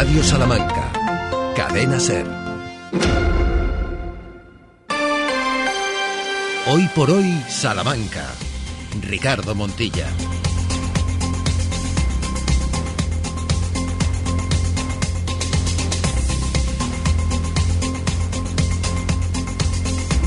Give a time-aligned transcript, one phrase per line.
[0.00, 0.92] Radio Salamanca.
[1.56, 2.24] Cadena Ser.
[6.68, 8.24] Hoy por hoy, Salamanca.
[9.02, 10.06] Ricardo Montilla.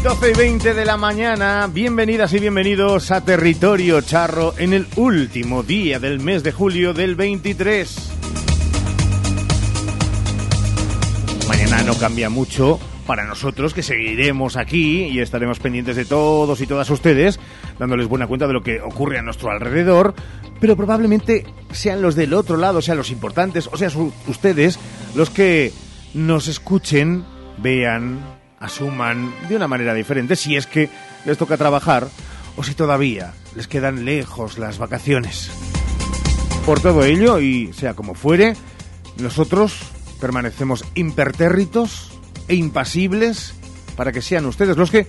[0.03, 5.63] 12 y 20 de la mañana, bienvenidas y bienvenidos a Territorio Charro en el último
[5.63, 8.10] día del mes de julio del 23.
[12.01, 17.39] Cambia mucho para nosotros que seguiremos aquí y estaremos pendientes de todos y todas ustedes,
[17.77, 20.15] dándoles buena cuenta de lo que ocurre a nuestro alrededor,
[20.59, 23.89] pero probablemente sean los del otro lado, sean los importantes, o sea,
[24.25, 24.79] ustedes
[25.13, 25.71] los que
[26.15, 27.23] nos escuchen,
[27.59, 28.19] vean,
[28.59, 30.89] asuman de una manera diferente si es que
[31.23, 32.07] les toca trabajar
[32.57, 35.51] o si todavía les quedan lejos las vacaciones.
[36.65, 38.55] Por todo ello, y sea como fuere,
[39.19, 39.83] nosotros
[40.21, 42.11] permanecemos impertérritos
[42.47, 43.53] e impasibles
[43.97, 45.07] para que sean ustedes los que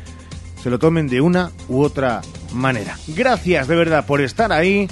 [0.61, 2.99] se lo tomen de una u otra manera.
[3.09, 4.89] Gracias de verdad por estar ahí.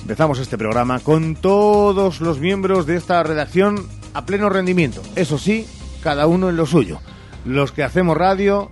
[0.00, 5.02] Empezamos este programa con todos los miembros de esta redacción a pleno rendimiento.
[5.16, 5.66] Eso sí,
[6.02, 7.00] cada uno en lo suyo
[7.44, 8.70] los que hacemos radio.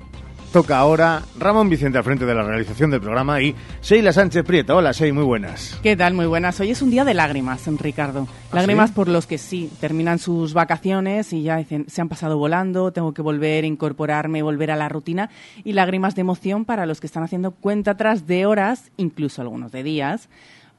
[0.53, 4.77] Toca ahora Ramón Vicente al frente de la realización del programa y Sheila Sánchez Prieto.
[4.77, 5.79] Hola, Sheila, muy buenas.
[5.81, 6.15] ¿Qué tal?
[6.15, 6.59] Muy buenas.
[6.59, 8.27] Hoy es un día de lágrimas, Ricardo.
[8.51, 12.37] ¿Ah, lágrimas por los que sí, terminan sus vacaciones y ya dicen, se han pasado
[12.37, 15.31] volando, tengo que volver incorporarme, volver a la rutina.
[15.63, 19.71] Y lágrimas de emoción para los que están haciendo cuenta atrás de horas, incluso algunos
[19.71, 20.29] de días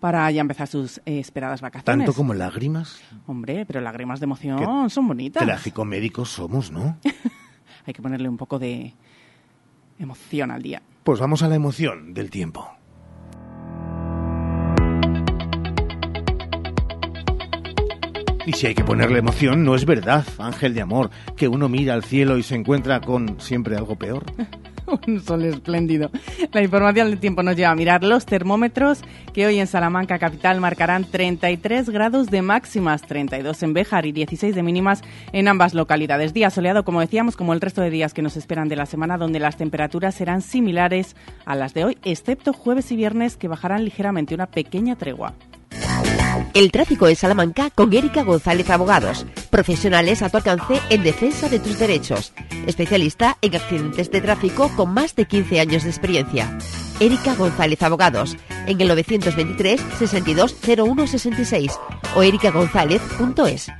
[0.01, 1.85] para ya empezar sus eh, esperadas vacaciones.
[1.85, 2.99] ¿Tanto como lágrimas?
[3.25, 5.43] Hombre, pero lágrimas de emoción son bonitas.
[5.45, 6.97] Trágico médicos somos, ¿no?
[7.85, 8.93] hay que ponerle un poco de
[10.01, 10.81] emoción al día.
[11.03, 12.69] Pues vamos a la emoción del tiempo.
[18.45, 21.93] Y si hay que ponerle emoción, no es verdad, ángel de amor, que uno mira
[21.93, 24.25] al cielo y se encuentra con siempre algo peor.
[25.07, 26.09] un sol espléndido.
[26.51, 29.01] La información del tiempo nos lleva a mirar los termómetros
[29.33, 34.55] que hoy en Salamanca capital marcarán 33 grados de máximas, 32 en Béjar y 16
[34.55, 36.33] de mínimas en ambas localidades.
[36.33, 39.17] Día soleado, como decíamos, como el resto de días que nos esperan de la semana,
[39.17, 41.15] donde las temperaturas serán similares
[41.45, 45.33] a las de hoy, excepto jueves y viernes que bajarán ligeramente una pequeña tregua.
[46.53, 51.59] El tráfico en Salamanca con Erika González Abogados, profesionales a tu alcance en defensa de
[51.59, 52.33] tus derechos,
[52.67, 56.57] especialista en accidentes de tráfico con más de 15 años de experiencia.
[56.99, 58.35] Erika González Abogados,
[58.67, 61.79] en el 923 62 01 66
[62.15, 63.71] o erikagonzález.es.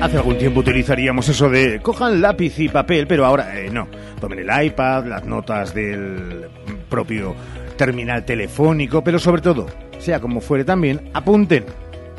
[0.00, 3.86] Hace algún tiempo utilizaríamos eso de cojan lápiz y papel, pero ahora eh, no.
[4.20, 6.48] Tomen el iPad, las notas del
[6.88, 7.36] propio
[7.84, 9.66] terminal telefónico, pero sobre todo,
[9.98, 11.64] sea como fuere también, apunten.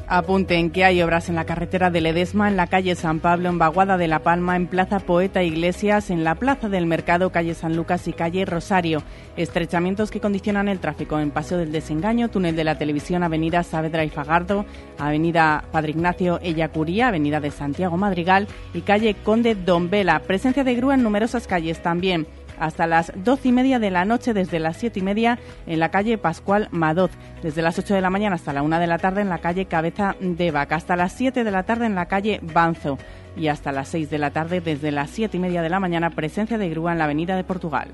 [0.09, 3.59] Apunten que hay obras en la carretera de Ledesma, en la calle San Pablo, en
[3.59, 7.78] Baguada de la Palma, en Plaza Poeta Iglesias, en la Plaza del Mercado, calle San
[7.78, 9.03] Lucas y calle Rosario.
[9.38, 14.03] Estrechamientos que condicionan el tráfico en Paseo del Desengaño, Túnel de la Televisión, Avenida Saavedra
[14.03, 14.66] y Fagardo,
[15.00, 20.19] Avenida Padre Ignacio Ellacuría, Avenida de Santiago Madrigal y calle Conde Don Vela.
[20.19, 22.28] Presencia de grúa en numerosas calles también
[22.59, 25.90] hasta las doce y media de la noche, desde las siete y media en la
[25.90, 29.22] calle Pascual Madoz, desde las ocho de la mañana hasta la una de la tarde
[29.22, 32.40] en la calle Cabeza de Vaca, hasta las siete de la tarde en la calle
[32.42, 32.97] Banzo
[33.36, 36.12] y hasta las seis de la tarde desde las siete y media de la mañana
[36.12, 37.90] presencia de grúa en la avenida de Portugal.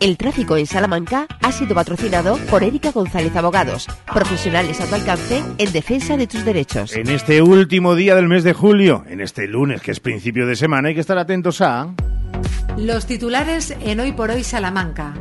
[0.00, 5.42] El tráfico en Salamanca ha sido patrocinado por Erika González Abogados, profesionales a tu alcance
[5.58, 6.94] en defensa de tus derechos.
[6.96, 10.56] En este último día del mes de julio, en este lunes que es principio de
[10.56, 11.94] semana, hay que estar atentos a...
[12.80, 15.12] Los titulares en Hoy por Hoy Salamanca.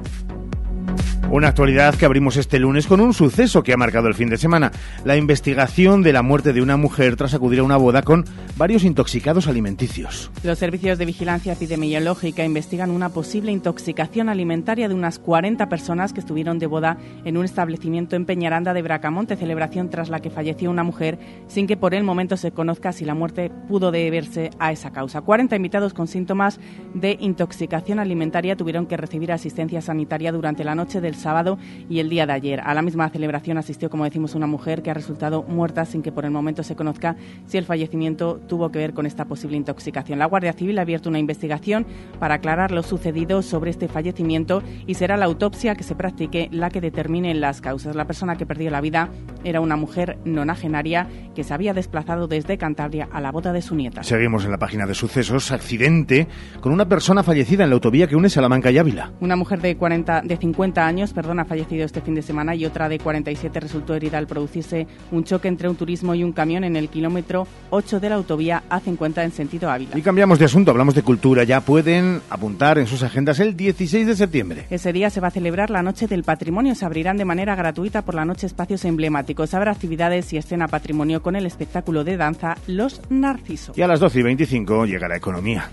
[1.32, 4.38] Una actualidad que abrimos este lunes con un suceso que ha marcado el fin de
[4.38, 4.72] semana,
[5.06, 8.26] la investigación de la muerte de una mujer tras acudir a una boda con
[8.58, 10.32] varios intoxicados alimenticios.
[10.42, 16.20] Los servicios de vigilancia epidemiológica investigan una posible intoxicación alimentaria de unas 40 personas que
[16.20, 20.72] estuvieron de boda en un establecimiento en Peñaranda de Bracamonte, celebración tras la que falleció
[20.72, 24.72] una mujer sin que por el momento se conozca si la muerte pudo deberse a
[24.72, 25.22] esa causa.
[25.22, 26.60] 40 invitados con síntomas
[26.96, 31.58] de intoxicación alimentaria tuvieron que recibir asistencia sanitaria durante la noche del sábado
[31.90, 32.62] y el día de ayer.
[32.64, 36.12] A la misma celebración asistió, como decimos, una mujer que ha resultado muerta sin que
[36.12, 40.20] por el momento se conozca si el fallecimiento tuvo que ver con esta posible intoxicación.
[40.20, 41.86] La Guardia Civil ha abierto una investigación
[42.20, 46.70] para aclarar lo sucedido sobre este fallecimiento y será la autopsia que se practique la
[46.70, 47.96] que determine las causas.
[47.96, 49.10] La persona que perdió la vida
[49.44, 53.76] era una mujer nonagenaria que se había desplazado desde Cantabria a la boda de su
[53.76, 54.04] nieta.
[54.04, 55.52] Seguimos en la página de sucesos.
[55.52, 56.28] Accidente
[56.62, 59.12] con una persona fallecida en la autovía que une Salamanca y Ávila.
[59.20, 62.56] Una mujer de, 40, de 50 años años perdón, ha fallecido este fin de semana
[62.56, 66.32] y otra de 47 resultó herida al producirse un choque entre un turismo y un
[66.32, 69.98] camión en el kilómetro 8 de la autovía A50 en sentido Ávila.
[69.98, 71.44] Y cambiamos de asunto, hablamos de cultura.
[71.44, 74.66] Ya pueden apuntar en sus agendas el 16 de septiembre.
[74.70, 76.76] Ese día se va a celebrar la Noche del Patrimonio.
[76.76, 79.54] Se abrirán de manera gratuita por la noche espacios emblemáticos.
[79.54, 83.78] Habrá actividades y escena patrimonio con el espectáculo de danza Los Narcisos.
[83.78, 85.70] Y a las 12 y 25 llegará Economía.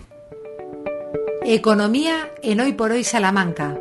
[1.45, 3.79] Economía en Hoy por Hoy Salamanca.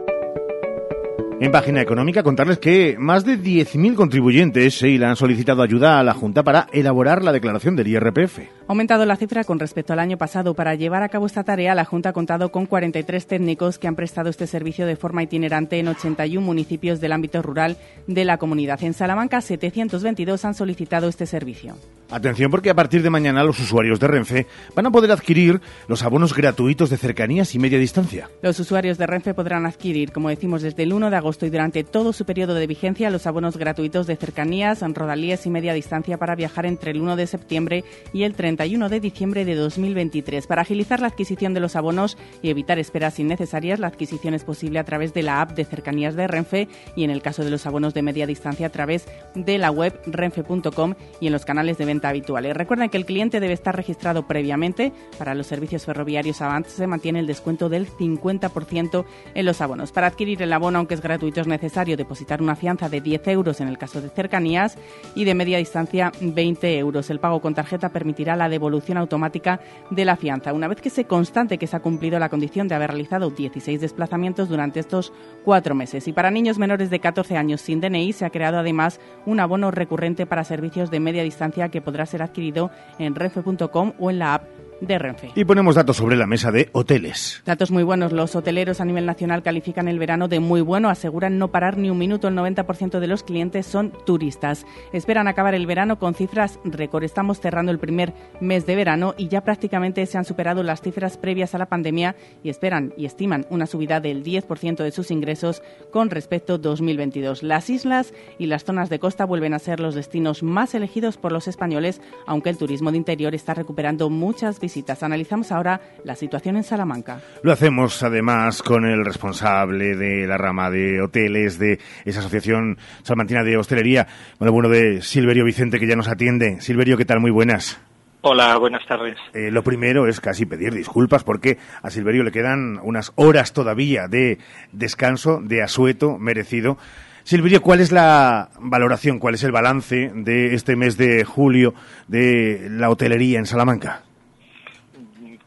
[1.37, 6.13] En página económica contarles que más de 10.000 contribuyentes se han solicitado ayuda a la
[6.13, 8.39] Junta para elaborar la declaración del IRPF.
[8.67, 10.55] Ha aumentado la cifra con respecto al año pasado.
[10.55, 13.95] Para llevar a cabo esta tarea, la Junta ha contado con 43 técnicos que han
[13.95, 17.77] prestado este servicio de forma itinerante en 81 municipios del ámbito rural
[18.07, 18.83] de la comunidad.
[18.83, 21.75] En Salamanca, 722 han solicitado este servicio.
[22.09, 26.03] Atención porque a partir de mañana los usuarios de Renfe van a poder adquirir los
[26.03, 28.29] abonos gratuitos de cercanías y media distancia.
[28.41, 31.83] Los usuarios de Renfe podrán adquirir, como decimos, desde el 1 de agosto y durante
[31.83, 36.35] todo su periodo de vigencia los abonos gratuitos de cercanías, rodalías y media distancia para
[36.35, 37.83] viajar entre el 1 de septiembre
[38.13, 40.47] y el 31 de diciembre de 2023.
[40.47, 44.79] Para agilizar la adquisición de los abonos y evitar esperas innecesarias, la adquisición es posible
[44.79, 47.65] a través de la app de cercanías de Renfe y en el caso de los
[47.65, 51.85] abonos de media distancia a través de la web renfe.com y en los canales de
[51.85, 52.55] venta habituales.
[52.55, 54.93] Recuerden que el cliente debe estar registrado previamente.
[55.17, 59.91] Para los servicios ferroviarios Avant se mantiene el descuento del 50% en los abonos.
[59.91, 63.59] Para adquirir el abono, aunque es gratuito, es necesario depositar una fianza de 10 euros
[63.59, 64.77] en el caso de cercanías
[65.13, 67.09] y de media distancia 20 euros.
[67.09, 69.59] El pago con tarjeta permitirá la devolución automática
[69.89, 70.53] de la fianza.
[70.53, 73.81] Una vez que se constante que se ha cumplido la condición de haber realizado 16
[73.81, 75.13] desplazamientos durante estos
[75.43, 76.07] cuatro meses.
[76.07, 79.71] Y para niños menores de 14 años sin DNI se ha creado además un abono
[79.71, 84.35] recurrente para servicios de media distancia que podrá ser adquirido en renfe.com o en la
[84.35, 85.31] app de Renfe.
[85.35, 87.41] Y ponemos datos sobre la mesa de hoteles.
[87.45, 88.11] Datos muy buenos.
[88.11, 90.89] Los hoteleros a nivel nacional califican el verano de muy bueno.
[90.89, 92.27] Aseguran no parar ni un minuto.
[92.27, 94.65] El 90% de los clientes son turistas.
[94.93, 97.03] Esperan acabar el verano con cifras récord.
[97.03, 101.17] Estamos cerrando el primer mes de verano y ya prácticamente se han superado las cifras
[101.17, 105.61] previas a la pandemia y esperan y estiman una subida del 10% de sus ingresos
[105.91, 107.43] con respecto a 2022.
[107.43, 111.31] Las islas y las zonas de costa vuelven a ser los destinos más elegidos por
[111.31, 115.03] los españoles, aunque el turismo de interior está recuperando muchas visitas.
[115.03, 117.19] Analizamos ahora la situación en Salamanca.
[117.43, 123.43] Lo hacemos además con el responsable de la rama de hoteles de esa asociación salmantina
[123.43, 124.07] de hostelería,
[124.39, 126.61] con el bueno de Silverio Vicente que ya nos atiende.
[126.61, 127.19] Silverio, ¿qué tal?
[127.19, 127.79] Muy buenas.
[128.21, 129.17] Hola, buenas tardes.
[129.35, 134.07] Eh, lo primero es casi pedir disculpas porque a Silverio le quedan unas horas todavía
[134.07, 134.39] de
[134.71, 136.79] descanso, de asueto merecido.
[137.23, 141.75] Silverio, ¿cuál es la valoración, cuál es el balance de este mes de julio
[142.07, 144.04] de la hotelería en Salamanca?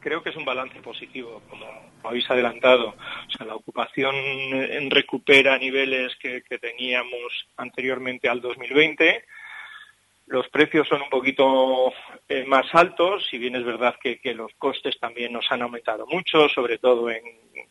[0.08, 1.66] Creo que es un balance positivo, como
[2.02, 2.88] habéis adelantado.
[2.88, 4.14] O sea, la ocupación
[4.88, 9.24] recupera niveles que, teníamos anteriormente al 2020.
[10.28, 11.92] Los precios son un poquito
[12.26, 16.48] eh, más altos, si bien es verdad que, los costes también nos han aumentado mucho,
[16.48, 17.22] sobre todo en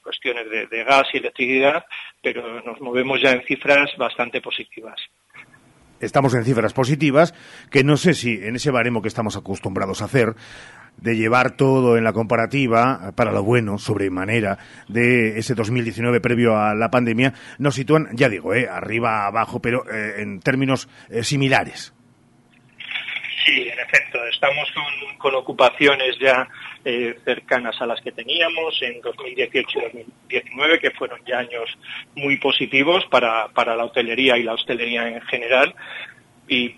[0.03, 1.85] cuestiones de, de gas y electricidad,
[2.21, 5.01] pero nos movemos ya en cifras bastante positivas
[5.99, 7.33] estamos en cifras positivas,
[7.71, 10.35] que no sé si en ese baremo que estamos acostumbrados a hacer,
[10.97, 14.57] de llevar todo en la comparativa, para lo bueno, sobremanera,
[14.87, 19.83] de ese 2019 previo a la pandemia, nos sitúan, ya digo, eh, arriba, abajo, pero
[19.91, 21.93] eh, en términos eh, similares.
[23.45, 24.67] Sí, en efecto, estamos
[25.19, 26.47] con, ocupaciones ya
[27.25, 31.77] cercanas a las que teníamos en 2018 y 2019, que fueron ya años
[32.15, 35.75] muy positivos para, para la hotelería y la hostelería en general
[36.47, 36.69] y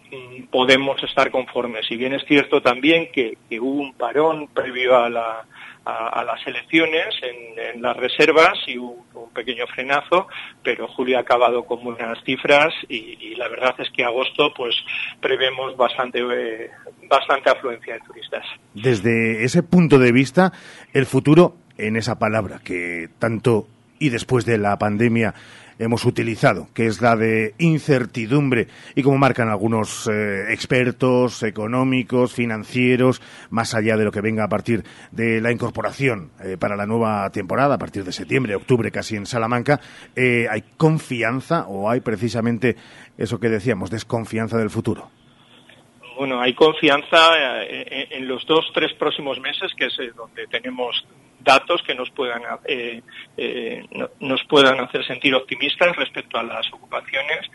[0.51, 1.85] podemos estar conformes.
[1.87, 5.45] Si bien es cierto también que, hubo un parón previo a, la,
[5.85, 10.27] las elecciones en, las reservas y hubo un pequeño frenazo,
[10.63, 14.75] pero julio ha acabado con buenas cifras y, la verdad es que agosto pues
[15.21, 16.69] prevemos bastante, eh,
[17.07, 18.45] bastante afluencia de turistas.
[18.73, 20.51] Desde ese punto de vista,
[20.93, 23.67] el futuro en esa palabra que tanto
[23.99, 25.33] y después de la pandemia
[25.79, 33.21] hemos utilizado, que es la de incertidumbre y como marcan algunos eh, expertos económicos, financieros,
[33.49, 37.29] más allá de lo que venga a partir de la incorporación eh, para la nueva
[37.31, 39.79] temporada, a partir de septiembre, octubre casi en Salamanca,
[40.15, 42.75] eh, ¿hay confianza o hay precisamente
[43.17, 45.18] eso que decíamos, desconfianza del futuro?
[46.19, 51.07] Bueno, hay confianza en los dos, tres próximos meses, que es donde tenemos
[51.39, 53.01] datos que nos puedan, eh,
[53.37, 53.85] eh,
[54.19, 57.49] nos puedan hacer sentir optimistas respecto a las ocupaciones.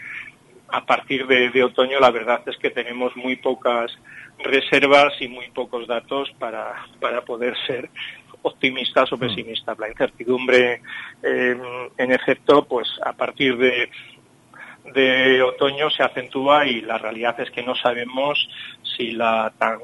[0.69, 3.93] A partir de, otoño, la verdad es que tenemos muy pocas
[4.39, 7.91] reservas y muy pocos datos para, para poder ser
[8.41, 9.79] optimistas o pesimistas.
[9.79, 10.81] La incertidumbre,
[11.23, 13.91] en efecto, pues a partir de
[14.93, 18.49] de otoño se acentúa y la realidad es que no sabemos
[18.83, 19.79] si la tan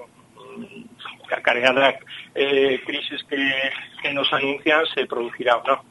[1.37, 1.99] acareada
[2.35, 5.85] eh, crisis que, nos anuncian se producirá o no.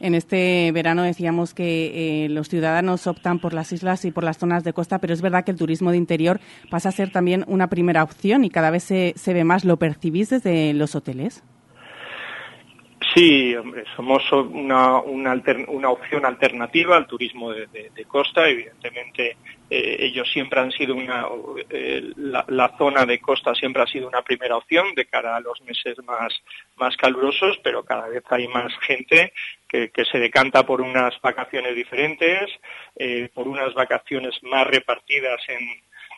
[0.00, 4.38] En este verano decíamos que eh, los ciudadanos optan por las islas y por las
[4.38, 7.44] zonas de costa, pero es verdad que el turismo de interior pasa a ser también
[7.46, 9.64] una primera opción y cada vez se, se ve más.
[9.64, 11.42] ¿Lo percibís desde los hoteles?
[13.14, 18.48] Sí, hombre, somos una, una, una opción alternativa al turismo de, costa.
[18.48, 19.36] Evidentemente,
[19.70, 21.24] eh, ellos siempre han sido una,
[21.70, 25.60] eh, la, zona de costa siempre ha sido una primera opción de cara a los
[25.62, 26.34] meses más,
[26.76, 29.32] más calurosos, pero cada vez hay más gente
[29.68, 32.50] que, se decanta por unas vacaciones diferentes,
[32.96, 35.60] eh, por unas vacaciones más repartidas en,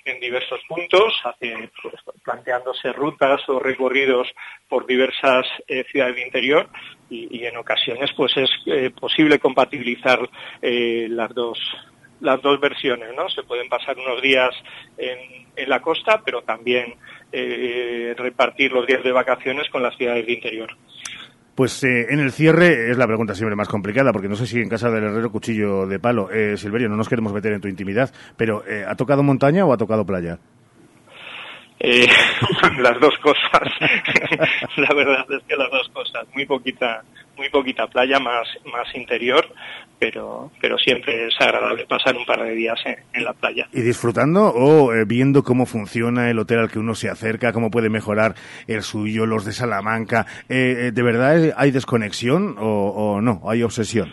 [0.06, 1.94] en diversos puntos, pues,
[2.24, 4.28] planteándose rutas o recorridos
[4.68, 6.68] por diversas eh, ciudades de interior
[7.10, 10.18] y, en ocasiones pues es eh, posible compatibilizar
[10.62, 11.58] eh, las dos
[12.18, 13.28] las dos versiones, ¿no?
[13.28, 14.48] Se pueden pasar unos días
[14.96, 16.94] en, en la costa, pero también
[17.30, 20.74] repartir los días de vacaciones con las ciudades de interior.
[21.56, 24.60] Pues eh, en el cierre es la pregunta siempre más complicada, porque no sé si
[24.60, 26.30] en casa del herrero cuchillo de palo.
[26.30, 29.72] Eh, Silverio, no nos queremos meter en tu intimidad, pero eh, ¿ha tocado montaña o
[29.72, 30.38] ha tocado playa?
[31.80, 32.06] Eh,
[32.78, 33.72] las dos cosas.
[34.76, 36.26] la verdad es que las dos cosas.
[36.34, 37.02] Muy poquita,
[37.36, 39.46] muy poquita playa, más, más interior,
[39.98, 42.78] pero, pero siempre es agradable pasar un par de días
[43.12, 43.68] en, la playa.
[43.72, 47.70] ¿Y disfrutando o eh, viendo cómo funciona el hotel al que uno se acerca, cómo
[47.70, 48.34] puede mejorar
[48.66, 50.26] el suyo, los de Salamanca?
[50.48, 53.42] Eh, ¿De verdad hay desconexión o, o no?
[53.48, 54.12] ¿Hay obsesión?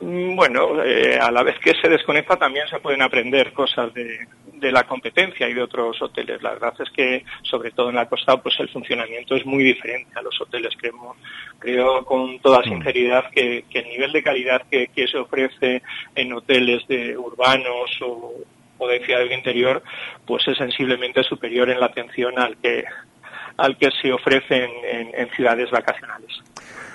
[0.00, 4.26] Mm, bueno, eh, a la vez que se desconecta también se pueden aprender cosas de,
[4.60, 6.42] la competencia y de otros hoteles.
[6.42, 10.10] La verdad es que, sobre todo en la costa, pues el funcionamiento es muy diferente
[10.18, 10.74] a los hoteles.
[10.76, 11.16] Creo,
[11.58, 12.64] creo con toda mm.
[12.64, 15.82] sinceridad que, el nivel de calidad que, se ofrece
[16.14, 18.34] en hoteles de urbanos o,
[18.86, 19.82] de ciudad del interior,
[20.26, 22.84] pues es sensiblemente superior en la atención al que
[23.56, 24.68] al que se ofrece
[25.14, 26.42] en ciudades vacacionales.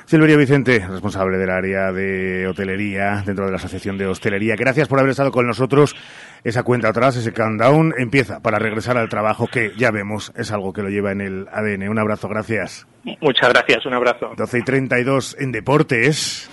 [0.06, 4.56] Silverio Vicente, responsable del área de hotelería dentro de la Asociación de Hostelería.
[4.56, 5.96] Gracias por haber estado con nosotros.
[6.44, 10.74] Esa cuenta atrás, ese countdown, empieza para regresar al trabajo que ya vemos es algo
[10.74, 11.88] que lo lleva en el ADN.
[11.90, 12.88] Un abrazo, gracias.
[13.22, 14.34] Muchas gracias, un abrazo.
[14.38, 16.51] 12 y 32 en deportes.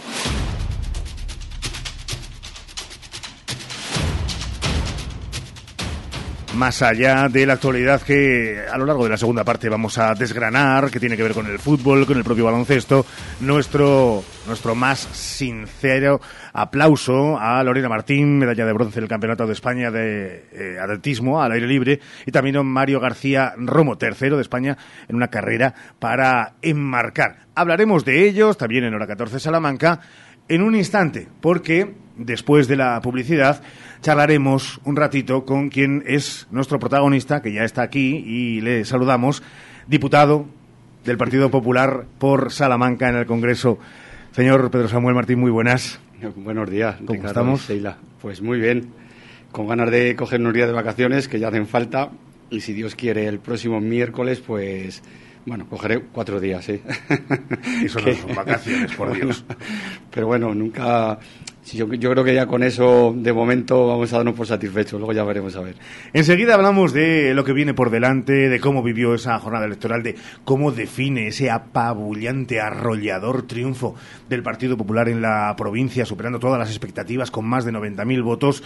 [6.55, 10.15] Más allá de la actualidad que a lo largo de la segunda parte vamos a
[10.15, 13.05] desgranar, que tiene que ver con el fútbol, con el propio baloncesto,
[13.41, 16.21] nuestro, nuestro más sincero
[16.53, 21.53] aplauso a Lorena Martín, medalla de bronce del Campeonato de España de eh, Atletismo al
[21.53, 24.77] aire libre, y también a Mario García Romo, tercero de España
[25.09, 27.47] en una carrera para enmarcar.
[27.55, 30.01] Hablaremos de ellos también en hora 14 Salamanca
[30.49, 33.63] en un instante, porque después de la publicidad
[34.03, 39.43] charlaremos un ratito con quien es nuestro protagonista, que ya está aquí y le saludamos,
[39.87, 40.47] diputado
[41.05, 43.79] del Partido Popular por Salamanca en el Congreso.
[44.33, 46.01] Señor Pedro Samuel Martín, muy buenas.
[46.37, 46.97] Buenos días.
[47.05, 47.69] ¿Cómo estamos?
[48.21, 48.91] Pues muy bien,
[49.53, 52.11] con ganas de coger unos días de vacaciones que ya hacen falta
[52.51, 55.03] y si Dios quiere el próximo miércoles pues
[55.49, 56.83] bueno, cogeré cuatro días, ¿eh?
[57.83, 59.45] Eso no son vacaciones, por Dios.
[60.11, 61.19] Pero bueno, nunca
[61.77, 64.99] yo, creo que ya con eso, de momento, vamos a darnos por satisfechos.
[64.99, 65.75] Luego ya veremos a ver.
[66.13, 70.15] Enseguida hablamos de lo que viene por delante, de cómo vivió esa jornada electoral, de
[70.45, 73.95] cómo define ese apabullante, arrollador triunfo
[74.29, 78.63] del Partido Popular en la provincia, superando todas las expectativas con más de 90.000 votos.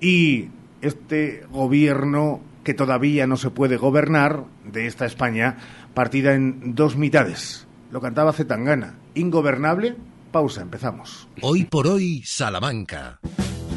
[0.00, 0.48] Y
[0.80, 5.56] este gobierno que todavía no se puede gobernar de esta España,
[5.94, 7.66] partida en dos mitades.
[7.92, 8.94] Lo cantaba Zetangana.
[9.14, 9.96] Ingobernable
[10.36, 11.26] pausa, empezamos.
[11.40, 13.18] Hoy por hoy, Salamanca.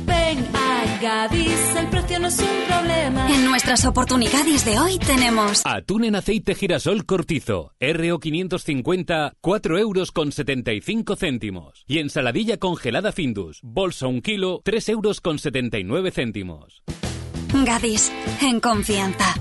[0.06, 3.34] Ven a Gadis, el precio no es un problema.
[3.34, 10.12] En nuestras oportunidades de hoy tenemos atún en aceite girasol cortizo, RO 550, 4 euros
[10.12, 11.86] con 75 céntimos.
[11.88, 16.84] Y ensaladilla congelada Findus, bolsa un kilo, 3 euros con 79 céntimos.
[17.54, 18.12] Gadis,
[18.42, 19.34] en confianza.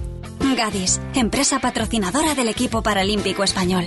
[0.57, 3.87] Gadis, empresa patrocinadora del equipo paralímpico español.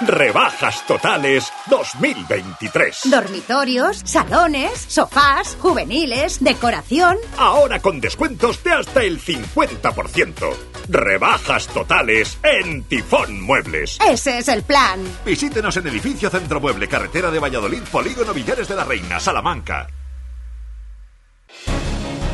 [0.00, 3.02] Rebajas Totales 2023.
[3.04, 7.16] Dormitorios, salones, sofás, juveniles, decoración.
[7.38, 10.54] Ahora con descuentos de hasta el 50%.
[10.88, 13.98] Rebajas totales en Tifón Muebles.
[14.06, 15.00] Ese es el plan.
[15.24, 19.86] Visítenos en Edificio Centro Mueble, Carretera de Valladolid, Polígono Villares de la Reina, Salamanca.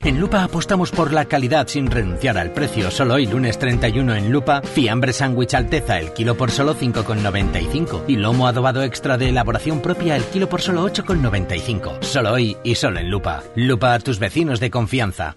[0.00, 2.90] En Lupa apostamos por la calidad sin renunciar al precio.
[2.90, 8.04] Solo hoy, lunes 31 en Lupa, fiambre sándwich Alteza, el kilo por solo 5,95.
[8.06, 12.02] Y lomo adobado extra de elaboración propia, el kilo por solo 8,95.
[12.02, 13.42] Solo hoy y solo en Lupa.
[13.56, 15.36] Lupa a tus vecinos de confianza.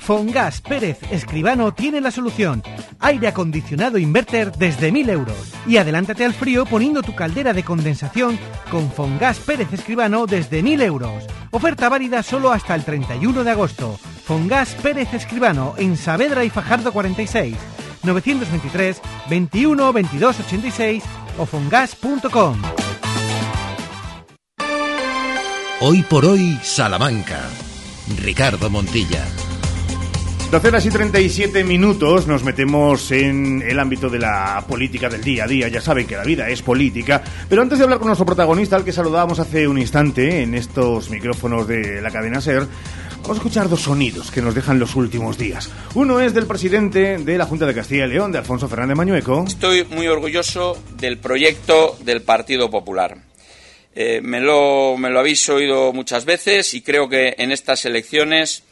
[0.00, 2.62] Fongas Pérez Escribano tiene la solución.
[2.98, 5.54] Aire acondicionado inverter desde 1000 euros.
[5.66, 8.38] Y adelántate al frío poniendo tu caldera de condensación
[8.70, 11.24] con Fongas Pérez Escribano desde 1000 euros.
[11.50, 13.98] Oferta válida solo hasta el 31 de agosto.
[14.24, 17.56] Fongas Pérez Escribano en Saavedra y Fajardo 46.
[18.02, 21.04] 923 21 22 86
[21.38, 22.62] o fongas.com.
[25.82, 27.40] Hoy por hoy, Salamanca.
[28.18, 29.24] Ricardo Montilla.
[30.50, 35.44] 12 horas y 37 minutos nos metemos en el ámbito de la política del día
[35.44, 35.68] a día.
[35.68, 37.22] Ya saben que la vida es política.
[37.48, 41.08] Pero antes de hablar con nuestro protagonista, al que saludábamos hace un instante en estos
[41.08, 42.66] micrófonos de la cadena SER,
[43.22, 45.70] vamos a escuchar dos sonidos que nos dejan los últimos días.
[45.94, 49.44] Uno es del presidente de la Junta de Castilla y León, de Alfonso Fernández Mañueco.
[49.46, 53.16] Estoy muy orgulloso del proyecto del Partido Popular.
[53.94, 58.64] Eh, me, lo, me lo habéis oído muchas veces y creo que en estas elecciones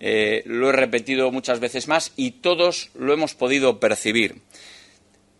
[0.00, 4.36] eh, lo he repetido muchas veces más y todos lo hemos podido percibir.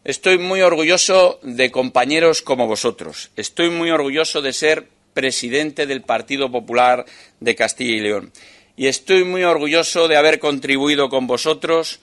[0.04, 3.30] Estoy muy orgulloso de compañeros como vosotros.
[3.36, 7.04] Estoy muy orgulloso de ser presidente del Partido Popular
[7.40, 8.32] de Castilla y León.
[8.76, 12.00] Y estoy muy orgulloso de haber contribuido con vosotros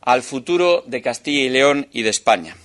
[0.00, 2.56] al futuro de Castilla y León y de España.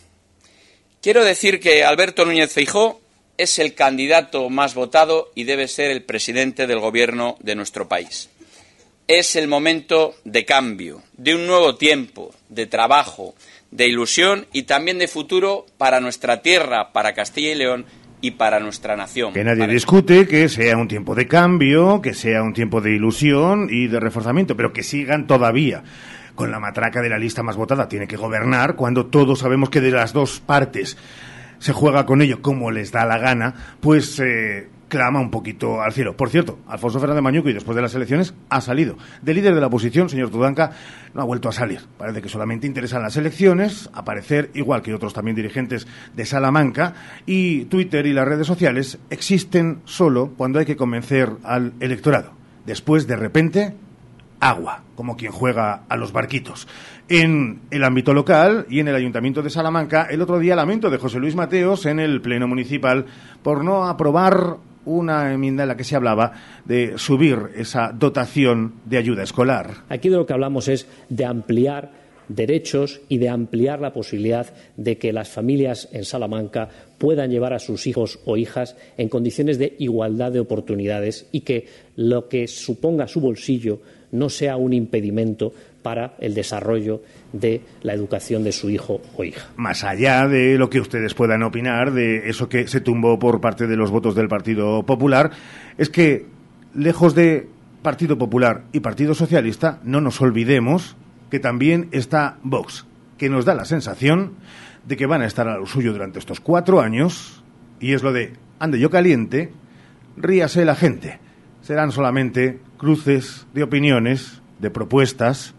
[1.01, 3.01] Quiero decir que Alberto Núñez Feijó
[3.37, 8.29] es el candidato más votado y debe ser el presidente del gobierno de nuestro país.
[9.07, 13.35] Es el momento de cambio, de un nuevo tiempo, de trabajo,
[13.69, 17.85] de ilusión y también de futuro para nuestra tierra, para Castilla y León
[18.21, 19.33] y para nuestra nación.
[19.33, 23.67] Que nadie discute que sea un tiempo de cambio, que sea un tiempo de ilusión
[23.69, 25.83] y de reforzamiento, pero que sigan todavía
[26.33, 27.87] con la matraca de la lista más votada.
[27.87, 30.97] Tiene que gobernar cuando todos sabemos que de las dos partes
[31.59, 35.93] se juega con ello como les da la gana, pues eh, clama un poquito al
[35.93, 36.15] cielo.
[36.15, 38.97] Por cierto, Alfonso Fernández Mañuco, y después de las elecciones, ha salido.
[39.21, 40.71] De líder de la oposición, señor Tudanca,
[41.13, 41.81] no ha vuelto a salir.
[41.97, 46.93] Parece que solamente interesan las elecciones, aparecer, igual que otros también dirigentes de Salamanca,
[47.25, 52.31] y Twitter y las redes sociales existen solo cuando hay que convencer al electorado.
[52.65, 53.75] Después, de repente,
[54.39, 56.67] agua, como quien juega a los barquitos.
[57.07, 60.97] En el ámbito local y en el Ayuntamiento de Salamanca, el otro día lamento de
[60.97, 63.05] José Luis Mateos en el Pleno Municipal
[63.43, 66.33] por no aprobar una enmienda en la que se hablaba
[66.65, 69.71] de subir esa dotación de ayuda escolar.
[69.89, 74.97] Aquí de lo que hablamos es de ampliar derechos y de ampliar la posibilidad de
[74.97, 79.75] que las familias en Salamanca puedan llevar a sus hijos o hijas en condiciones de
[79.79, 83.81] igualdad de oportunidades y que lo que suponga su bolsillo
[84.15, 89.49] no sea un impedimento para el desarrollo de la educación de su hijo o hija.
[89.55, 93.67] Más allá de lo que ustedes puedan opinar de eso que se tumbó por parte
[93.67, 95.29] de los votos del Partido Popular,
[95.77, 96.25] es que
[96.73, 97.47] lejos de
[97.83, 100.95] Partido Popular y Partido Socialista, no nos olvidemos
[101.29, 102.87] que también está Vox,
[103.19, 104.33] que nos da la sensación
[104.87, 107.43] de que van a estar a lo suyo durante estos cuatro años,
[107.79, 109.51] y es lo de ande yo caliente,
[110.17, 111.19] ríase la gente.
[111.61, 115.53] Serán solamente cruces de opiniones, de propuestas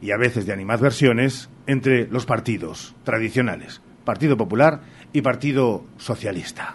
[0.00, 4.80] y a veces de animadversiones entre los partidos tradicionales, Partido Popular
[5.12, 6.72] y Partido Socialista.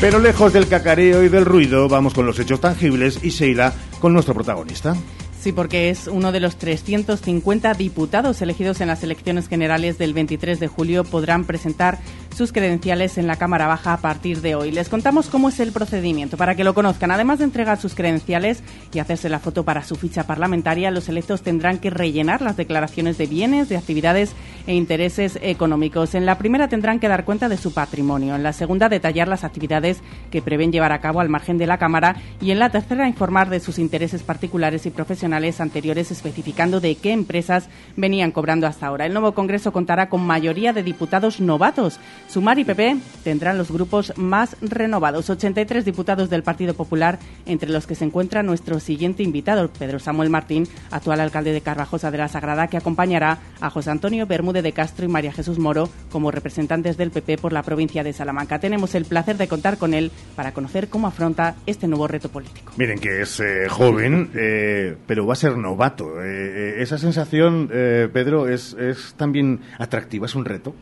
[0.00, 4.12] Pero lejos del cacareo y del ruido, vamos con los hechos tangibles y Sheila con
[4.12, 4.96] nuestro protagonista.
[5.42, 10.60] Sí, porque es uno de los 350 diputados elegidos en las elecciones generales del 23
[10.60, 11.02] de julio.
[11.02, 11.98] Podrán presentar
[12.34, 14.70] sus credenciales en la Cámara Baja a partir de hoy.
[14.70, 17.10] Les contamos cómo es el procedimiento para que lo conozcan.
[17.10, 21.42] Además de entregar sus credenciales y hacerse la foto para su ficha parlamentaria, los electos
[21.42, 24.32] tendrán que rellenar las declaraciones de bienes, de actividades
[24.66, 26.14] e intereses económicos.
[26.14, 29.44] En la primera tendrán que dar cuenta de su patrimonio, en la segunda detallar las
[29.44, 33.08] actividades que prevén llevar a cabo al margen de la Cámara y en la tercera
[33.08, 38.86] informar de sus intereses particulares y profesionales anteriores especificando de qué empresas venían cobrando hasta
[38.86, 39.06] ahora.
[39.06, 42.00] El nuevo Congreso contará con mayoría de diputados novatos
[42.32, 47.86] Sumar y PP tendrán los grupos más renovados, 83 diputados del Partido Popular, entre los
[47.86, 52.28] que se encuentra nuestro siguiente invitado, Pedro Samuel Martín, actual alcalde de Carvajosa de la
[52.28, 56.96] Sagrada, que acompañará a José Antonio Bermúdez de Castro y María Jesús Moro como representantes
[56.96, 58.58] del PP por la provincia de Salamanca.
[58.58, 62.72] Tenemos el placer de contar con él para conocer cómo afronta este nuevo reto político.
[62.78, 66.22] Miren que es eh, joven, eh, pero va a ser novato.
[66.22, 70.74] Eh, esa sensación, Pedro, es, es también atractiva, es un reto.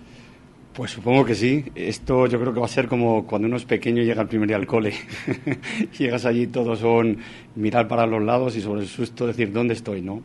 [0.73, 1.65] Pues supongo que sí.
[1.75, 4.29] Esto yo creo que va a ser como cuando uno es pequeño y llega al
[4.29, 4.93] primer día al cole.
[5.99, 7.19] Llegas allí, todos son
[7.57, 10.23] mirar para los lados y sobre el susto decir dónde estoy, ¿no?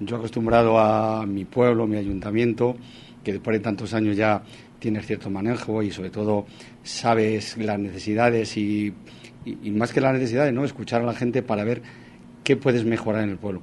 [0.00, 2.74] Yo acostumbrado a mi pueblo, mi ayuntamiento,
[3.22, 4.42] que después de tantos años ya
[4.78, 6.46] tienes cierto manejo y sobre todo
[6.82, 8.94] sabes las necesidades y,
[9.44, 10.64] y más que las necesidades, ¿no?
[10.64, 11.82] Escuchar a la gente para ver
[12.44, 13.60] qué puedes mejorar en el pueblo.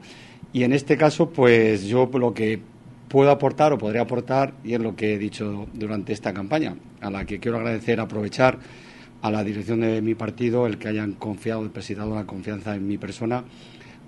[0.54, 2.60] Y en este caso, pues yo lo que
[3.10, 7.10] puedo aportar o podría aportar, y es lo que he dicho durante esta campaña, a
[7.10, 8.60] la que quiero agradecer, aprovechar
[9.22, 12.98] a la dirección de mi partido el que hayan confiado, depositado la confianza en mi
[12.98, 13.44] persona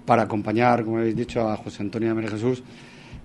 [0.05, 2.63] para acompañar, como habéis dicho, a José Antonio María Jesús,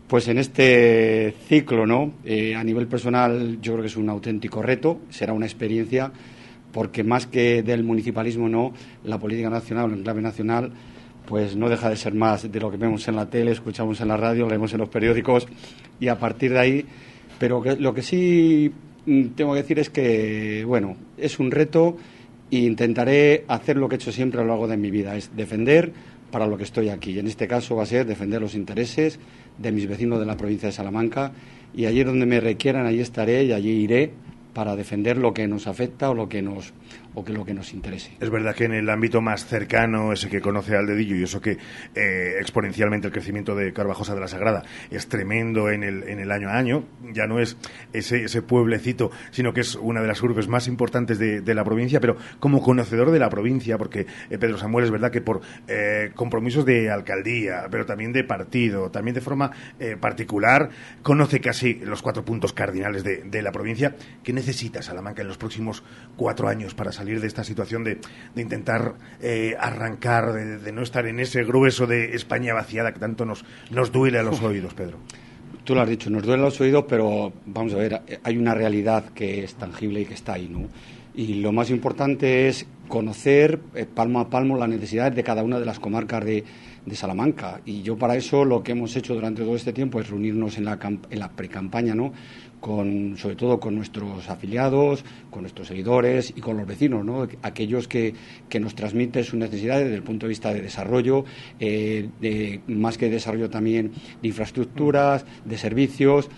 [0.09, 2.13] pues en este ciclo, ¿no?
[2.25, 6.13] Eh, a nivel personal, yo creo que es un auténtico reto, será una experiencia,
[6.73, 8.73] porque más que del municipalismo, no,
[9.05, 10.73] la política nacional, en clave nacional,
[11.27, 14.09] pues no deja de ser más de lo que vemos en la tele, escuchamos en
[14.09, 15.47] la radio, leemos en los periódicos
[16.01, 16.87] y a partir de ahí,
[17.39, 18.73] pero lo que sí
[19.07, 21.97] mm, tengo que decir es que, bueno, es un reto
[22.51, 25.35] e intentaré hacer lo que he hecho siempre a lo largo de mi vida, es
[25.37, 25.93] defender
[26.31, 27.13] para lo que estoy aquí.
[27.13, 29.19] Y en este caso va a ser defender los intereses
[29.59, 31.33] de mis vecinos de la provincia de Salamanca
[31.75, 34.13] y allí donde me requieran, allí estaré y allí iré
[34.55, 36.73] para defender lo que nos afecta o lo que nos
[37.17, 38.13] o que lo que nos interese.
[38.21, 41.41] Es verdad que en el ámbito más cercano, ese que conoce al dedillo y eso
[41.41, 41.57] que
[41.95, 46.31] eh, exponencialmente el crecimiento de Carvajosa de la Sagrada es tremendo en el, en el
[46.31, 47.57] año a año, ya no es
[47.95, 52.01] ese, ese pueblecito, sino que es una de las urbes más importantes de, la provincia,
[52.01, 56.11] pero como conocedor de la provincia, porque eh, Pedro Samuel es verdad que por eh,
[56.15, 59.51] compromisos de alcaldía, pero también de partido, también de forma
[60.01, 60.69] particular,
[61.03, 63.95] conoce casi los cuatro puntos cardinales de, de la provincia.
[64.23, 65.83] ¿Qué necesita Salamanca en los próximos
[66.17, 67.99] cuatro años para salir salir de esta situación de,
[68.35, 73.25] de intentar eh, arrancar, de, no estar en ese grueso de España vaciada que tanto
[73.25, 74.99] nos, nos duele a los oídos, Pedro.
[75.63, 78.55] Tú lo has dicho, nos duele a los oídos, pero vamos a ver, hay una
[78.55, 80.67] realidad que es tangible y que está ahí, ¿no?
[81.15, 85.59] Y lo más importante es conocer eh, palmo a palmo las necesidades de cada una
[85.59, 86.45] de las comarcas de,
[86.85, 87.61] de Salamanca.
[87.65, 90.67] Y yo para eso lo que hemos hecho durante todo este tiempo es reunirnos en
[90.67, 92.13] la, en la precampaña, ¿no?
[92.61, 97.29] Con, sobre todo con nuestros afiliados, con nuestros seguidores y con los vecinos, ¿no?
[97.43, 98.15] aquellos que,
[98.49, 101.25] que nos transmiten sus necesidades desde el punto de vista de desarrollo,
[101.61, 103.93] eh, de, más que desarrollo también
[104.23, 106.29] de infraestructuras, de servicios.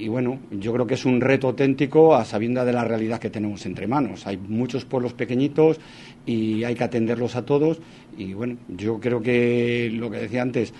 [0.00, 3.30] Y bueno, yo creo que es un reto auténtico a sabienda de la realidad que
[3.30, 4.26] tenemos entre manos.
[4.26, 5.78] Hay muchos pueblos pequeñitos
[6.26, 7.80] y hay que atenderlos a todos.
[8.16, 10.74] Y bueno, yo creo que lo que decía antes,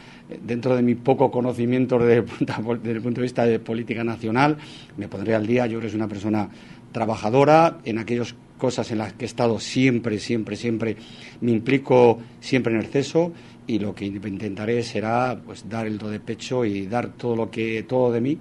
[0.44, 4.56] dentro de mi poco conocimiento desde el punto de vista de política nacional,
[4.96, 5.66] me pondré al día.
[5.66, 6.48] Yo creo que es una persona
[6.92, 10.96] trabajadora en aquellas cosas en las que he estado siempre, siempre, siempre
[11.40, 13.32] me implico siempre en exceso
[13.66, 17.50] y lo que intentaré será pues dar el do de pecho y dar todo lo
[17.50, 18.38] que todo de mí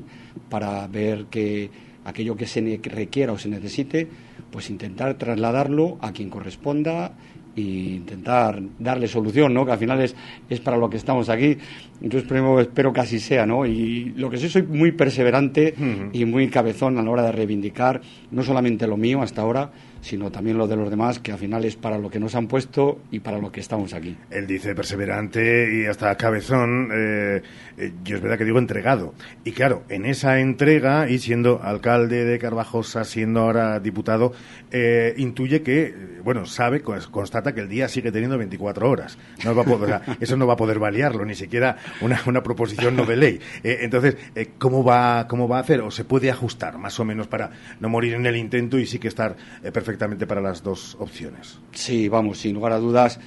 [0.50, 1.69] para ver que
[2.06, 4.08] aquello que se requiera o se necesite
[4.52, 7.13] pues intentar trasladarlo a quien corresponda
[7.56, 9.65] e intentar darle solución, ¿no?
[9.65, 10.15] Que al final es,
[10.50, 11.58] es para lo que estamos aquí.
[12.02, 13.65] Entonces espero, espero que así sea, ¿no?
[13.65, 15.74] Y lo que sí soy muy perseverante
[16.12, 19.72] y muy cabezón a la hora de reivindicar no solamente lo mío hasta ahora,
[20.04, 22.48] sino también lo de los demás, que al final es para lo que nos han
[22.48, 24.16] puesto y para lo que estamos aquí.
[24.30, 27.42] Él dice perseverante y hasta cabezón, eh,
[27.78, 29.13] eh, yo es verdad que digo entregado.
[29.46, 34.34] Y claro, en esa entrega, y siendo alcalde de Carvajosa, siendo ahora diputado,
[34.72, 39.18] eh, intuye que, bueno, sabe, constata que el día sigue teniendo 24 horas.
[39.46, 42.98] No va a poder, eso no va a poder variarlo, ni siquiera una, una proposición
[42.98, 43.39] no de ley.
[43.63, 44.18] entonces,
[44.58, 45.80] ¿cómo, va, ¿cómo va a hacer?
[45.80, 49.00] ¿O se puede ajustar más o menos para no morir en el intento y sí
[49.00, 49.38] que estar
[49.72, 51.60] perfectamente para las dos opciones.
[51.72, 53.20] Sí, vamos, sin lugar a dudas.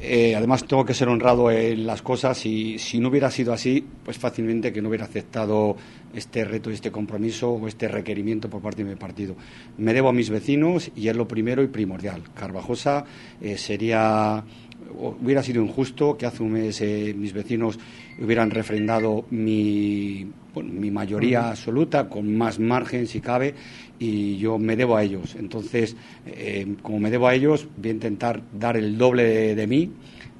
[0.00, 3.84] Eh, además, tengo que ser honrado en las cosas y si no hubiera sido así,
[4.04, 5.76] pues fácilmente que no hubiera aceptado
[6.14, 9.34] este reto, este compromiso o este requerimiento por parte de mi partido.
[9.76, 12.22] Me debo a mis vecinos y es lo primero y primordial.
[12.34, 13.04] Carvajosa
[13.40, 14.44] eh, sería
[14.98, 17.78] hubiera sido injusto que hace un mes eh, mis vecinos
[18.20, 20.26] hubieran refrendado mi,
[20.62, 23.54] mi mayoría absoluta con más margen si cabe
[23.98, 25.34] y yo me debo a ellos.
[25.38, 29.90] Entonces, eh, como me debo a ellos, voy a intentar dar el doble de, mí,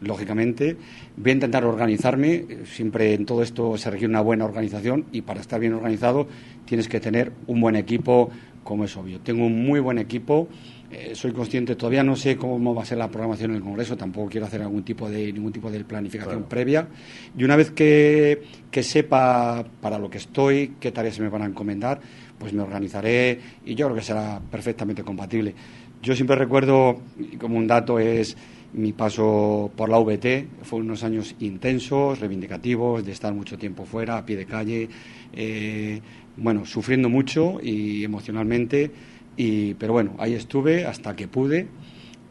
[0.00, 0.76] lógicamente.
[1.16, 2.44] Voy a intentar organizarme.
[2.64, 6.28] Siempre en todo esto se requiere una buena organización y para estar bien organizado
[6.64, 8.30] tienes que tener un buen equipo,
[8.62, 9.20] como es obvio.
[9.20, 10.48] Tengo un muy buen equipo.
[10.90, 13.94] Eh, soy consciente, todavía no sé cómo va a ser la programación en el Congreso,
[13.94, 16.88] tampoco quiero hacer algún tipo de, ningún tipo de planificación previa.
[17.36, 21.42] Y una vez que, que sepa para lo que estoy, qué tareas se me van
[21.42, 22.00] a encomendar,
[22.38, 25.54] pues me organizaré y yo creo que será perfectamente compatible.
[26.02, 27.00] Yo siempre recuerdo,
[27.38, 28.36] como un dato es
[28.72, 34.18] mi paso por la VT, fue unos años intensos, reivindicativos, de estar mucho tiempo fuera,
[34.18, 34.88] a pie de calle,
[35.32, 36.00] eh,
[36.36, 38.90] bueno, sufriendo mucho y emocionalmente,
[39.36, 41.66] y, pero bueno, ahí estuve hasta que pude.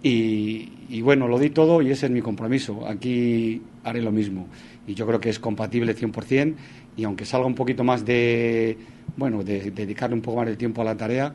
[0.04, 2.88] Y, y bueno, lo di todo y ese es mi compromiso.
[2.88, 4.48] Aquí haré lo mismo.
[4.86, 6.56] Y yo creo que es compatible 100%
[6.96, 8.78] y aunque salga un poquito más de
[9.18, 11.34] bueno, de, dedicarle un poco más de tiempo a la tarea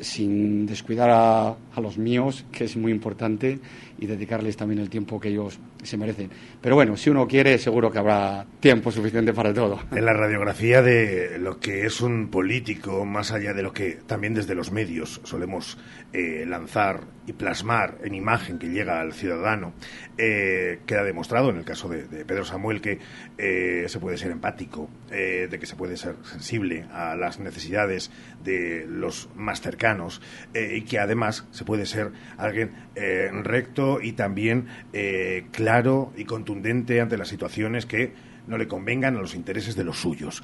[0.00, 3.58] sin descuidar a, los míos, que es muy importante,
[3.98, 6.30] y dedicarles también el tiempo que ellos se merecen.
[6.60, 9.80] Pero bueno, si uno quiere, seguro que habrá tiempo suficiente para todo.
[9.92, 14.34] En la radiografía de lo que es un político, más allá de lo que también
[14.34, 15.78] desde los medios solemos
[16.12, 19.72] eh, lanzar y plasmar en imagen que llega al ciudadano,
[20.18, 22.98] eh, queda demostrado en el caso de, de Pedro Samuel que
[23.36, 28.10] se puede ser empático, de que se puede ser sensible a las necesidades
[28.44, 30.20] de los más cercanos
[30.52, 36.24] eh, y que además se puede ser alguien eh, recto y también eh, claro y
[36.24, 38.12] contundente ante las situaciones que
[38.46, 40.42] no le convengan a los intereses de los suyos.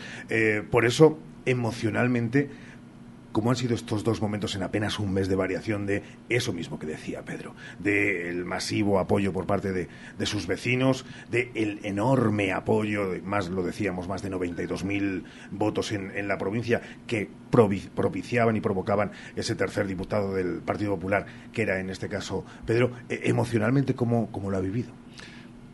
[0.70, 2.48] por eso, emocionalmente,
[3.32, 6.80] ¿Cómo han sido estos dos momentos en apenas un mes de variación de eso mismo
[6.80, 7.54] que decía Pedro?
[7.78, 14.22] Del masivo apoyo por parte de, sus vecinos, del enorme apoyo, más lo decíamos, más
[14.22, 17.28] de 92.000 votos en, en, la provincia que
[17.94, 22.90] propiciaban y provocaban ese tercer diputado del Partido Popular, que era en este caso Pedro.
[23.08, 24.90] E, emocionalmente, ¿cómo, ¿cómo, lo ha vivido?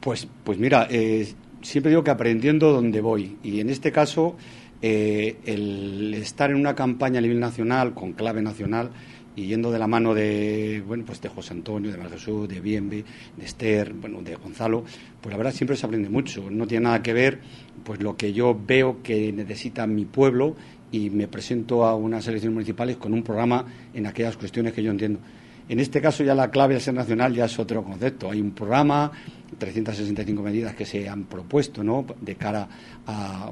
[0.00, 3.38] Pues, pues mira, eh, siempre digo que aprendiendo donde voy.
[3.42, 4.36] Y en este caso
[4.82, 8.90] eh, el estar en una campaña a nivel nacional, con clave nacional,
[9.36, 12.58] y yendo de la mano de, bueno, pues de José Antonio, de María Jesús, de
[12.60, 13.04] Bienve,
[13.36, 14.82] de Esther, bueno, de Gonzalo,
[15.20, 16.50] pues la verdad siempre se aprende mucho.
[16.50, 17.40] No tiene nada que ver
[17.84, 20.56] pues lo que yo veo que necesita mi pueblo
[20.90, 24.90] y me presento a unas elecciones municipales con un programa en aquellas cuestiones que yo
[24.90, 25.20] entiendo.
[25.68, 28.30] En este caso ya la clave de ser nacional ya es otro concepto.
[28.30, 29.10] Hay un programa,
[29.58, 32.04] 365 medidas que se han propuesto ¿no?
[32.20, 32.68] de cara
[33.06, 33.50] a,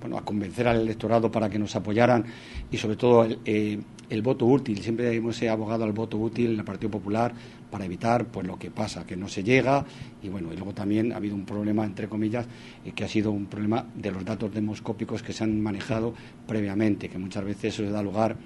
[0.00, 2.24] bueno, a convencer al electorado para que nos apoyaran
[2.70, 3.80] y sobre todo el, eh,
[4.22, 4.80] voto útil.
[4.82, 7.32] Siempre hemos abogado al voto útil en el Partido Popular
[7.70, 9.84] para evitar pues lo que pasa, que no se llega
[10.22, 12.46] y bueno, y luego también ha habido un problema, entre comillas,
[12.84, 16.14] eh, que ha sido un problema de los datos demoscópicos que se han manejado
[16.46, 18.36] previamente, que muchas veces eso da lugar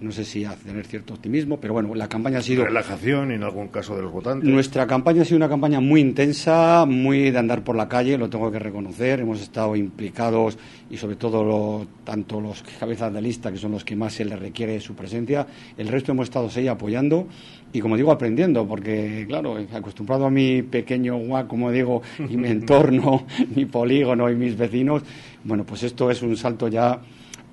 [0.00, 2.64] no sé si a tener cierto optimismo, pero bueno, la campaña ha sido...
[2.64, 4.48] Relajación en algún caso de los votantes.
[4.48, 8.28] Nuestra campaña ha sido una campaña muy intensa, muy de andar por la calle, lo
[8.28, 9.20] tengo que reconocer.
[9.20, 10.58] Hemos estado implicados
[10.90, 14.38] y sobre todo tanto los cabezas de lista, que son los que más se les
[14.38, 15.46] requiere su presencia,
[15.76, 17.26] el resto hemos estado ahí apoyando
[17.72, 22.48] y como digo, aprendiendo, porque claro, acostumbrado a mi pequeño guac, como digo, y mi
[22.50, 25.02] entorno, mi polígono y mis vecinos,
[25.44, 27.00] bueno, pues esto es un salto ya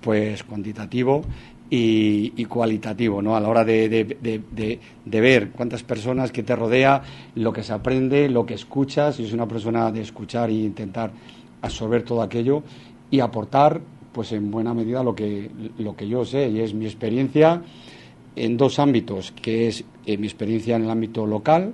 [0.02, 1.24] pues cuantitativo
[1.76, 3.36] y, cualitativo, ¿no?
[3.36, 7.02] A la hora de, de, ver cuántas personas que te rodea,
[7.34, 11.12] lo que se aprende, lo que escuchas, y es una persona de escuchar e intentar
[11.64, 12.62] absorber todo aquello
[13.10, 13.82] y aportar,
[14.12, 17.64] pues en buena medida lo que, lo que yo sé, y es mi experiencia
[18.36, 21.74] en dos ámbitos, que es eh, mi experiencia en el ámbito local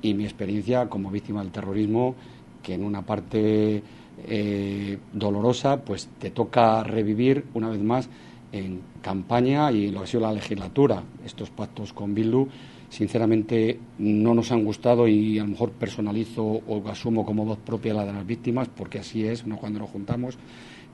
[0.00, 2.14] y mi experiencia como víctima del terrorismo,
[2.62, 3.82] que en una parte
[4.26, 8.08] eh, dolorosa, pues te toca revivir una vez más
[8.52, 11.02] en campaña y lo que ha sido la legislatura.
[11.24, 12.48] Estos pactos con Bildu,
[12.88, 17.94] sinceramente, no nos han gustado y a lo mejor personalizo o asumo como voz propia
[17.94, 19.56] la de las víctimas, porque así es ¿no?
[19.56, 20.38] cuando nos juntamos.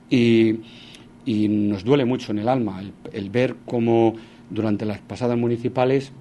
[0.09, 0.59] Y,
[1.25, 4.13] nos duele mucho en el alma el, ver cómo
[4.49, 6.11] durante las pasadas municipales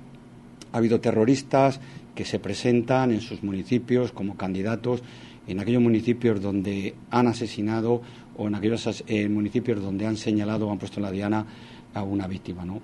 [0.71, 1.81] ha habido terroristas
[2.15, 5.03] que se presentan en sus municipios como candidatos
[5.47, 8.03] en aquellos municipios donde han asesinado
[8.37, 11.47] o en aquellos eh, municipios donde han señalado o han puesto en la diana
[11.95, 12.65] a una víctima.
[12.65, 12.81] ¿no?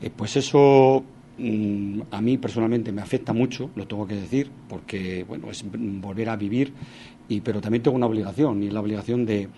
[0.00, 1.02] Eh, pues eso
[1.38, 6.28] mm, a mí personalmente me afecta mucho, lo tengo que decir, porque bueno, es volver
[6.28, 6.72] a vivir,
[7.28, 9.48] y, pero también tengo una obligación, y la obligación de,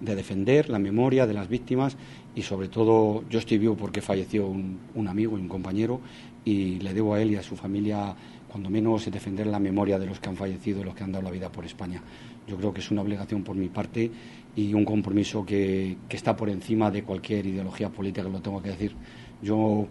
[0.00, 1.96] de defender la memoria de las víctimas
[2.34, 6.00] y sobre todo yo estoy vivo porque falleció un, un amigo y un compañero
[6.44, 8.14] y le debo a él y a su familia
[8.50, 11.30] cuando menos defender la memoria de los que han fallecido, los que han dado la
[11.30, 12.02] vida por España.
[12.48, 14.10] Yo creo que es una obligación por mi parte
[14.56, 18.70] y un compromiso que, que está por encima de cualquier ideología política, lo tengo que
[18.70, 18.94] decir.
[19.42, 19.86] Yo,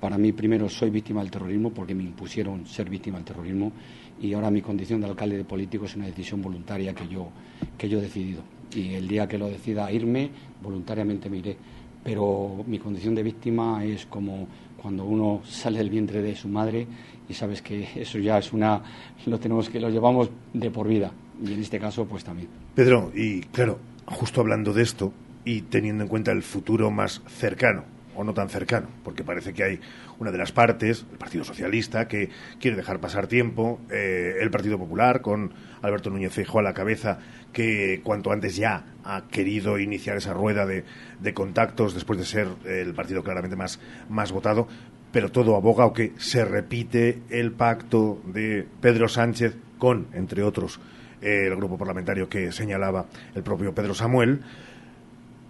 [0.00, 3.72] para mí, primero soy víctima del terrorismo porque me impusieron ser víctima del terrorismo
[4.20, 7.28] y ahora mi condición de alcalde de político es una decisión voluntaria que yo,
[7.76, 8.42] que yo he decidido.
[8.74, 10.30] Y el día que lo decida irme,
[10.62, 11.56] voluntariamente me iré.
[12.02, 14.46] Pero mi condición de víctima es como
[14.80, 16.86] cuando uno sale del vientre de su madre
[17.26, 18.82] y sabes que eso ya es una
[19.24, 21.10] lo tenemos que lo llevamos de por vida
[21.42, 22.48] y en este caso pues también.
[22.74, 25.12] Pedro, y claro, justo hablando de esto
[25.44, 27.84] y teniendo en cuenta el futuro más cercano
[28.16, 29.80] o no tan cercano, porque parece que hay
[30.18, 34.78] una de las partes, el Partido Socialista, que quiere dejar pasar tiempo, eh, el Partido
[34.78, 37.18] Popular, con Alberto Núñez Feijóo a la cabeza,
[37.52, 40.84] que cuanto antes ya ha querido iniciar esa rueda de,
[41.20, 44.68] de contactos después de ser el partido claramente más, más votado,
[45.12, 50.80] pero todo aboga o que se repite el pacto de Pedro Sánchez con, entre otros,
[51.24, 54.40] eh, el grupo parlamentario que señalaba el propio Pedro Samuel,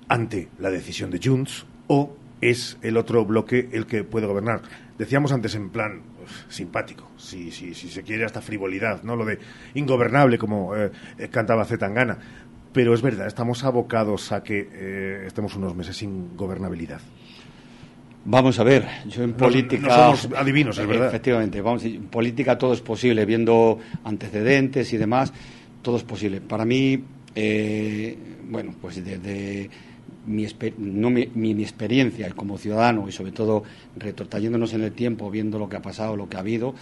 [0.08, 4.62] ante la decisión de Junts o es el otro bloque el que puede gobernar.
[4.98, 9.16] Decíamos antes en plan uf, simpático, si, si, si, se quiere hasta frivolidad, ¿no?
[9.16, 9.38] Lo de
[9.74, 12.18] ingobernable, como eh, eh, cantaba Zetangana.
[12.72, 17.00] Pero es verdad, estamos abocados a que eh, estemos unos meses sin gobernabilidad.
[18.26, 19.86] Vamos a ver, yo en No- política...
[19.86, 21.08] no somos adivinos, es verdad.
[21.08, 25.32] Efectivamente, vamos, en política todo es posible, viendo antecedentes y demás,
[25.84, 26.40] todo es posible.
[26.40, 26.98] Para mí,
[27.36, 28.16] eh,
[28.50, 29.70] bueno, pues desde
[30.26, 30.46] mi,
[30.78, 33.62] no mi, mi- mi experiencia como ciudadano y sobre todo
[33.96, 36.74] retrotrayéndonos en el tiempo, viendo lo que ha pasado, lo que ha habido,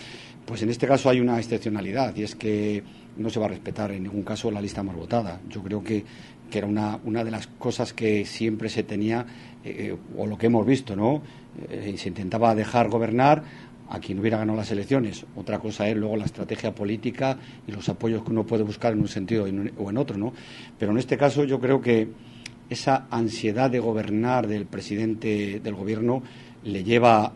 [0.47, 2.83] pues en este caso hay una excepcionalidad y es que
[3.17, 5.41] no se va a respetar en ningún caso la lista más votada.
[5.51, 6.05] Yo creo que,
[6.51, 9.27] que era una, una de las cosas que siempre se tenía,
[9.65, 11.23] eh, o lo que hemos visto, ¿no?
[11.69, 13.43] Eh, se intentaba dejar gobernar
[13.88, 15.27] a quien hubiera ganado las elecciones.
[15.37, 19.01] Otra cosa es luego la estrategia política y los apoyos que uno puede buscar en
[19.01, 20.33] un sentido o en otro, ¿no?
[20.79, 22.09] Pero en este caso yo creo que
[22.71, 26.23] esa ansiedad de gobernar del presidente del gobierno
[26.64, 27.33] le lleva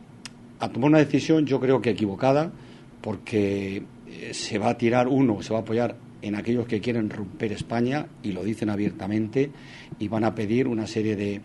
[0.58, 2.50] a tomar una decisión, yo creo que equivocada,
[3.02, 7.10] porque eh, se va a tirar uno, se va a apoyar en aquellos que quieren
[7.10, 9.50] romper España y lo dicen abiertamente
[9.98, 11.40] y van a pedir una serie de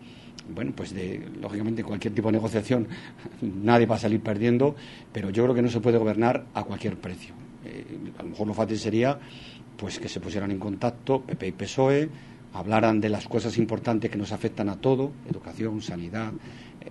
[0.48, 2.88] bueno, pues de lógicamente cualquier tipo de negociación
[3.42, 4.74] nadie va a salir perdiendo,
[5.12, 7.34] pero yo creo que no se puede gobernar a cualquier precio.
[7.64, 7.84] Eh,
[8.18, 9.18] a lo mejor lo fácil sería
[9.76, 12.08] pues que se pusieran en contacto PP y PSOE,
[12.54, 16.32] hablaran de las cosas importantes que nos afectan a todo, educación, sanidad,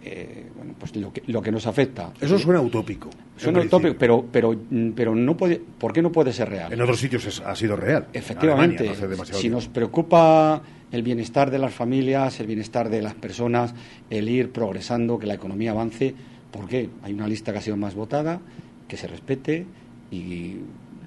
[0.03, 2.11] eh, bueno, pues lo que, lo que nos afecta.
[2.19, 3.09] Eso suena utópico.
[3.37, 4.55] Suena en utópico, pero, pero,
[4.95, 6.73] pero no puede, ¿por qué no puede ser real?
[6.73, 8.07] En otros sitios es- ha sido real.
[8.13, 9.57] En Efectivamente, Alemania, no si tiempo.
[9.57, 13.73] nos preocupa el bienestar de las familias, el bienestar de las personas,
[14.09, 16.13] el ir progresando, que la economía avance,
[16.51, 16.89] ¿por qué?
[17.03, 18.41] Hay una lista que ha sido más votada,
[18.87, 19.65] que se respete
[20.11, 20.57] y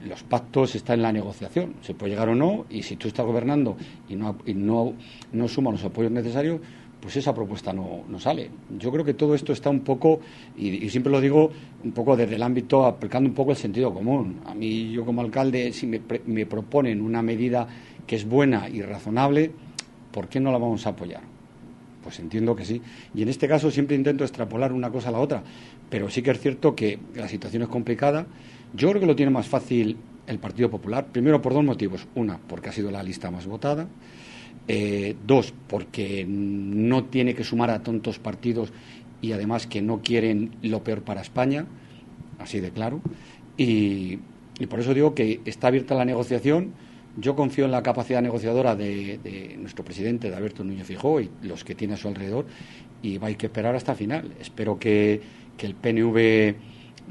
[0.08, 1.74] los pactos están en la negociación.
[1.82, 3.76] Se puede llegar o no y si tú estás gobernando
[4.08, 4.94] y no, y no,
[5.32, 6.60] no suma los apoyos necesarios,
[7.04, 8.50] pues esa propuesta no, no sale.
[8.78, 10.20] Yo creo que todo esto está un poco,
[10.56, 11.50] y, siempre lo digo,
[11.84, 14.40] un poco desde el ámbito, aplicando un poco el sentido común.
[14.46, 17.68] A mí, yo como alcalde, si me, me proponen una medida
[18.06, 19.50] que es buena y razonable,
[20.14, 21.22] ¿por qué no la vamos a apoyar?
[22.05, 22.81] Pues entiendo que sí.
[23.14, 25.42] Y en este caso siempre intento extrapolar una cosa a la otra.
[25.90, 28.27] Pero sí que es cierto que la situación es complicada.
[28.74, 29.96] Yo creo que lo tiene más fácil
[30.29, 31.07] el Partido Popular.
[31.07, 32.07] Primero por dos motivos.
[32.14, 33.88] Una, porque ha sido la lista más votada.
[34.68, 38.72] Eh, dos, porque no tiene que sumar a tontos partidos
[39.20, 41.66] y además que no quieren lo peor para España.
[42.38, 43.00] Así de claro.
[43.57, 44.18] Y
[44.68, 46.72] por eso digo que está abierta la negociación.
[47.16, 51.31] Yo confío en la capacidad negociadora de, de nuestro presidente, de Alberto Núñez Fijó, y
[51.42, 52.46] los que tiene a su alrededor,
[53.03, 54.33] y hay que esperar hasta el final.
[54.40, 55.20] Espero que,
[55.57, 56.55] que el PNV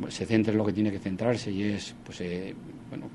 [0.09, 2.55] se centre en lo que tiene que centrarse y es, pues, eh,
[2.89, 3.09] bueno,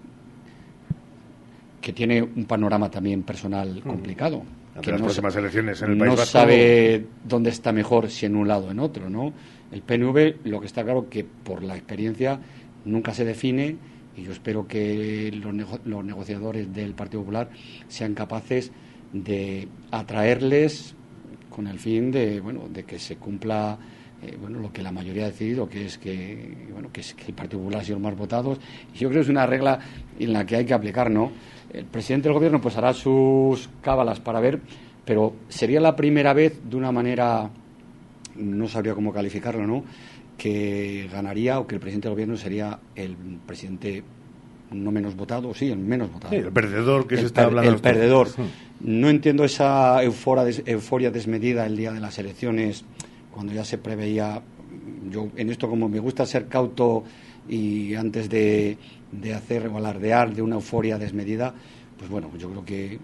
[1.81, 4.42] que tiene un panorama también personal complicado.
[4.74, 6.38] Ante que las no próximas elecciones en el no País Vasco.
[6.38, 9.33] sabe dónde está mejor, si en un lado o en otro, ¿no?
[9.72, 12.39] El PNV, lo que está claro que por la experiencia
[12.84, 13.76] nunca se define
[14.18, 17.50] y yo espero que los, nego- los negociadores del Partido Popular
[17.88, 18.72] sean capaces
[19.12, 20.94] de atraerles
[21.48, 23.78] con el fin de, bueno, de que se cumpla
[24.20, 27.60] eh, bueno, lo que la mayoría ha decidido, que es que, bueno, que, el Partido
[27.60, 28.58] Popular ha sido más votados.
[28.92, 29.78] Y yo creo que es una regla
[30.18, 31.30] en la que hay que aplicar, ¿no?
[31.72, 34.60] El presidente del gobierno pues hará sus cábalas para ver,
[35.04, 37.48] pero sería la primera vez de una manera,
[38.36, 39.84] no sabría cómo calificarlo, ¿no?
[40.39, 44.03] Que ganaría o que el presidente del gobierno sería el presidente
[44.70, 46.32] no menos votado, sí, el menos votado.
[46.32, 47.70] Sí, el perdedor que el se está hablando.
[47.70, 48.28] El perdedor.
[48.80, 52.84] No entiendo esa euforia, euforia desmedida el día de las elecciones,
[53.32, 54.41] cuando ya se preveía.
[55.11, 57.03] Yo, en esto, como me gusta ser cauto
[57.49, 58.76] y antes de,
[59.11, 61.55] de hacer o alardear de una euforia desmedida,
[61.97, 62.99] pues bueno, yo creo que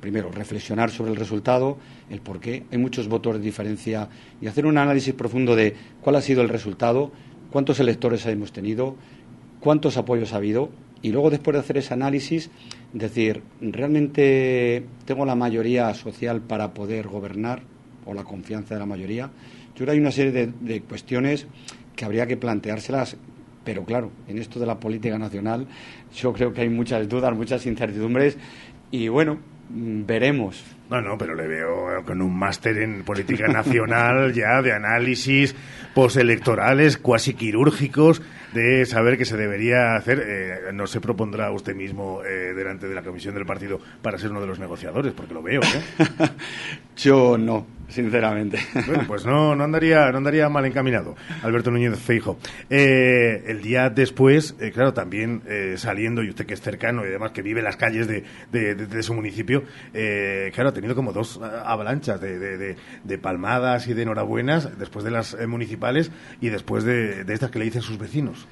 [0.00, 1.78] primero reflexionar sobre el resultado,
[2.08, 2.64] el por qué.
[2.70, 4.08] Hay muchos votos de diferencia
[4.40, 7.12] y hacer un análisis profundo de cuál ha sido el resultado,
[7.50, 8.96] cuántos electores hemos tenido,
[9.60, 10.70] cuántos apoyos ha habido
[11.02, 12.50] y luego después de hacer ese análisis
[12.92, 17.62] decir, ¿realmente tengo la mayoría social para poder gobernar
[18.04, 19.30] o la confianza de la mayoría?
[19.74, 21.46] Yo creo que hay una serie de, de cuestiones
[21.96, 23.16] que habría que planteárselas
[23.64, 25.66] pero claro, en esto de la política nacional
[26.14, 28.38] yo creo que hay muchas dudas, muchas incertidumbres
[28.90, 29.38] y bueno,
[29.72, 30.62] veremos.
[30.90, 35.54] No, no, pero le veo con un máster en política nacional ya de análisis
[35.94, 38.20] postelectorales, cuasi quirúrgicos,
[38.52, 40.22] de saber qué se debería hacer.
[40.26, 44.30] Eh, no se propondrá usted mismo eh, delante de la comisión del partido para ser
[44.30, 45.60] uno de los negociadores, porque lo veo.
[45.62, 46.28] ¿eh?
[46.96, 48.58] Yo no, sinceramente.
[48.86, 52.38] Bueno, pues no, no, andaría, no andaría mal encaminado, Alberto Núñez Feijo.
[52.68, 57.08] Eh, el día después, eh, claro, también eh, saliendo, y usted que es cercano y
[57.08, 60.94] además que vive en las calles de, de, de, su municipio, eh, claro, ha tenido
[60.94, 66.10] como dos eh, avalanchas de, de, palmadas y de enhorabuenas después de las municipales
[66.40, 68.46] y después de, de estas que le dicen sus vecinos.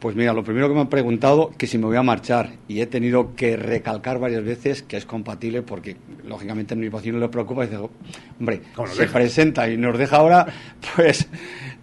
[0.00, 2.52] Pues mira, lo primero que me han preguntado que si me voy a marchar.
[2.68, 5.94] Y he tenido que recalcar varias veces que es compatible porque
[6.26, 7.64] lógicamente a mi vecino le preocupa.
[7.64, 7.82] Y dice,
[8.40, 8.62] hombre,
[8.94, 9.12] se deja?
[9.12, 10.46] presenta y nos deja ahora,
[10.96, 11.28] pues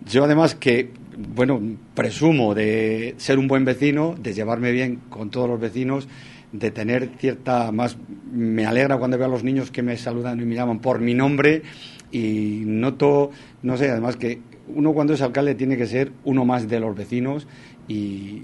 [0.03, 1.61] yo además que, bueno,
[1.93, 6.07] presumo de ser un buen vecino, de llevarme bien con todos los vecinos,
[6.51, 7.97] de tener cierta más,
[8.31, 11.13] me alegra cuando veo a los niños que me saludan y me llaman por mi
[11.13, 11.61] nombre.
[12.11, 13.29] Y noto,
[13.61, 14.39] no sé, además que
[14.69, 17.47] uno cuando es alcalde tiene que ser uno más de los vecinos
[17.87, 18.41] y,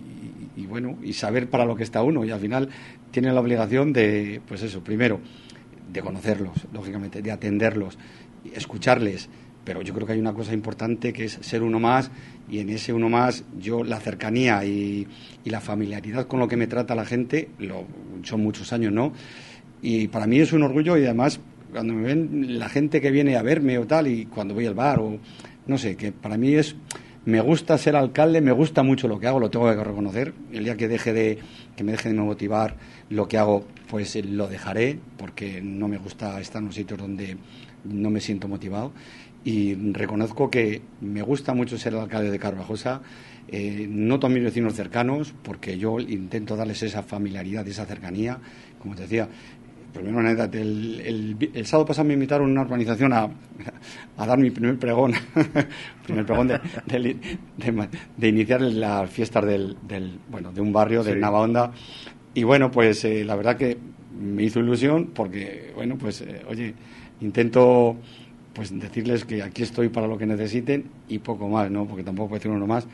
[0.68, 2.24] bueno, y saber para lo que está uno.
[2.26, 2.70] Y al final
[3.12, 5.20] tiene la obligación de, pues eso, primero,
[5.92, 7.98] de conocerlos, lógicamente, de atenderlos,
[8.54, 9.30] escucharles.
[9.64, 12.12] Pero yo creo que hay una cosa importante que es ser uno más
[12.50, 15.08] y en ese uno más yo la cercanía y,
[15.46, 17.86] y la familiaridad con lo que me trata la gente, lo,
[18.24, 19.14] son muchos años, ¿no?
[19.82, 21.40] Y para mí es un orgullo y además
[21.72, 24.76] cuando me ven la gente que viene a verme o tal y cuando voy al
[24.76, 25.18] bar o
[25.66, 26.76] no sé, que para mí es
[27.26, 30.34] me gusta ser alcalde, me gusta mucho lo que hago, lo tengo que reconocer.
[30.52, 31.40] El día que deje de
[31.76, 32.76] que me deje de motivar
[33.10, 37.38] lo que hago, pues lo dejaré, porque no me gusta estar en los sitios donde
[37.86, 38.92] no me siento motivado.
[39.46, 43.02] Y reconozco que me gusta mucho ser alcalde de Carvajosa.
[43.50, 48.40] Eh, noto a mis vecinos cercanos, porque yo intento darles esa familiaridad, esa cercanía.
[48.80, 49.30] Como te decía,
[49.94, 50.58] primero una anécdota.
[50.58, 53.30] El, el, el, sábado pasado me invitaron a una organización a,
[54.18, 55.14] a dar mi primer pregón,
[56.06, 57.18] primer pregón de, de,
[57.58, 61.20] de, de, iniciar las fiestas del, del, bueno, de un barrio de sí.
[61.20, 61.72] Navaonda.
[62.34, 63.78] Y bueno, pues eh, la verdad que
[64.20, 66.74] me hizo ilusión porque, bueno, pues eh, oye,
[67.22, 67.98] intento
[68.54, 71.88] pues decirles que aquí estoy para lo que necesiten y poco más, ¿no?
[71.88, 72.88] Porque tampoco puede ser uno más.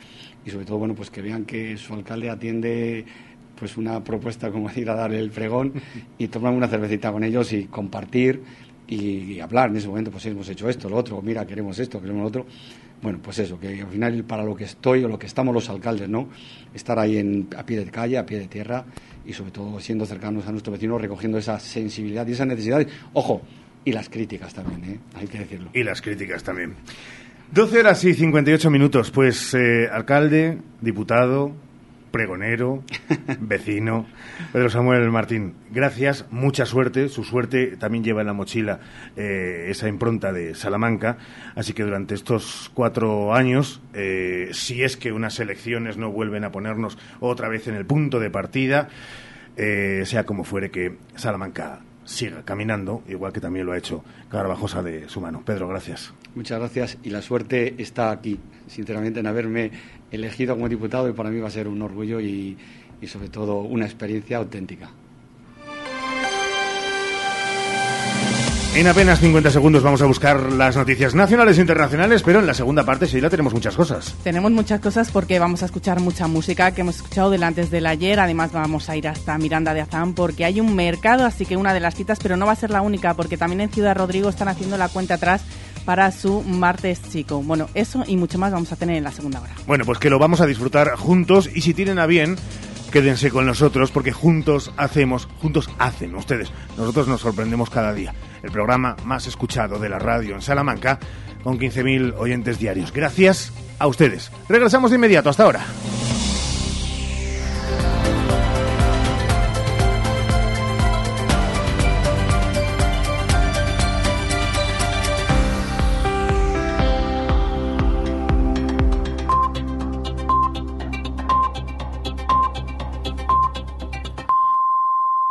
[0.46, 3.06] Y sobre todo, bueno, pues que vean que su alcalde atiende
[3.60, 5.74] pues una propuesta como ir a dar el fregón
[6.18, 8.42] y tomar una cervecita con ellos y compartir
[8.88, 9.70] y, y, hablar.
[9.70, 12.46] En ese momento, pues hemos hecho esto, lo otro, mira, queremos esto, queremos lo otro.
[13.02, 15.70] Bueno, pues eso, que al final para lo que estoy o lo que estamos los
[15.70, 16.28] alcaldes, ¿no?
[16.74, 18.86] Estar ahí en, a pie de calle, a pie de tierra
[19.26, 22.88] y sobre todo siendo cercanos a nuestros vecinos, recogiendo esa sensibilidad y esas necesidades.
[23.14, 23.42] Ojo,
[23.86, 25.00] y las críticas también, ¿eh?
[25.16, 25.70] hay que decirlo.
[25.74, 26.74] Y las críticas también.
[27.52, 29.12] 12 horas y 58 minutos.
[29.12, 31.54] Pues eh, alcalde, diputado,
[32.12, 32.84] pregonero,
[33.40, 34.06] vecino.
[34.52, 37.10] Pedro Samuel Martín, gracias, mucha suerte.
[37.10, 38.80] Su suerte también lleva en la mochila
[39.16, 41.18] eh, esa impronta de Salamanca.
[41.56, 46.52] Así que durante estos cuatro años, eh, si es que unas elecciones no vuelven a
[46.52, 48.90] ponernos otra vez en el punto de partida,
[49.58, 54.82] eh, sea como fuere que Salamanca siga caminando, igual que también lo ha hecho Carvajosa
[54.82, 55.44] de su mano.
[55.46, 56.14] Pedro, gracias.
[56.36, 59.72] Muchas gracias y la suerte está aquí, sinceramente, en haberme
[60.12, 62.58] elegido como diputado y para mí va a ser un orgullo y,
[63.00, 64.90] y sobre todo una experiencia auténtica.
[68.76, 72.54] En apenas 50 segundos vamos a buscar las noticias nacionales e internacionales, pero en la
[72.54, 74.16] segunda parte sí la tenemos muchas cosas.
[74.24, 77.88] Tenemos muchas cosas porque vamos a escuchar mucha música que hemos escuchado del antes del
[77.88, 78.20] ayer.
[78.20, 81.74] Además vamos a ir hasta Miranda de Azán porque hay un mercado, así que una
[81.74, 84.30] de las citas, pero no va a ser la única porque también en Ciudad Rodrigo
[84.30, 85.42] están haciendo la cuenta atrás
[85.84, 87.42] para su martes chico.
[87.42, 89.56] Bueno, eso y mucho más vamos a tener en la segunda hora.
[89.66, 92.38] Bueno, pues que lo vamos a disfrutar juntos y si tienen a bien
[92.90, 96.52] quédense con nosotros porque juntos hacemos, juntos hacen ustedes.
[96.78, 98.14] Nosotros nos sorprendemos cada día.
[98.44, 101.00] El programa más escuchado de la radio en Salamanca
[101.44, 102.92] con 15.000 oyentes diarios.
[102.92, 104.32] Gracias a ustedes.
[104.48, 105.30] Regresamos de inmediato.
[105.30, 105.66] Hasta ahora.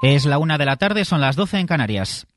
[0.01, 2.29] Es la una de la tarde, son las doce en Canarias.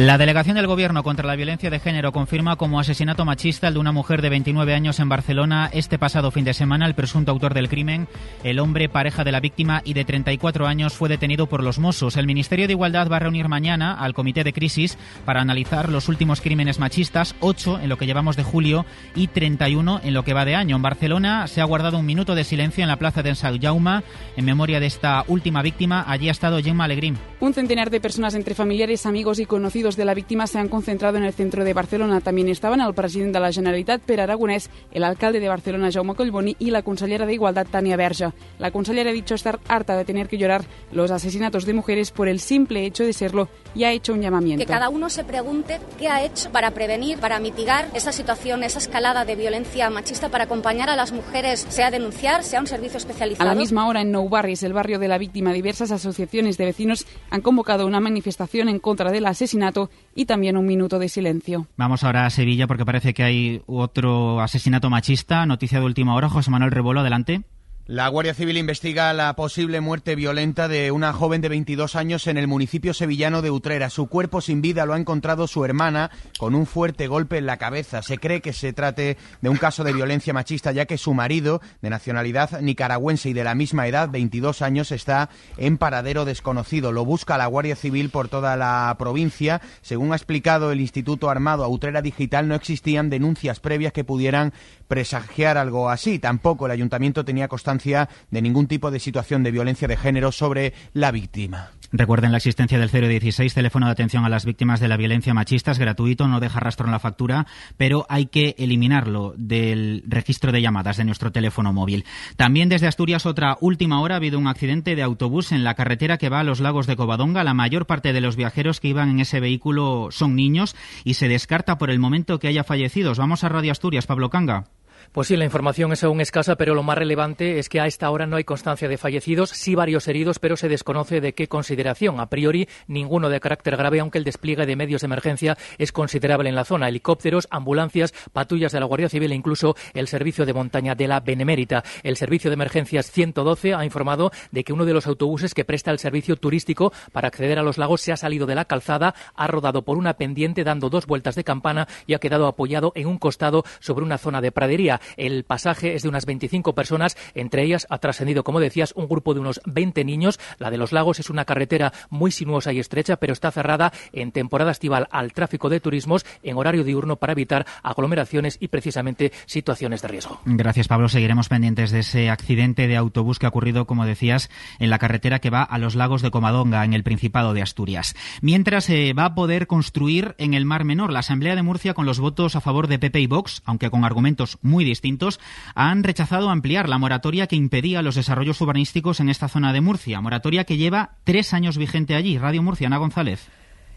[0.00, 3.80] La delegación del Gobierno contra la violencia de género confirma como asesinato machista el de
[3.80, 6.86] una mujer de 29 años en Barcelona este pasado fin de semana.
[6.86, 8.08] El presunto autor del crimen,
[8.42, 12.16] el hombre pareja de la víctima y de 34 años, fue detenido por los Mossos.
[12.16, 14.96] El Ministerio de Igualdad va a reunir mañana al Comité de Crisis
[15.26, 20.00] para analizar los últimos crímenes machistas, 8 en lo que llevamos de julio y 31
[20.02, 20.76] en lo que va de año.
[20.76, 24.00] En Barcelona se ha guardado un minuto de silencio en la plaza de Sant Jaume
[24.34, 26.06] en memoria de esta última víctima.
[26.08, 27.18] Allí ha estado Gemma Alegrín.
[27.40, 31.18] Un centenar de personas entre familiares, amigos y conocidos de la víctima se han concentrado
[31.18, 32.20] en el centro de Barcelona.
[32.20, 36.56] También estaban el presidente de la Generalitat, Per Aragonés, el alcalde de Barcelona, Jaume Collboni,
[36.58, 38.32] y la consellera de Igualdad, Tania Berge.
[38.58, 42.28] La consellera ha dicho estar harta de tener que llorar los asesinatos de mujeres por
[42.28, 44.64] el simple hecho de serlo y ha hecho un llamamiento.
[44.64, 48.78] Que cada uno se pregunte qué ha hecho para prevenir, para mitigar esa situación, esa
[48.78, 53.48] escalada de violencia machista, para acompañar a las mujeres, sea denunciar, sea un servicio especializado.
[53.48, 56.64] A la misma hora, en Nou Barris, el barrio de la víctima, diversas asociaciones de
[56.64, 59.69] vecinos han convocado una manifestación en contra del asesinato
[60.14, 61.66] y también un minuto de silencio.
[61.76, 65.46] Vamos ahora a Sevilla porque parece que hay otro asesinato machista.
[65.46, 66.28] Noticia de última hora.
[66.28, 67.42] José Manuel Rebolo, adelante.
[67.90, 72.38] La Guardia Civil investiga la posible muerte violenta de una joven de 22 años en
[72.38, 73.90] el municipio sevillano de Utrera.
[73.90, 77.56] Su cuerpo sin vida lo ha encontrado su hermana con un fuerte golpe en la
[77.56, 78.02] cabeza.
[78.02, 81.60] Se cree que se trate de un caso de violencia machista ya que su marido,
[81.82, 86.92] de nacionalidad nicaragüense y de la misma edad, 22 años, está en paradero desconocido.
[86.92, 89.62] Lo busca la Guardia Civil por toda la provincia.
[89.82, 94.52] Según ha explicado el Instituto Armado Utrera Digital, no existían denuncias previas que pudieran
[94.86, 96.20] presagiar algo así.
[96.20, 100.74] Tampoco el ayuntamiento tenía constancia de ningún tipo de situación de violencia de género sobre
[100.92, 101.70] la víctima.
[101.92, 105.72] Recuerden la existencia del 016, teléfono de atención a las víctimas de la violencia machista,
[105.72, 110.62] es gratuito, no deja rastro en la factura, pero hay que eliminarlo del registro de
[110.62, 112.04] llamadas de nuestro teléfono móvil.
[112.36, 116.16] También desde Asturias, otra última hora, ha habido un accidente de autobús en la carretera
[116.16, 117.42] que va a los lagos de Covadonga.
[117.42, 121.26] La mayor parte de los viajeros que iban en ese vehículo son niños y se
[121.26, 123.18] descarta por el momento que haya fallecidos.
[123.18, 124.66] Vamos a Radio Asturias, Pablo Canga.
[125.12, 128.08] Pues sí, la información es aún escasa, pero lo más relevante es que a esta
[128.12, 132.20] hora no hay constancia de fallecidos, sí varios heridos, pero se desconoce de qué consideración.
[132.20, 136.48] A priori, ninguno de carácter grave, aunque el despliegue de medios de emergencia es considerable
[136.48, 136.88] en la zona.
[136.88, 141.18] Helicópteros, ambulancias, patrullas de la Guardia Civil e incluso el servicio de montaña de la
[141.18, 141.82] Benemérita.
[142.04, 145.90] El servicio de emergencias 112 ha informado de que uno de los autobuses que presta
[145.90, 149.48] el servicio turístico para acceder a los lagos se ha salido de la calzada, ha
[149.48, 153.18] rodado por una pendiente dando dos vueltas de campana y ha quedado apoyado en un
[153.18, 154.99] costado sobre una zona de pradería.
[155.16, 159.34] El pasaje es de unas 25 personas, entre ellas ha trascendido, como decías, un grupo
[159.34, 160.38] de unos 20 niños.
[160.58, 164.32] La de los lagos es una carretera muy sinuosa y estrecha, pero está cerrada en
[164.32, 170.02] temporada estival al tráfico de turismos en horario diurno para evitar aglomeraciones y precisamente situaciones
[170.02, 170.40] de riesgo.
[170.44, 171.08] Gracias, Pablo.
[171.08, 175.38] Seguiremos pendientes de ese accidente de autobús que ha ocurrido, como decías, en la carretera
[175.38, 178.14] que va a los lagos de Comadonga, en el Principado de Asturias.
[178.40, 182.06] Mientras se va a poder construir en el Mar Menor, la Asamblea de Murcia, con
[182.06, 185.40] los votos a favor de PP y Vox, aunque con argumentos muy distintos,
[185.74, 190.20] han rechazado ampliar la moratoria que impedía los desarrollos urbanísticos en esta zona de Murcia.
[190.20, 192.36] Moratoria que lleva tres años vigente allí.
[192.38, 193.48] Radio Murcia, Ana González.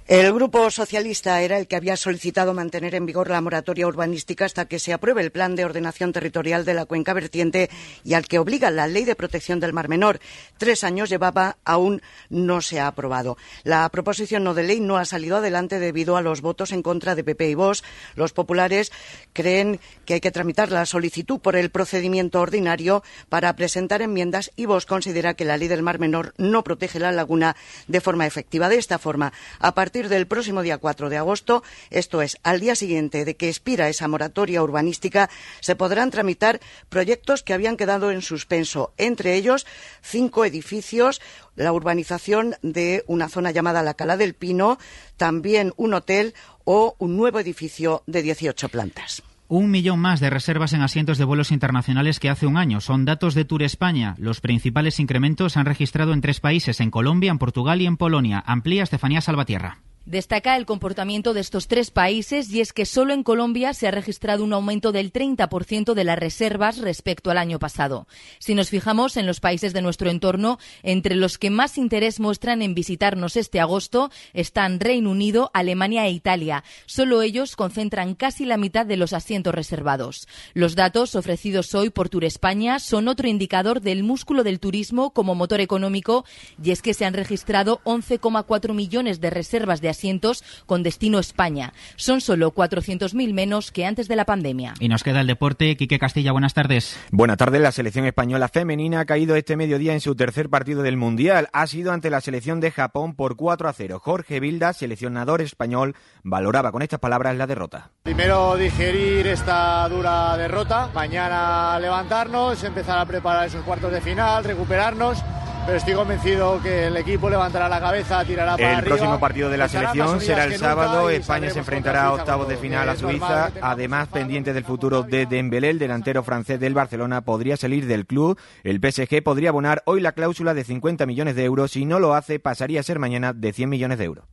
[0.05, 4.65] El Grupo Socialista era el que había solicitado mantener en vigor la moratoria urbanística hasta
[4.65, 7.69] que se apruebe el Plan de Ordenación Territorial de la Cuenca Vertiente
[8.03, 10.19] y al que obliga la Ley de Protección del Mar Menor.
[10.57, 13.37] Tres años llevaba, aún no se ha aprobado.
[13.63, 17.15] La proposición no de ley no ha salido adelante debido a los votos en contra
[17.15, 17.81] de PP y Vox.
[18.15, 18.91] Los populares
[19.31, 24.65] creen que hay que tramitar la solicitud por el procedimiento ordinario para presentar enmiendas y
[24.65, 27.55] Vox considera que la Ley del Mar Menor no protege la laguna
[27.87, 28.67] de forma efectiva.
[28.67, 33.25] De esta forma, a del próximo día 4 de agosto, esto es, al día siguiente
[33.25, 35.29] de que expira esa moratoria urbanística,
[35.59, 39.67] se podrán tramitar proyectos que habían quedado en suspenso, entre ellos
[40.01, 41.21] cinco edificios,
[41.55, 44.79] la urbanización de una zona llamada la Cala del Pino,
[45.15, 46.33] también un hotel
[46.63, 49.21] o un nuevo edificio de 18 plantas.
[49.47, 52.81] Un millón más de reservas en asientos de vuelos internacionales que hace un año.
[52.81, 54.15] Son datos de Tour España.
[54.17, 57.97] Los principales incrementos se han registrado en tres países, en Colombia, en Portugal y en
[57.97, 58.43] Polonia.
[58.45, 59.79] Amplía Estefanía Salvatierra.
[60.05, 63.91] Destaca el comportamiento de estos tres países y es que solo en Colombia se ha
[63.91, 68.05] registrado un aumento del 30% de las reservas respecto al año pasado.
[68.37, 72.61] Si nos fijamos en los países de nuestro entorno, entre los que más interés muestran
[72.61, 76.65] en visitarnos este agosto están Reino Unido, Alemania e Italia.
[76.85, 80.27] Solo ellos concentran casi la mitad de los asientos reservados.
[80.53, 85.33] Los datos ofrecidos hoy por Tour España son otro indicador del músculo del turismo como
[85.33, 86.25] motor económico
[86.61, 91.73] y es que se han registrado 11,4 millones de reservas de asientos con destino España.
[91.95, 94.73] Son solo 400.000 menos que antes de la pandemia.
[94.79, 95.77] Y nos queda el deporte.
[95.77, 96.97] Quique Castilla, buenas tardes.
[97.11, 97.61] Buenas tardes.
[97.61, 101.49] La selección española femenina ha caído este mediodía en su tercer partido del Mundial.
[101.53, 103.99] Ha sido ante la selección de Japón por 4 a 0.
[103.99, 107.91] Jorge Vilda, seleccionador español, valoraba con estas palabras la derrota.
[108.03, 115.23] Primero digerir esta dura derrota, mañana levantarnos, empezar a preparar esos cuartos de final, recuperarnos
[115.65, 118.79] pero estoy convencido que el equipo levantará la cabeza, tirará para el arriba.
[118.79, 121.09] El próximo partido de la selección será el sábado.
[121.09, 123.51] España se enfrentará a octavos de final a Suiza.
[123.61, 128.39] Además, pendiente del futuro de Dembélé, el delantero francés del Barcelona podría salir del club.
[128.63, 131.71] El PSG podría abonar hoy la cláusula de 50 millones de euros.
[131.71, 134.25] Si no lo hace, pasaría a ser mañana de 100 millones de euros.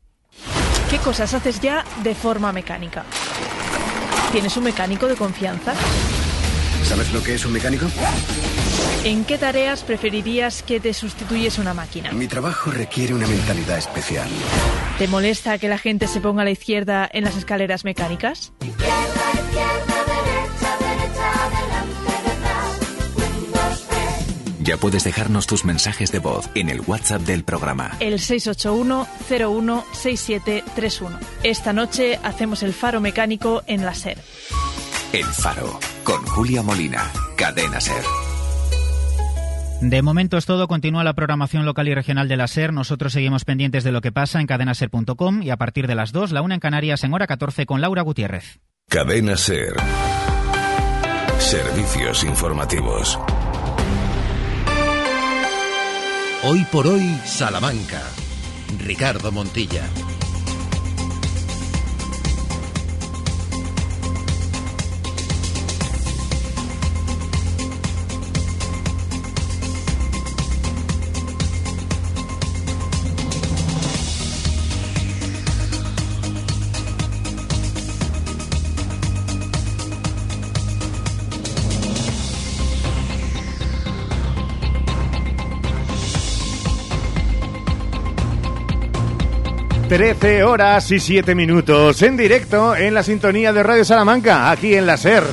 [0.91, 3.05] ¿Qué cosas haces ya de forma mecánica?
[4.33, 5.75] ¿Tienes un mecánico de confianza?
[6.85, 7.87] ¿Sabes lo que es un mecánico?
[9.05, 12.13] ¿En qué tareas preferirías que te sustituyes una máquina?
[12.13, 14.29] Mi trabajo requiere una mentalidad especial.
[14.99, 18.53] ¿Te molesta que la gente se ponga a la izquierda en las escaleras mecánicas?
[24.63, 27.97] Ya puedes dejarnos tus mensajes de voz en el WhatsApp del programa.
[27.99, 31.19] El 681-016731.
[31.43, 34.19] Esta noche hacemos el faro mecánico en la SER.
[35.13, 38.05] El Faro, con Julia Molina, Cadena Ser.
[39.81, 40.69] De momento es todo.
[40.69, 42.73] Continúa la programación local y regional de la SER.
[42.73, 46.31] Nosotros seguimos pendientes de lo que pasa en cadenaser.com y a partir de las 2,
[46.31, 48.61] la una en Canarias, en hora 14 con Laura Gutiérrez.
[48.89, 49.75] Cadena Ser.
[51.39, 53.19] Servicios informativos.
[56.45, 58.03] Hoy por hoy, Salamanca.
[58.79, 59.83] Ricardo Montilla.
[89.91, 94.87] Trece horas y siete minutos en directo en la sintonía de Radio Salamanca, aquí en
[94.87, 95.25] la SER.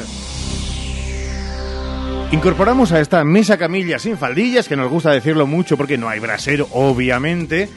[2.32, 6.20] Incorporamos a esta mesa camilla sin faldillas, que nos gusta decirlo mucho porque no hay
[6.20, 7.70] brasero, obviamente.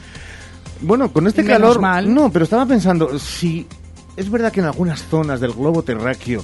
[0.81, 1.81] Bueno, con este Menos calor...
[1.81, 2.11] mal.
[2.11, 3.67] No, pero estaba pensando, si
[4.17, 6.43] es verdad que en algunas zonas del globo terráqueo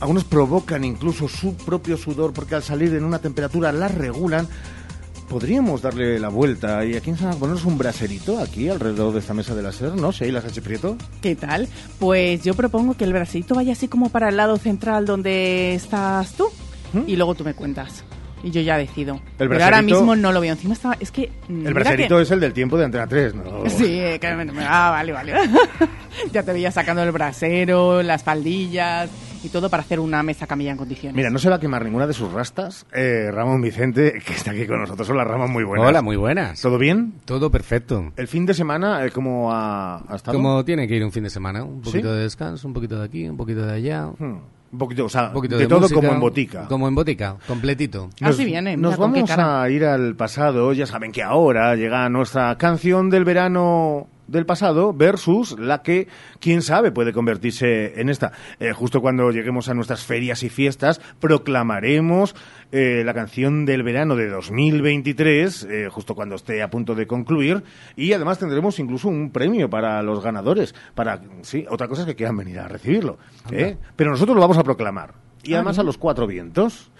[0.00, 4.48] algunos provocan incluso su propio sudor porque al salir en una temperatura la regulan,
[5.28, 9.34] podríamos darle la vuelta y aquí en San ponernos un braserito aquí alrededor de esta
[9.34, 10.12] mesa de la SER, ¿no?
[10.12, 10.96] Sheila Sánchez Prieto.
[11.20, 11.68] ¿Qué tal?
[11.98, 16.32] Pues yo propongo que el bracito vaya así como para el lado central donde estás
[16.34, 16.48] tú
[17.06, 18.04] y luego tú me cuentas.
[18.42, 19.14] Y yo ya decido.
[19.16, 19.18] ¿Mm?
[19.38, 20.52] El Pero ahora braserito- mismo no lo veo.
[20.52, 20.96] Encima estaba...
[21.00, 21.32] Es que...
[21.48, 23.42] mm, El braserito es el del tiempo de Antena 3, ¿no?
[23.68, 25.32] Sí, eh, que me- ah, vale, vale.
[26.32, 29.10] ya te veía sacando el brasero, las faldillas
[29.46, 31.16] y todo para hacer una mesa camilla en condiciones.
[31.16, 32.86] Mira, no se va a quemar ninguna de sus rastas.
[32.92, 35.08] Eh, Ramón Vicente, que está aquí con nosotros.
[35.08, 35.88] Hola, Ramón, muy buenas.
[35.88, 36.60] Hola, muy buenas.
[36.60, 37.14] ¿Todo bien?
[37.24, 38.12] Todo perfecto.
[38.16, 40.36] El fin de semana, eh, ¿cómo ha, ha estado?
[40.36, 42.14] Como tiene que ir un fin de semana, un poquito ¿Sí?
[42.14, 44.10] de descanso, un poquito de aquí, un poquito de allá.
[44.72, 46.66] Un poquito, o sea, Un poquito de, de todo música, como en botica.
[46.66, 48.10] Como en botica, completito.
[48.20, 48.38] Nos,
[48.78, 50.72] nos vamos a ir al pasado.
[50.72, 56.08] Ya saben que ahora llega nuestra canción del verano del pasado versus la que,
[56.40, 58.32] quién sabe, puede convertirse en esta.
[58.60, 62.34] Eh, justo cuando lleguemos a nuestras ferias y fiestas, proclamaremos
[62.72, 67.62] eh, la canción del verano de 2023, eh, justo cuando esté a punto de concluir,
[67.96, 70.74] y además tendremos incluso un premio para los ganadores.
[70.94, 73.18] Para, sí, otra cosa es que quieran venir a recibirlo.
[73.50, 73.76] ¿eh?
[73.94, 75.14] Pero nosotros lo vamos a proclamar.
[75.42, 76.90] Y Ah, además a los cuatro vientos.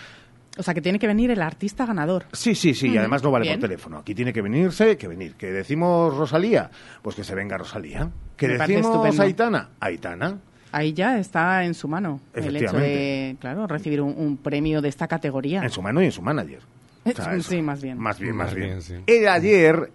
[0.59, 2.25] O sea, que tiene que venir el artista ganador.
[2.33, 3.61] Sí, sí, sí, y Ujú, además no vale bien.
[3.61, 3.99] por teléfono.
[3.99, 5.35] Aquí tiene que venirse, que venir.
[5.35, 6.71] Que decimos Rosalía,
[7.03, 8.09] pues que se venga Rosalía.
[8.37, 9.23] Que Me parece decimos estupendo.
[9.23, 10.39] Aitana, Aitana.
[10.73, 14.89] Ahí ya está en su mano el hecho de, claro, recibir un, un premio de
[14.89, 15.63] esta categoría.
[15.63, 16.61] En su mano y en su manager.
[17.05, 17.51] O sea, eso.
[17.51, 17.99] sí, más bien.
[17.99, 18.69] Más bien, más, Más bien.
[18.69, 18.95] bien, sí.
[19.07, 19.91] El ayer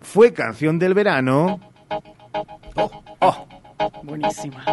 [0.00, 1.60] fue canción del verano.
[4.02, 4.64] Buenísima.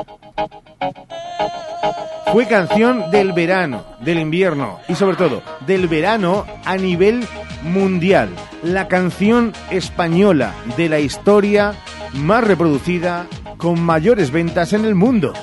[2.31, 7.27] Fue canción del verano, del invierno y sobre todo del verano a nivel
[7.63, 8.29] mundial.
[8.63, 11.73] La canción española de la historia
[12.13, 13.27] más reproducida
[13.57, 15.33] con mayores ventas en el mundo.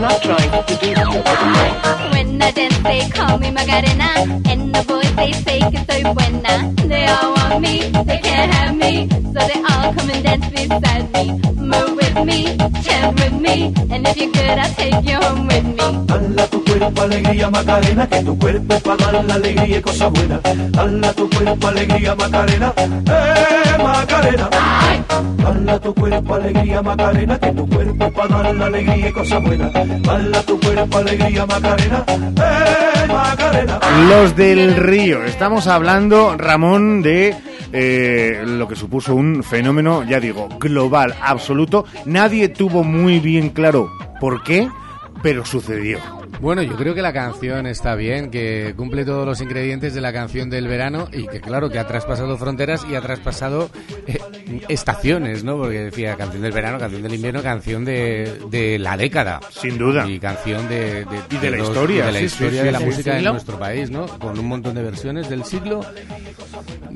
[0.00, 2.10] I am not trying to you.
[2.12, 4.40] When I dance, they call me Macarena.
[4.48, 6.74] And the boys, they say que soy buena.
[6.88, 9.10] They all want me, they can't have me.
[9.10, 11.32] So they all come and dance beside me.
[11.52, 13.74] Move with me, chant with me.
[13.90, 16.59] And if you're good, I'll take you home with me.
[34.08, 35.24] Los del Río.
[35.24, 37.34] Estamos hablando, Ramón, de
[37.72, 41.84] eh, lo que supuso un fenómeno, ya digo, global, absoluto.
[42.04, 43.90] Nadie tuvo muy bien claro
[44.20, 44.68] por qué,
[45.22, 46.19] pero sucedió.
[46.40, 50.10] Bueno, yo creo que la canción está bien, que cumple todos los ingredientes de la
[50.10, 53.68] canción del verano y que claro, que ha traspasado fronteras y ha traspasado
[54.06, 54.18] eh,
[54.70, 55.58] estaciones, ¿no?
[55.58, 59.40] Porque decía canción del verano, canción del invierno, canción de, de la década.
[59.50, 60.08] Sin duda.
[60.08, 62.72] Y canción de, Y de la los- historia, De la sí, historia sí, de sí,
[62.72, 62.84] la sí.
[62.86, 64.06] música en nuestro país, ¿no?
[64.06, 65.82] Con un montón de versiones del siglo.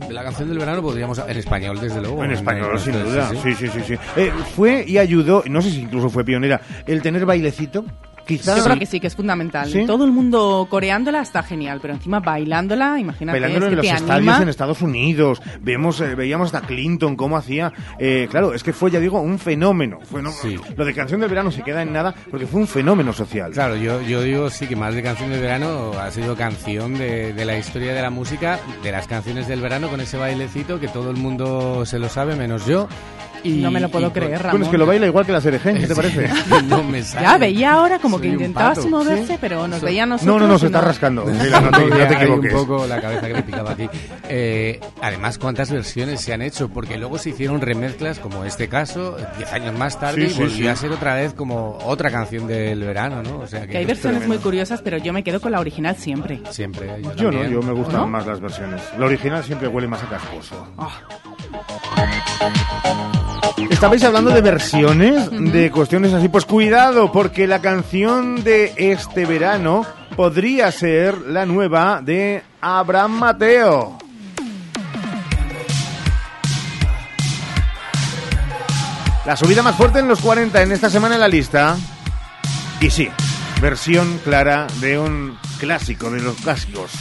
[0.08, 1.18] La canción del verano podríamos...
[1.18, 2.24] En español, desde luego.
[2.24, 3.28] En español, sin duda.
[3.28, 3.36] sí.
[3.42, 3.80] Sí, sí, sí.
[3.88, 3.94] sí.
[4.16, 7.84] Eh, fue y ayudó, no sé si incluso fue pionera, el tener bailecito.
[8.26, 8.56] Quizás.
[8.58, 9.68] Yo creo que sí, que es fundamental.
[9.70, 9.84] ¿Sí?
[9.86, 13.86] Todo el mundo coreándola está genial, pero encima bailándola, imagínate, Bailándolo es en que los
[13.86, 14.42] te estadios anima.
[14.42, 17.72] en Estados Unidos, vemos, eh, veíamos hasta Clinton cómo hacía.
[17.98, 19.98] eh, claro, es que fue, ya digo, un fenómeno.
[20.76, 23.52] Lo de canción del verano se queda en nada porque fue un fenómeno social.
[23.52, 27.32] Claro, yo, yo digo sí que más de canción del verano ha sido canción de,
[27.32, 30.88] de la historia de la música, de las canciones del verano con ese bailecito que
[30.88, 32.88] todo el mundo se lo sabe, menos yo.
[33.44, 34.50] Y, No me lo puedo y creer, Ramón.
[34.52, 36.28] Bueno, es que lo baila igual que la Cerejen, ¿qué te parece?
[36.68, 37.26] no me sale.
[37.26, 39.38] Ya veía ahora como que Soy un intentaba así moverse, ¿Sí?
[39.40, 40.34] pero nos So- veía a nosotros.
[40.36, 41.24] No, no, no, se está rascando.
[41.26, 42.52] Mira, no te, no te equivoques.
[42.54, 43.88] un poco la cabeza que me picaba aquí.
[44.28, 46.68] Eh, además, ¿cuántas versiones se han hecho?
[46.70, 50.56] Porque luego se hicieron remezclas, como este caso, 10 años más tarde, Sí, y volvió
[50.56, 50.68] sí.
[50.68, 53.40] a ser otra vez como otra canción del verano, ¿no?
[53.40, 55.96] O sea que, Que hay versiones muy curiosas, pero yo me quedo con la original
[55.96, 56.40] siempre.
[56.50, 56.90] Siempre.
[57.02, 58.06] Yo, Yo no, yo me gustan ¿No?
[58.06, 58.80] más las versiones.
[58.98, 60.66] La original siempre huele más a casposo.
[63.74, 66.28] Estabais hablando de versiones, de cuestiones así.
[66.28, 69.84] Pues cuidado, porque la canción de este verano
[70.16, 73.98] podría ser la nueva de Abraham Mateo.
[79.26, 81.76] La subida más fuerte en los 40 en esta semana en la lista.
[82.80, 83.08] Y sí,
[83.60, 86.92] versión clara de un clásico de los clásicos.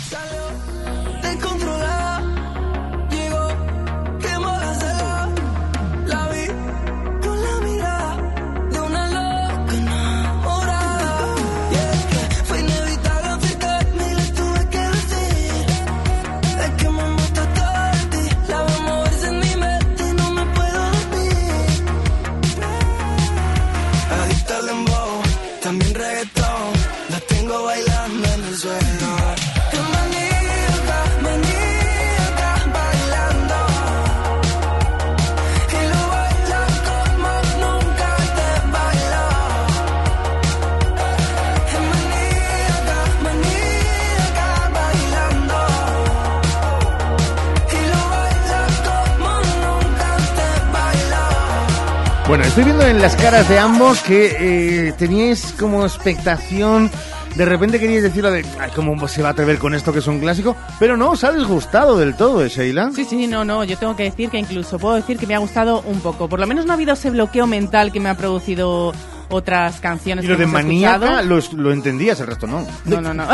[52.53, 56.91] Estoy viendo en las caras de ambos que eh, teníais como expectación.
[57.35, 59.97] De repente queríais decir lo de, ay, ¿cómo se va a atrever con esto que
[59.97, 60.55] es un clásico?
[60.77, 62.91] Pero no, os ha disgustado del todo, ¿eh, Sheila?
[62.93, 65.39] Sí, sí, no, no, yo tengo que decir que incluso puedo decir que me ha
[65.39, 66.29] gustado un poco.
[66.29, 68.93] Por lo menos no ha habido ese bloqueo mental que me ha producido
[69.29, 72.67] otras canciones Y lo que de hemos maníaca lo entendías, el resto no.
[72.85, 73.29] No, no, no.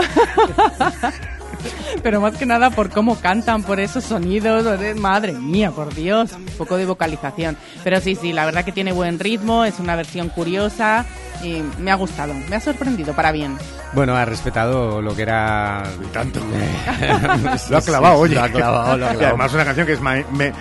[2.04, 4.66] Pero más que nada por cómo cantan, por esos sonidos.
[4.98, 6.32] Madre mía, por Dios.
[6.34, 7.58] Un poco de vocalización.
[7.84, 11.06] Pero sí, sí, la verdad que tiene buen ritmo, es una versión curiosa
[11.44, 12.34] y me ha gustado.
[12.50, 13.58] Me ha sorprendido para bien.
[13.94, 15.84] Bueno, ha respetado lo que era...
[16.14, 16.40] Tanto.
[16.40, 18.36] Sí, Lo ha clavado, sí, oye.
[18.36, 19.28] Lo ha clavado, lo ha Y clavado.
[19.28, 20.54] además una canción que es ma- me-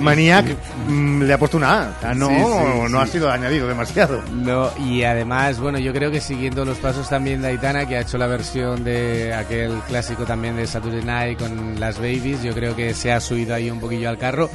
[0.00, 0.46] Maniac,
[0.88, 1.88] mm, le ha puesto una A.
[1.96, 3.12] O sea, no, Sí, sí, no ha sí.
[3.12, 4.22] sido añadido demasiado.
[4.32, 8.00] No, y además, bueno, yo creo que siguiendo los pasos también de Aitana, que ha
[8.00, 12.74] hecho la versión de aquel clásico también de Saturday Night con las Babies, yo creo
[12.76, 14.50] que se ha subido ahí un poquillo al carro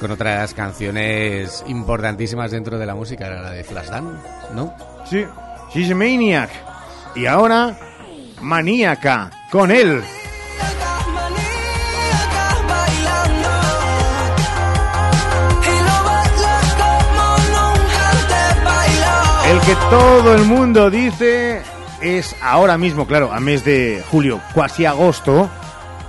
[0.00, 4.20] con otras canciones importantísimas dentro de la música, la de Flashdance,
[4.54, 4.74] ¿no?
[5.08, 5.24] Sí,
[5.72, 6.50] She's a Maniac.
[7.14, 7.76] Y ahora,
[8.40, 10.02] Maníaca, con él.
[19.48, 21.62] El que todo el mundo dice
[22.06, 25.50] es ahora mismo, claro, a mes de julio, casi agosto,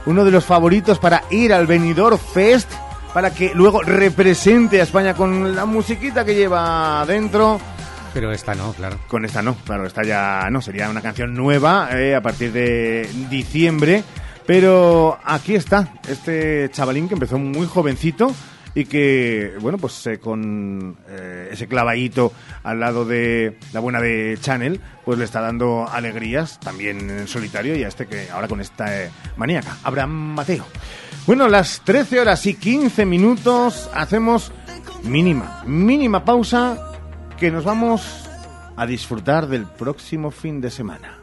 [0.06, 2.72] uno de los favoritos para ir al Benidorm Fest,
[3.14, 7.60] para que luego represente a España con la musiquita que lleva dentro.
[8.14, 8.98] Pero esta no, claro.
[9.08, 13.10] Con esta no, claro, esta ya no, sería una canción nueva eh, a partir de
[13.30, 14.04] diciembre.
[14.45, 18.34] Pero aquí está, este chavalín que empezó muy jovencito
[18.78, 24.38] y que, bueno, pues eh, con eh, ese clavadito al lado de la buena de
[24.39, 28.61] Channel, pues le está dando alegrías también en solitario y a este que ahora con
[28.61, 30.63] esta eh, maníaca, Abraham Mateo.
[31.25, 34.51] Bueno, las 13 horas y 15 minutos hacemos
[35.01, 36.78] mínima, mínima pausa
[37.39, 38.30] que nos vamos
[38.75, 41.17] a disfrutar del próximo fin de semana.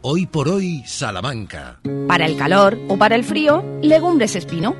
[0.00, 1.78] Hoy por hoy, Salamanca.
[2.08, 4.74] Para el calor o para el frío, legumbres espino.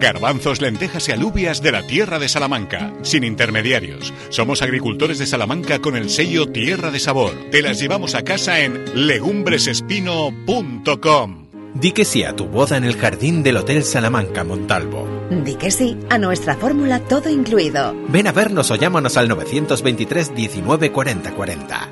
[0.00, 4.12] Garbanzos, lentejas y alubias de la tierra de Salamanca, sin intermediarios.
[4.30, 7.34] Somos agricultores de Salamanca con el sello Tierra de Sabor.
[7.50, 11.50] Te las llevamos a casa en legumbresespino.com.
[11.74, 15.06] Di que sí a tu boda en el jardín del Hotel Salamanca Montalvo.
[15.30, 17.94] Di que sí a nuestra fórmula todo incluido.
[18.08, 21.88] Ven a vernos o llámanos al 923 19 40 40.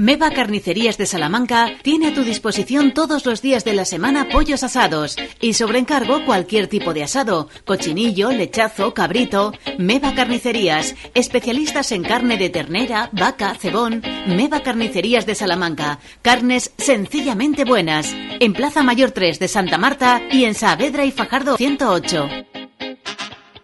[0.00, 4.62] Meva Carnicerías de Salamanca tiene a tu disposición todos los días de la semana pollos
[4.62, 9.52] asados y sobre encargo cualquier tipo de asado, cochinillo, lechazo, cabrito.
[9.76, 14.04] Meva Carnicerías, especialistas en carne de ternera, vaca, cebón.
[14.28, 18.14] Meva Carnicerías de Salamanca, carnes sencillamente buenas.
[18.38, 22.28] En Plaza Mayor 3 de Santa Marta y en Saavedra y Fajardo 108.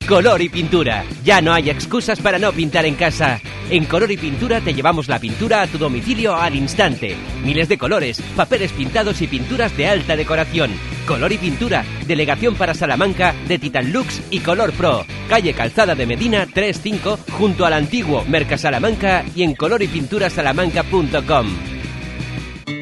[0.08, 1.04] Color y pintura.
[1.24, 3.40] Ya no hay excusas para no pintar en casa.
[3.70, 7.16] En Color y Pintura te llevamos la pintura a tu domicilio al instante.
[7.42, 10.72] Miles de colores, papeles pintados y pinturas de alta decoración.
[11.06, 15.06] Color y Pintura, delegación para Salamanca de Titan Lux y Color Pro.
[15.30, 21.46] Calle Calzada de Medina 35 junto al antiguo Merca Salamanca y en colorypinturasalamanca.com.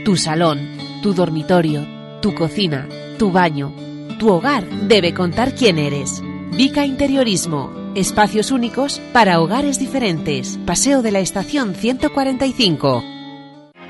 [0.04, 1.86] Tu salón, tu dormitorio,
[2.20, 3.72] tu cocina, tu baño,
[4.18, 6.20] tu hogar debe contar quién eres.
[6.54, 7.72] Vica Interiorismo.
[7.94, 10.58] Espacios únicos para hogares diferentes.
[10.66, 13.02] Paseo de la Estación 145.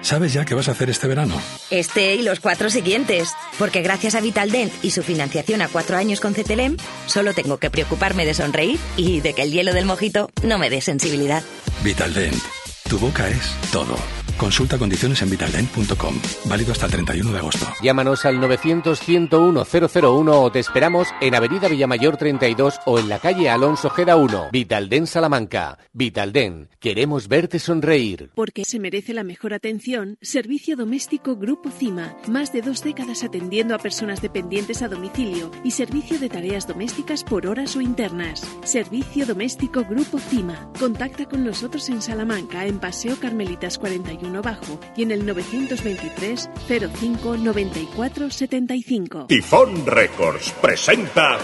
[0.00, 1.34] ¿Sabes ya qué vas a hacer este verano?
[1.70, 3.32] Este y los cuatro siguientes.
[3.58, 7.70] Porque gracias a Vitaldent y su financiación a cuatro años con CTLM, solo tengo que
[7.70, 11.42] preocuparme de sonreír y de que el hielo del mojito no me dé sensibilidad.
[11.82, 12.61] Vitaldent.
[12.92, 13.96] Tu boca es todo.
[14.36, 16.14] Consulta condiciones en vitaldent.com.
[16.46, 17.66] Válido hasta el 31 de agosto.
[17.80, 23.88] Llámanos al 900-101-001 o te esperamos en Avenida Villamayor 32 o en la calle Alonso
[23.90, 24.48] Gera 1.
[24.50, 25.78] Vitalden Salamanca.
[25.92, 26.68] Vitalden.
[26.80, 28.30] Queremos verte sonreír.
[28.34, 32.16] Porque se merece la mejor atención, Servicio Doméstico Grupo CIMA.
[32.28, 37.22] Más de dos décadas atendiendo a personas dependientes a domicilio y servicio de tareas domésticas
[37.22, 38.42] por horas o internas.
[38.64, 40.68] Servicio Doméstico Grupo CIMA.
[40.78, 46.50] Contacta con nosotros en Salamanca, en Paseo Carmelitas 41 Bajo y en el 923
[46.98, 49.26] 05 94 75.
[49.28, 51.38] Tifón Records presenta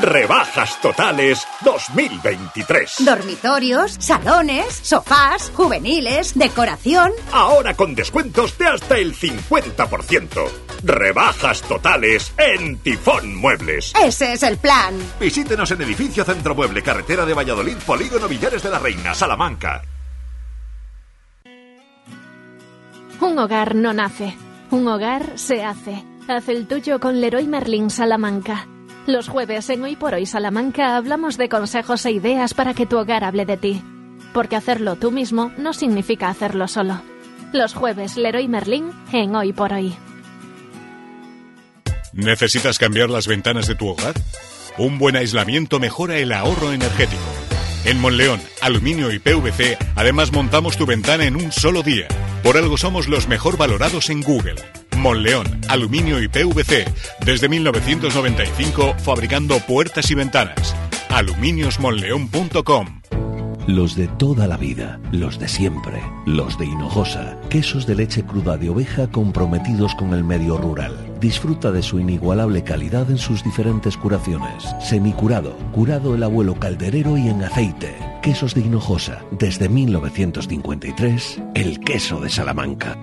[0.00, 3.04] Rebajas Totales 2023.
[3.04, 7.12] Dormitorios, salones, sofás, juveniles, decoración.
[7.32, 10.28] Ahora con descuentos de hasta el 50%.
[10.84, 13.92] Rebajas totales en Tifón Muebles.
[14.02, 14.94] Ese es el plan.
[15.20, 19.82] Visítenos en Edificio Centro Mueble, Carretera de Valladolid, Polígono Villares de la Reina, Salamanca.
[23.22, 24.36] Un hogar no nace,
[24.72, 26.04] un hogar se hace.
[26.26, 28.66] Haz el tuyo con Leroy Merlin Salamanca.
[29.06, 32.98] Los jueves en Hoy por Hoy Salamanca hablamos de consejos e ideas para que tu
[32.98, 33.80] hogar hable de ti.
[34.34, 37.00] Porque hacerlo tú mismo no significa hacerlo solo.
[37.52, 39.94] Los jueves Leroy Merlin en Hoy por Hoy.
[42.12, 44.14] ¿Necesitas cambiar las ventanas de tu hogar?
[44.78, 47.22] Un buen aislamiento mejora el ahorro energético.
[47.84, 52.06] En Monleón, Aluminio y PVC, además montamos tu ventana en un solo día.
[52.44, 54.54] Por algo somos los mejor valorados en Google.
[54.96, 56.84] Monleón, Aluminio y PVC,
[57.24, 60.76] desde 1995 fabricando puertas y ventanas.
[61.08, 63.02] aluminiosmonleón.com
[63.66, 68.56] Los de toda la vida, los de siempre, los de Hinojosa, quesos de leche cruda
[68.58, 71.11] de oveja comprometidos con el medio rural.
[71.22, 74.64] Disfruta de su inigualable calidad en sus diferentes curaciones.
[74.80, 77.94] Semicurado, curado el abuelo calderero y en aceite.
[78.20, 82.98] Quesos de Hinojosa, desde 1953, el queso de Salamanca.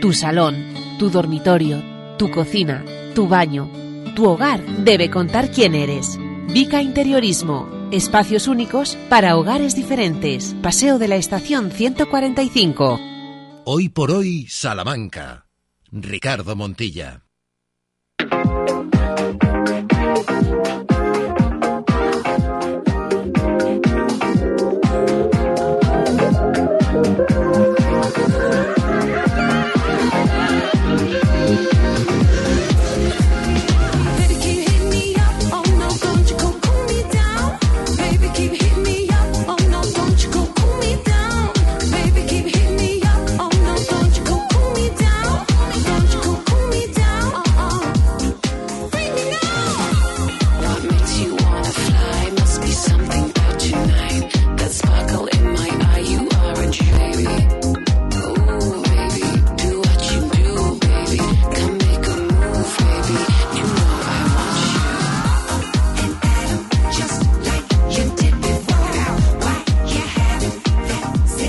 [0.00, 0.56] Tu salón,
[0.98, 1.82] tu dormitorio,
[2.16, 2.82] tu cocina,
[3.14, 3.70] tu baño,
[4.16, 6.18] tu hogar debe contar quién eres.
[6.54, 7.68] Vica Interiorismo.
[7.92, 10.56] Espacios únicos para hogares diferentes.
[10.62, 12.98] Paseo de la Estación 145.
[13.66, 15.47] Hoy por hoy, Salamanca.
[15.90, 17.22] Ricardo Montilla.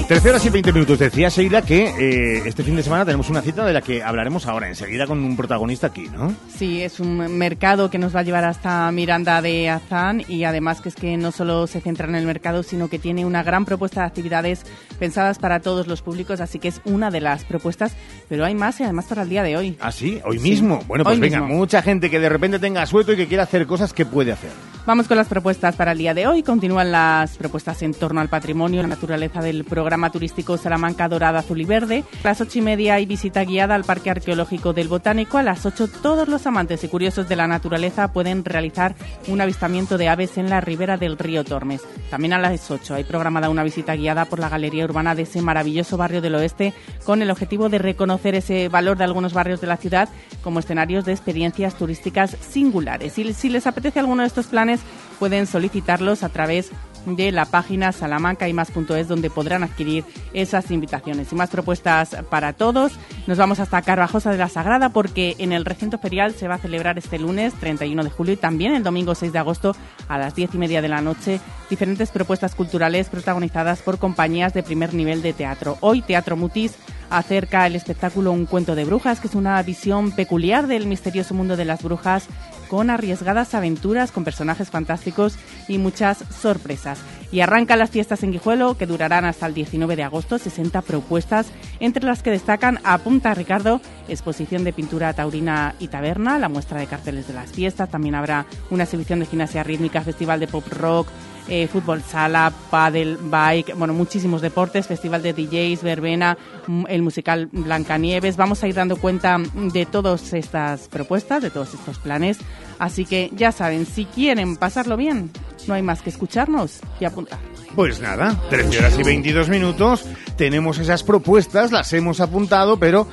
[0.10, 0.98] 13 horas y 20 minutos.
[0.98, 4.48] Decía Sheila que eh, este fin de semana tenemos una cita de la que hablaremos
[4.48, 6.34] ahora enseguida con un protagonista aquí, ¿no?
[6.48, 10.82] Sí, es un mercado que nos va a llevar hasta Miranda de Azán y además
[10.82, 13.66] que es que no solo se centra en el mercado, sino que tiene una gran
[13.66, 14.66] propuesta de actividades
[14.98, 17.94] pensadas para todos los públicos, así que es una de las propuestas,
[18.28, 19.78] pero hay más y además para el día de hoy.
[19.80, 20.20] ¿Ah, sí?
[20.26, 20.82] ¿Hoy mismo?
[20.88, 21.54] Bueno, pues Hoy venga, mismo.
[21.56, 24.50] mucha gente que de repente tenga suelto y que quiera hacer cosas que puede hacer.
[24.88, 26.42] Vamos con las propuestas para el día de hoy.
[26.42, 31.60] Continúan las propuestas en torno al patrimonio, la naturaleza del programa turístico Salamanca Dorada Azul
[31.60, 32.06] y Verde.
[32.24, 35.38] A las ocho y media hay visita guiada al Parque Arqueológico del Botánico.
[35.38, 38.96] A las ocho todos los amantes y curiosos de la naturaleza pueden realizar
[39.28, 41.82] un avistamiento de aves en la ribera del río Tormes.
[42.10, 45.42] También a las ocho hay programada una visita guiada por la galería urbana de ese
[45.42, 46.74] maravilloso barrio del oeste
[47.04, 50.08] con el objetivo de reconocer ese valor de algunos barrios de la ciudad
[50.44, 53.18] como escenarios de experiencias turísticas singulares.
[53.18, 54.82] Y si les apetece alguno de estos planes,
[55.18, 56.76] pueden solicitarlos a través de
[57.18, 62.94] la página salamancaymás.es donde podrán adquirir esas invitaciones y más propuestas para todos.
[63.28, 66.60] Nos vamos hasta Carvajosa de la Sagrada porque en el recinto ferial se va a
[66.60, 69.76] celebrar este lunes 31 de julio y también el domingo 6 de agosto
[70.08, 71.40] a las 10 y media de la noche
[71.70, 75.78] diferentes propuestas culturales protagonizadas por compañías de primer nivel de teatro.
[75.82, 76.76] Hoy Teatro Mutis
[77.10, 81.58] acerca el espectáculo Un cuento de brujas, que es una visión peculiar del misterioso mundo
[81.58, 82.28] de las brujas
[82.70, 87.00] con arriesgadas aventuras, con personajes fantásticos y muchas sorpresas.
[87.32, 91.48] Y arrancan las fiestas en Guijuelo, que durarán hasta el 19 de agosto, 60 propuestas,
[91.80, 96.88] entre las que destacan Apunta Ricardo, exposición de pintura taurina y taberna, la muestra de
[96.88, 101.08] carteles de las fiestas, también habrá una exhibición de gimnasia rítmica, festival de pop rock,
[101.50, 106.38] eh, fútbol sala, paddle, bike, bueno, muchísimos deportes, festival de DJs, verbena,
[106.68, 108.38] mm, el musical Blancanieves.
[108.38, 112.38] Vamos a ir dando cuenta de todas estas propuestas, de todos estos planes.
[112.78, 115.32] Así que ya saben, si quieren pasarlo bien,
[115.68, 117.40] no hay más que escucharnos y apuntar.
[117.76, 120.06] Pues nada, 13 horas y 22 minutos,
[120.38, 123.08] tenemos esas propuestas, las hemos apuntado, pero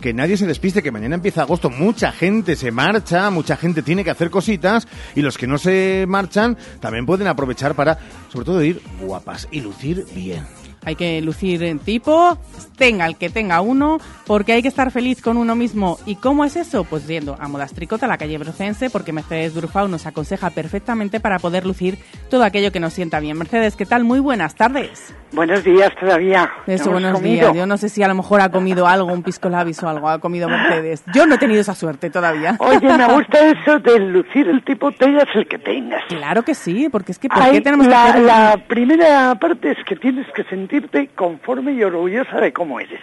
[0.00, 4.04] que nadie se despiste, que mañana empieza agosto, mucha gente se marcha, mucha gente tiene
[4.04, 7.98] que hacer cositas y los que no se marchan también pueden aprovechar para,
[8.32, 10.44] sobre todo, ir guapas y lucir bien.
[10.88, 12.38] Hay que lucir en tipo,
[12.78, 15.98] tenga el que tenga uno, porque hay que estar feliz con uno mismo.
[16.06, 16.84] ¿Y cómo es eso?
[16.84, 21.38] Pues yendo a Modas Tricota, la calle Brocense, porque Mercedes Durfau nos aconseja perfectamente para
[21.40, 21.98] poder lucir
[22.30, 23.36] todo aquello que nos sienta bien.
[23.36, 24.04] Mercedes, ¿qué tal?
[24.04, 25.14] Muy buenas tardes.
[25.32, 26.50] Buenos días todavía.
[26.66, 27.40] Eso, ¿Hemos buenos comido?
[27.48, 27.54] días.
[27.54, 30.08] Yo no sé si a lo mejor ha comido algo, un pisco labis o algo,
[30.08, 31.04] ha comido Mercedes.
[31.14, 32.56] Yo no he tenido esa suerte todavía.
[32.60, 36.02] Oye, me gusta eso de lucir el tipo tengas el que tengas.
[36.08, 39.34] Claro que sí, porque es que ¿por Ay, qué tenemos la, que hacer la primera
[39.34, 40.44] parte es que tienes que
[40.80, 43.00] sentirte conforme y orgullosa de cómo eres.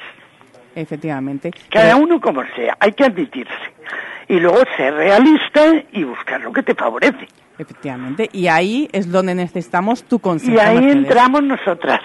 [0.75, 1.51] Efectivamente.
[1.71, 3.53] Cada Pero- uno como sea, hay que admitirse.
[4.27, 5.61] Y luego ser realista
[5.91, 7.27] y buscar lo que te favorece.
[7.57, 8.27] Efectivamente.
[8.33, 10.57] Y ahí es donde necesitamos tu consejo.
[10.57, 10.95] Y ahí Mercedes.
[10.95, 12.01] entramos nosotras.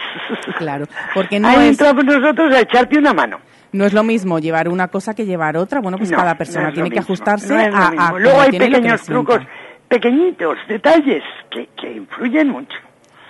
[0.58, 3.40] Claro, porque no ahí es, entramos nosotros a echarte una mano.
[3.72, 5.80] no es lo mismo llevar una cosa que llevar otra.
[5.80, 8.50] Bueno, pues No, cada no persona lo tiene que ajustarse no a, a Luego hay
[8.58, 9.40] pequeños trucos,
[9.88, 12.76] pequeñitos detalles que, que influyen mucho.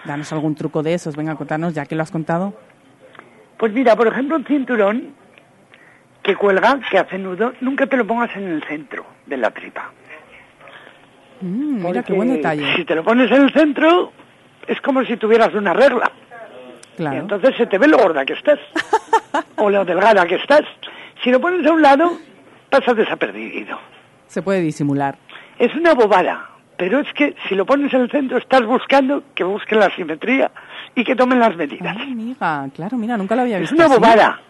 [0.04, 1.16] Danos algún truco de esos.
[1.16, 2.54] Venga, contanos, ya que lo has contado.
[3.58, 5.14] Pues mira, por ejemplo, un cinturón
[6.22, 9.90] que cuelga, que hace nudo, nunca te lo pongas en el centro de la tripa.
[11.40, 12.76] Mm, mira, qué buen detalle.
[12.76, 14.12] Si te lo pones en el centro,
[14.66, 16.10] es como si tuvieras una regla.
[16.94, 17.18] Y Claro.
[17.20, 18.58] entonces se te ve lo gorda que estás.
[19.56, 20.62] o lo delgada que estás.
[21.22, 22.12] Si lo pones a un lado,
[22.68, 23.78] pasas desapercibido.
[24.26, 25.16] Se puede disimular.
[25.58, 26.46] Es una bobada.
[26.80, 30.50] Pero es que si lo pones en el centro, estás buscando que busquen la simetría
[30.94, 31.94] y que tomen las medidas.
[31.94, 33.74] Ah, amiga, claro, mira, nunca lo había es visto.
[33.76, 33.94] una así.
[33.96, 34.40] bobada.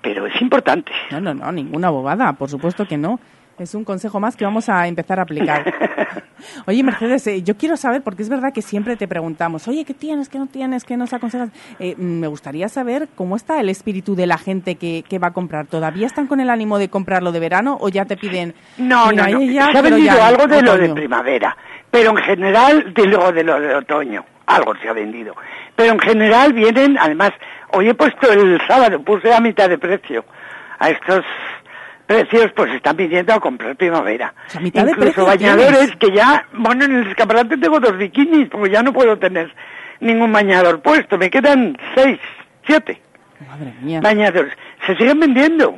[0.00, 0.90] Pero es importante.
[1.10, 3.20] No, no, no, ninguna bobada, por supuesto que no.
[3.60, 5.62] Es un consejo más que vamos a empezar a aplicar.
[6.66, 9.92] Oye, Mercedes, eh, yo quiero saber, porque es verdad que siempre te preguntamos, oye, ¿qué
[9.92, 11.50] tienes, qué no tienes, qué nos aconsejas?
[11.78, 15.32] Eh, me gustaría saber cómo está el espíritu de la gente que, que va a
[15.32, 15.66] comprar.
[15.66, 18.54] ¿Todavía están con el ánimo de comprarlo de verano o ya te piden...
[18.78, 19.44] No, "Mira, no, no.
[19.44, 20.94] ya, se ha vendido ya, algo de lo de otoño"?
[20.94, 21.56] primavera,
[21.90, 24.24] pero en general de lo de lo de otoño.
[24.46, 25.34] Algo se ha vendido.
[25.76, 27.32] Pero en general vienen, además,
[27.74, 30.24] hoy he puesto el sábado, puse a mitad de precio.
[30.78, 31.22] A estos
[32.10, 34.34] precios pues están pidiendo a comprar primavera.
[34.60, 35.96] mitad de Incluso precio bañadores tienes.
[35.96, 39.54] que ya, bueno, en el escaparate tengo dos bikinis, porque ya no puedo tener
[40.00, 41.16] ningún bañador puesto.
[41.18, 42.18] Me quedan seis,
[42.66, 43.00] siete
[43.48, 44.00] Madre mía.
[44.02, 44.52] bañadores.
[44.86, 45.76] Se siguen vendiendo.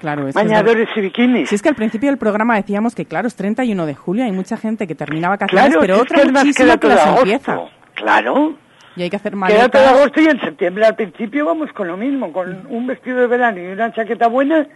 [0.00, 1.48] Claro, es que es Bañadores y bikinis.
[1.50, 4.32] Si es que al principio del programa decíamos que, claro, es 31 de julio, hay
[4.32, 7.58] mucha gente que termina vacaciones, Claro, pero otra que muchísima queda que las empieza.
[7.94, 8.54] Claro.
[8.96, 9.70] Y hay que hacer Queda maletas.
[9.70, 13.26] todo agosto y en septiembre al principio vamos con lo mismo, con un vestido de
[13.26, 14.66] verano y una chaqueta buena,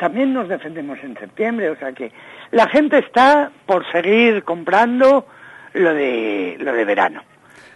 [0.00, 2.10] también nos defendemos en septiembre, o sea que
[2.50, 5.26] la gente está por seguir comprando
[5.74, 7.22] lo de lo de verano.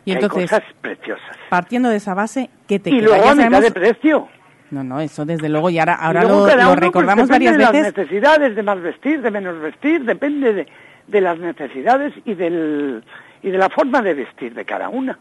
[0.07, 1.37] Y hay entonces, cosas preciosas.
[1.51, 3.05] partiendo de esa base, ¿qué te y queda?
[3.09, 4.29] luego a mitad de precio.
[4.71, 7.53] No, no, eso desde luego, y ahora, ahora Y luego lo, pues, recordamos depende varias
[7.53, 7.95] de veces.
[7.95, 10.67] las necesidades, de más vestir, de menos vestir, depende de,
[11.07, 13.05] de las necesidades y del
[13.43, 15.19] y de la forma de vestir de cada una.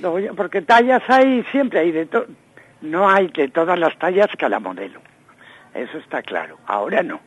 [0.00, 2.26] Luego porque tallas hay, siempre hay de todo.
[2.80, 5.00] No hay de todas las tallas cada modelo.
[5.74, 6.58] Eso está claro.
[6.66, 7.20] Ahora no.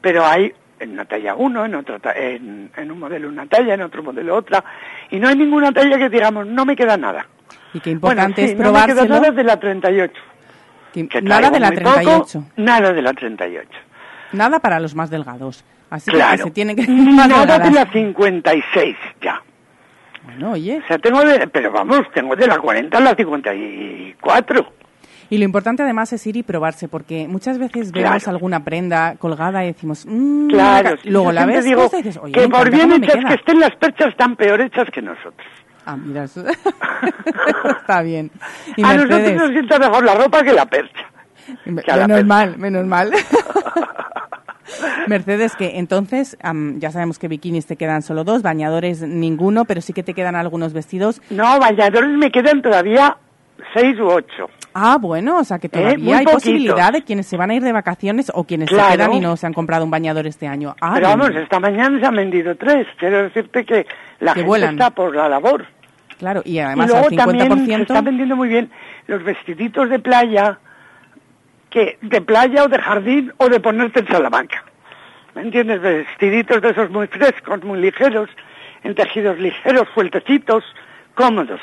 [0.00, 3.82] Pero hay en una talla uno, en, otro en, en un modelo una talla, en
[3.82, 4.64] otro modelo otra.
[5.10, 7.26] Y no hay ninguna talla que digamos, no me queda nada.
[7.72, 9.20] Y qué importante bueno, sí, es no me queda probárselo.
[9.20, 10.12] nada de la 38.
[10.92, 12.44] que que nada de la muy poco, 38.
[12.56, 13.68] nada de la 38.
[14.32, 15.64] Nada para los más delgados.
[15.90, 19.42] Así que se tienen que Nada de la 56 ya.
[20.24, 20.80] Bueno, oye.
[20.82, 24.72] O sea, tengo de, pero vamos, tengo de la 40 a la 54.
[25.30, 29.64] Y lo importante además es ir y probarse, porque muchas veces vemos alguna prenda colgada
[29.64, 33.14] y decimos, mmm, Claro, luego la ves digo y dices, oye, que por bien hechas
[33.16, 33.28] queda".
[33.28, 35.46] que estén las perchas están peor hechas que nosotros.
[35.86, 36.44] Ah, mira, eso
[37.80, 38.30] está bien.
[38.76, 41.04] Y a nosotros nos sienta mejor la ropa que la percha.
[41.64, 42.22] que menos percha.
[42.24, 43.12] mal, menos mal.
[45.06, 46.38] Mercedes, que entonces
[46.76, 50.36] ya sabemos que bikinis te quedan solo dos, bañadores ninguno, pero sí que te quedan
[50.36, 51.20] algunos vestidos.
[51.30, 53.16] No, bañadores me quedan todavía
[53.74, 54.48] seis u ocho.
[54.74, 57.54] Ah, bueno, o sea que Eh, muy todavía hay posibilidad de quienes se van a
[57.54, 58.90] ir de vacaciones o quienes Claro.
[58.90, 60.74] se quedan y no se han comprado un bañador este año.
[60.80, 61.18] Ah, Pero bien.
[61.20, 62.86] vamos, esta mañana se han vendido tres.
[62.98, 63.86] Quiero decirte que
[64.20, 64.70] la Que gente vuelan.
[64.74, 65.66] está por la labor.
[66.18, 67.82] Claro, y Y además luego al también se 50%.
[67.82, 68.70] están vendiendo muy bien
[69.06, 70.58] los vestiditos de playa,
[71.70, 74.64] que de playa o de jardín o de ponerte en Salamanca.
[75.34, 75.80] ¿Me entiendes?
[75.80, 78.28] Vestiditos de esos muy frescos, muy ligeros,
[78.84, 80.62] en tejidos ligeros, sueltecitos,
[81.14, 81.60] cómodos.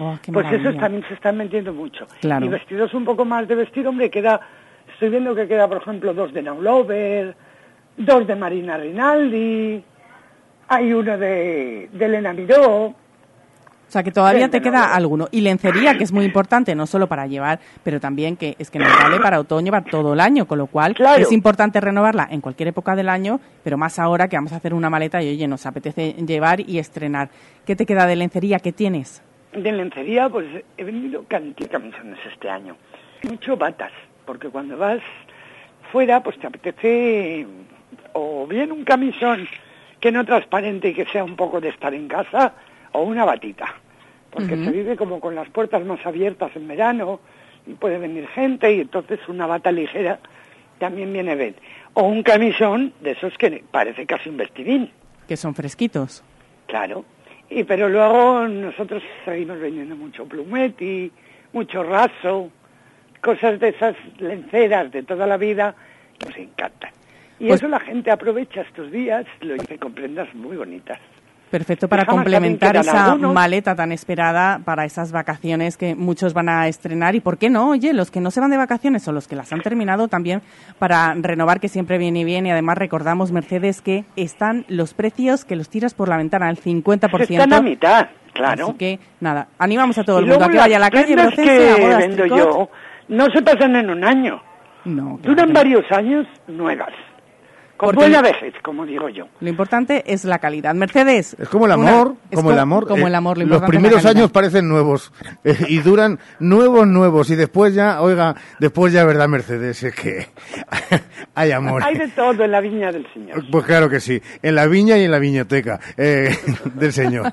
[0.00, 2.06] Oh, Pues esos también se están vendiendo mucho.
[2.20, 2.46] Claro.
[2.46, 4.40] Y vestidos un poco más de vestir, hombre, queda,
[4.94, 7.36] estoy viendo que queda, por ejemplo, dos de Now Lover,
[7.98, 9.84] dos de Marina Rinaldi,
[10.68, 12.94] hay uno de, de Elena Miró, O
[13.88, 15.26] sea que todavía te queda alguno.
[15.32, 18.78] Y lencería, que es muy importante, no solo para llevar, pero también que es que
[18.78, 21.20] nos vale para otoño, para todo el año, con lo cual Claro.
[21.20, 24.72] es importante renovarla en cualquier época del año, pero más ahora que vamos a hacer
[24.72, 27.28] una maleta y oye, nos apetece llevar y estrenar.
[27.66, 28.60] ¿Qué te queda de lencería?
[28.60, 29.22] ¿Qué tienes?
[29.52, 30.46] De lencería, pues
[30.76, 32.76] he vendido cantidad de camisones este año.
[33.28, 33.92] Mucho batas,
[34.24, 35.00] porque cuando vas
[35.90, 37.46] fuera, pues te apetece
[38.12, 39.48] o bien un camisón
[39.98, 42.54] que no transparente y que sea un poco de estar en casa,
[42.92, 43.74] o una batita.
[44.30, 47.20] Porque se vive como con las puertas más abiertas en verano,
[47.66, 50.20] y puede venir gente, y entonces una bata ligera
[50.78, 51.56] también viene bien.
[51.94, 54.90] O un camisón de esos que parece casi un vestidín.
[55.26, 56.22] Que son fresquitos.
[56.66, 57.04] Claro.
[57.50, 61.10] Y pero luego nosotros seguimos vendiendo mucho plumetti,
[61.52, 62.50] mucho raso,
[63.20, 65.74] cosas de esas lenceras de toda la vida
[66.18, 66.92] que nos encantan.
[67.40, 71.00] Y Pues- eso la gente aprovecha estos días, lo hace con prendas muy bonitas.
[71.50, 73.34] Perfecto para complementar esa algunos.
[73.34, 77.16] maleta tan esperada para esas vacaciones que muchos van a estrenar.
[77.16, 79.34] Y por qué no, oye, los que no se van de vacaciones o los que
[79.34, 80.42] las han terminado también
[80.78, 82.46] para renovar, que siempre viene bien.
[82.46, 86.56] Y además recordamos, Mercedes, que están los precios que los tiras por la ventana al
[86.56, 87.30] 50%.
[87.30, 88.68] Están a mitad, claro.
[88.68, 91.30] Así que nada, animamos a todo el mundo a que vaya a la calle, a
[91.30, 92.70] que vendo yo
[93.08, 94.40] no se pasan en un año.
[94.84, 95.54] No, claro Duran no.
[95.54, 96.92] varios años nuevas.
[97.86, 99.26] Porque- buena vejez, como digo yo.
[99.40, 100.74] Lo importante es la calidad.
[100.74, 101.36] Mercedes.
[101.38, 102.86] Es como el amor, como el amor.
[102.86, 105.12] Como eh, el amor, lo los primeros años parecen nuevos
[105.44, 107.30] eh, y duran nuevos, nuevos.
[107.30, 109.82] Y después ya, oiga, después ya, ¿verdad, Mercedes?
[109.82, 110.28] Es que
[111.34, 111.82] hay amor.
[111.82, 113.44] Hay de todo en la viña del Señor.
[113.50, 116.36] Pues claro que sí, en la viña y en la viñoteca eh,
[116.74, 117.32] del Señor.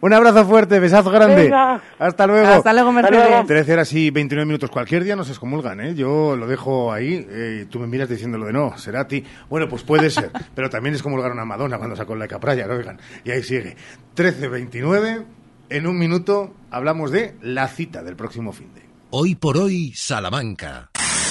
[0.00, 1.44] Un abrazo fuerte, besazo grande.
[1.44, 1.80] Venga.
[1.98, 2.48] Hasta luego.
[2.48, 3.46] Hasta luego, Mercedes.
[3.46, 4.70] 13 horas y 29 minutos.
[4.70, 5.94] Cualquier día nos excomulgan, ¿eh?
[5.94, 9.24] Yo lo dejo ahí eh, y tú me miras diciéndolo de no, será a ti.
[9.48, 12.74] Bueno, pues puede ser, pero también excomulgaron a Madonna cuando sacó la capraya, ¿no?
[12.74, 13.00] oigan.
[13.24, 13.76] Y ahí sigue.
[14.16, 15.24] 13.29,
[15.70, 18.82] en un minuto hablamos de la cita del próximo fin de.
[19.10, 20.91] Hoy por hoy, Salamanca.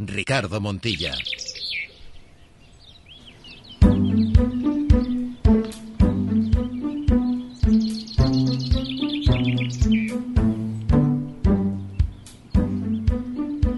[0.00, 1.12] Ricardo Montilla.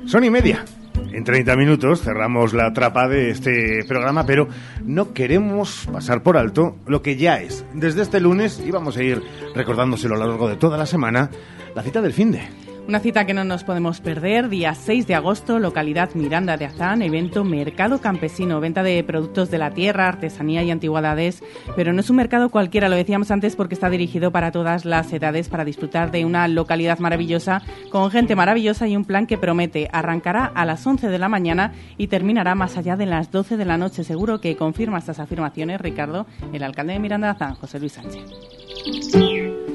[0.05, 0.65] Son y media.
[1.13, 4.49] En 30 minutos cerramos la trapa de este programa, pero
[4.85, 7.65] no queremos pasar por alto lo que ya es.
[7.73, 9.23] Desde este lunes, y vamos a ir
[9.55, 11.31] recordándoselo a lo largo de toda la semana,
[11.75, 12.70] la cita del fin de.
[12.89, 17.03] Una cita que no nos podemos perder, día 6 de agosto, localidad Miranda de Azán,
[17.03, 21.45] evento Mercado Campesino, venta de productos de la tierra, artesanía y antigüedades,
[21.77, 25.13] pero no es un mercado cualquiera, lo decíamos antes, porque está dirigido para todas las
[25.13, 29.89] edades, para disfrutar de una localidad maravillosa, con gente maravillosa y un plan que promete.
[29.93, 33.65] Arrancará a las 11 de la mañana y terminará más allá de las 12 de
[33.67, 34.03] la noche.
[34.03, 39.70] Seguro que confirma estas afirmaciones, Ricardo, el alcalde de Miranda de Azán, José Luis Sánchez.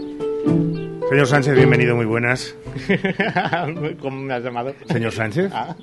[1.09, 2.55] Señor Sánchez, bienvenido, muy buenas.
[3.99, 4.73] ¿Cómo me has llamado?
[4.87, 5.51] Señor Sánchez.
[5.53, 5.75] Ah.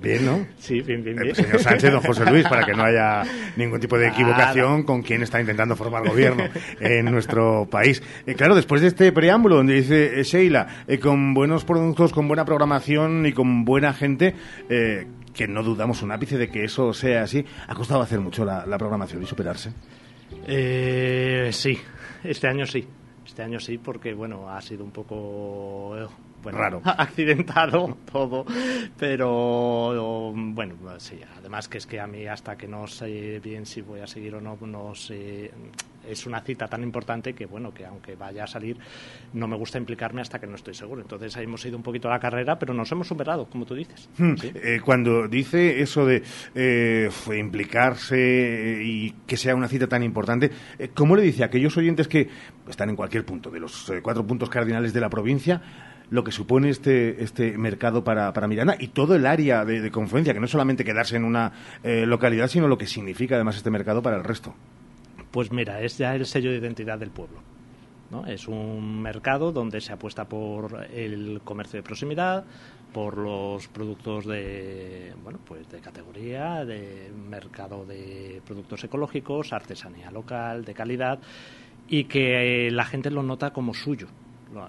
[0.00, 0.46] Bien, ¿no?
[0.58, 1.34] Sí, bien, bien, Eh, bien.
[1.34, 3.24] señor Sánchez, don José Luis, para que no haya
[3.56, 6.44] ningún tipo de equivocación con quien está intentando formar gobierno
[6.80, 8.00] en nuestro país.
[8.26, 12.28] Eh, claro, después de este preámbulo donde dice eh, Sheila, eh, con buenos productos, con
[12.28, 14.34] buena programación y con buena gente,
[14.68, 18.44] eh, que no dudamos un ápice de que eso sea así, ha costado hacer mucho
[18.44, 19.72] la, la programación y superarse.
[20.46, 21.76] Eh, sí,
[22.22, 22.86] este año sí.
[23.30, 26.04] Este año sí, porque bueno, ha sido un poco eh,
[26.42, 26.82] bueno, Raro.
[26.84, 28.44] accidentado todo,
[28.98, 31.20] pero bueno, sí.
[31.38, 34.34] Además que es que a mí hasta que no sé bien si voy a seguir
[34.34, 35.52] o no, no sé.
[36.10, 38.76] Es una cita tan importante que bueno, que aunque vaya a salir,
[39.32, 41.00] no me gusta implicarme hasta que no estoy seguro.
[41.02, 43.74] Entonces ahí hemos ido un poquito a la carrera, pero nos hemos superado, como tú
[43.74, 44.08] dices.
[44.18, 44.50] Hmm, Sí.
[44.54, 46.22] eh, cuando dice eso de
[46.54, 47.08] eh,
[47.38, 51.76] implicarse eh, y que sea una cita tan importante, eh, ¿cómo le dice a aquellos
[51.76, 52.28] oyentes que
[52.68, 55.60] están en cualquier punto de los cuatro puntos cardinales de la provincia
[56.10, 59.90] lo que supone este, este mercado para, para Miranda y todo el área de, de
[59.92, 61.52] confluencia, que no es solamente quedarse en una
[61.84, 64.52] eh, localidad, sino lo que significa además este mercado para el resto?
[65.30, 67.40] Pues mira, es ya el sello de identidad del pueblo.
[68.10, 68.26] ¿no?
[68.26, 72.44] Es un mercado donde se apuesta por el comercio de proximidad,
[72.92, 80.64] por los productos de, bueno, pues de categoría, de mercado de productos ecológicos, artesanía local,
[80.64, 81.20] de calidad,
[81.88, 84.08] y que eh, la gente lo nota como suyo.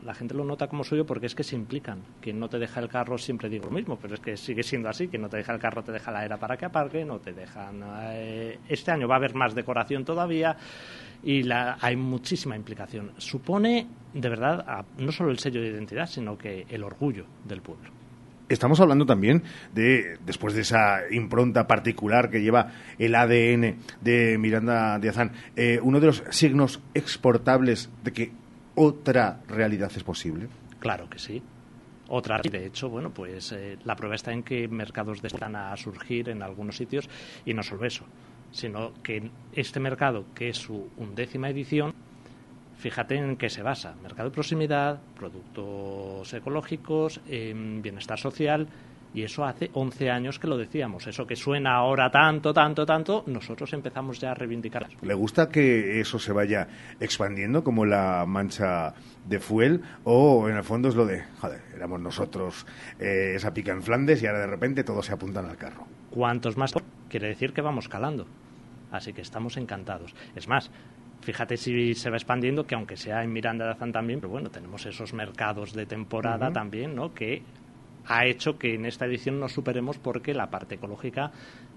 [0.04, 2.00] La gente lo nota como suyo porque es que se implican.
[2.22, 4.90] Quien no te deja el carro, siempre digo lo mismo, pero es que sigue siendo
[4.90, 5.08] así.
[5.08, 7.34] Quien no te deja el carro, te deja la era para que aparque, no te
[7.34, 7.82] dejan.
[8.12, 10.56] eh, este año va a haber más decoración todavía
[11.24, 13.12] y la, hay muchísima implicación.
[13.18, 17.62] Supone, de verdad, a- no solo el sello de identidad, sino que el orgullo del
[17.62, 17.90] pueblo.
[18.50, 19.44] Estamos hablando también
[19.74, 25.80] de, después de esa impronta particular que lleva el ADN de Miranda de Azán, eh,
[25.82, 28.32] uno de los signos exportables de que
[28.76, 30.48] otra realidad es posible.
[30.80, 31.42] Claro que sí.
[32.14, 36.28] Otra, de hecho, bueno, pues eh, la prueba está en que mercados están a surgir
[36.28, 37.10] en algunos sitios
[37.46, 38.04] y no solo eso,
[38.52, 41.94] sino que este mercado, que es su undécima edición,
[42.78, 43.96] fíjate en qué se basa.
[44.04, 48.68] Mercado de proximidad, productos ecológicos, em, bienestar social,
[49.14, 51.06] y eso hace 11 años que lo decíamos.
[51.08, 54.88] Eso que suena ahora tanto, tanto, tanto, nosotros empezamos ya a reivindicar.
[55.02, 56.68] ¿Le gusta que eso se vaya
[57.00, 58.94] expandiendo como la mancha
[59.26, 59.82] de fuel?
[60.04, 62.66] ¿O en el fondo es lo de, joder, éramos nosotros
[63.00, 65.86] eh, esa pica en Flandes y ahora de repente todos se apuntan al carro?
[66.10, 66.74] Cuantos más
[67.10, 68.28] quiere decir que vamos calando.
[68.92, 70.14] Así que estamos encantados.
[70.36, 70.70] Es más,
[71.22, 74.50] fíjate si se va expandiendo, que aunque sea en Miranda de Azán también, pero bueno,
[74.50, 77.14] tenemos esos mercados de temporada también, ¿no?
[77.14, 77.42] Que
[78.08, 81.32] ha hecho que en esta edición nos superemos porque la parte ecológica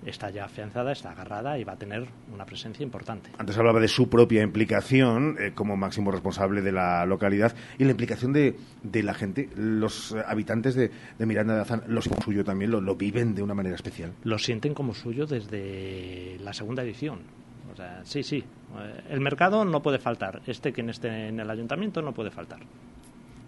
[0.04, 3.30] está ya afianzada, está agarrada y va a tener una presencia importante.
[3.38, 7.90] Antes hablaba de su propia implicación eh, como máximo responsable de la localidad y la
[7.92, 9.48] implicación de, de la gente.
[9.56, 13.54] Los habitantes de, de Miranda de Azán, los suyo también, lo, lo viven de una
[13.54, 14.12] manera especial.
[14.24, 17.20] Lo sienten como suyo desde la segunda edición.
[17.72, 18.38] O sea, sí, sí.
[18.78, 20.42] eh, El mercado no puede faltar.
[20.46, 22.60] Este quien esté en el ayuntamiento no puede faltar.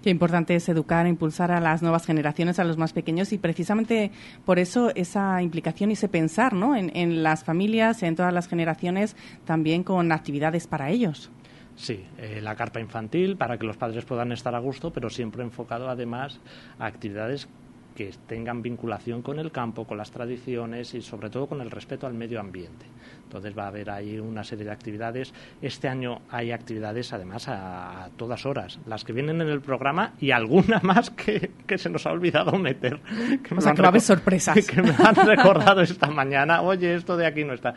[0.06, 4.12] Qué importante es educar impulsar a las nuevas generaciones, a los más pequeños y precisamente
[4.44, 6.76] por eso esa implicación y ese pensar ¿no?
[6.76, 11.32] en, en las familias, en todas las generaciones, también con actividades para ellos.
[11.74, 15.42] Sí, eh, la carpa infantil para que los padres puedan estar a gusto, pero siempre
[15.42, 16.38] enfocado además
[16.78, 17.48] a actividades
[17.96, 22.06] que tengan vinculación con el campo, con las tradiciones y sobre todo con el respeto
[22.06, 22.86] al medio ambiente.
[23.24, 25.32] Entonces va a haber ahí una serie de actividades.
[25.60, 30.12] Este año hay actividades además a, a todas horas, las que vienen en el programa
[30.20, 33.00] y alguna más que, que se nos ha olvidado meter.
[33.42, 34.66] Que me O sea, lo han sorpresas.
[34.66, 37.74] Que me han recordado esta mañana, oye, esto de aquí no está.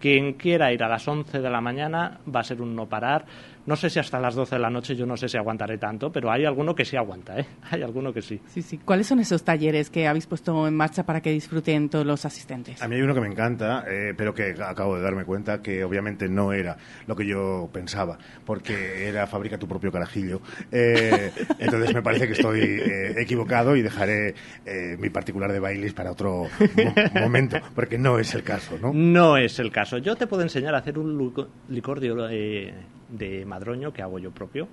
[0.00, 3.26] Quien quiera ir a las 11 de la mañana va a ser un no parar.
[3.68, 6.10] No sé si hasta las 12 de la noche, yo no sé si aguantaré tanto,
[6.10, 7.44] pero hay alguno que sí aguanta, ¿eh?
[7.70, 8.40] Hay alguno que sí.
[8.48, 8.78] Sí, sí.
[8.78, 12.80] ¿Cuáles son esos talleres que habéis puesto en marcha para que disfruten todos los asistentes?
[12.80, 15.84] A mí hay uno que me encanta, eh, pero que acabo de darme cuenta que
[15.84, 18.16] obviamente no era lo que yo pensaba,
[18.46, 20.40] porque era fabrica tu propio carajillo.
[20.72, 24.34] Eh, entonces me parece que estoy eh, equivocado y dejaré
[24.64, 28.92] eh, mi particular de bailes para otro mo- momento, porque no es el caso, ¿no?
[28.94, 29.98] No es el caso.
[29.98, 32.74] Yo te puedo enseñar a hacer un luco- licor de, eh,
[33.08, 34.68] de madroño que hago yo propio.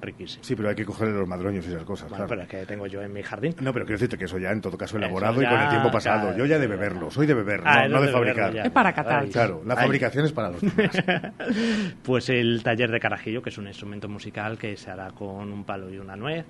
[0.00, 0.42] Riquísimo.
[0.42, 2.28] Sí, pero hay que cogerle los madroños y esas cosas, Bueno, claro.
[2.28, 3.54] pero es que tengo yo en mi jardín.
[3.60, 5.88] No, pero quiero decirte que eso ya en todo caso elaborado y con el tiempo
[5.92, 6.22] pasado.
[6.22, 8.52] claro, yo ya de beberlo, soy de beber, Ah, no, de, de fabricar.
[8.52, 8.62] ya.
[8.62, 9.28] Es para catar.
[9.28, 9.82] Claro, la Ay.
[9.84, 10.74] fabricación es para los demás.
[12.02, 15.62] Pues el taller de carajillo, que es un instrumento musical que se hará con un
[15.64, 16.44] palo y una nuez.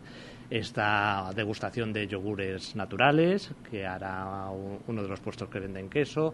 [0.50, 4.48] Esta degustación de yogures naturales, que hará
[4.86, 6.32] uno de los puestos que venden queso.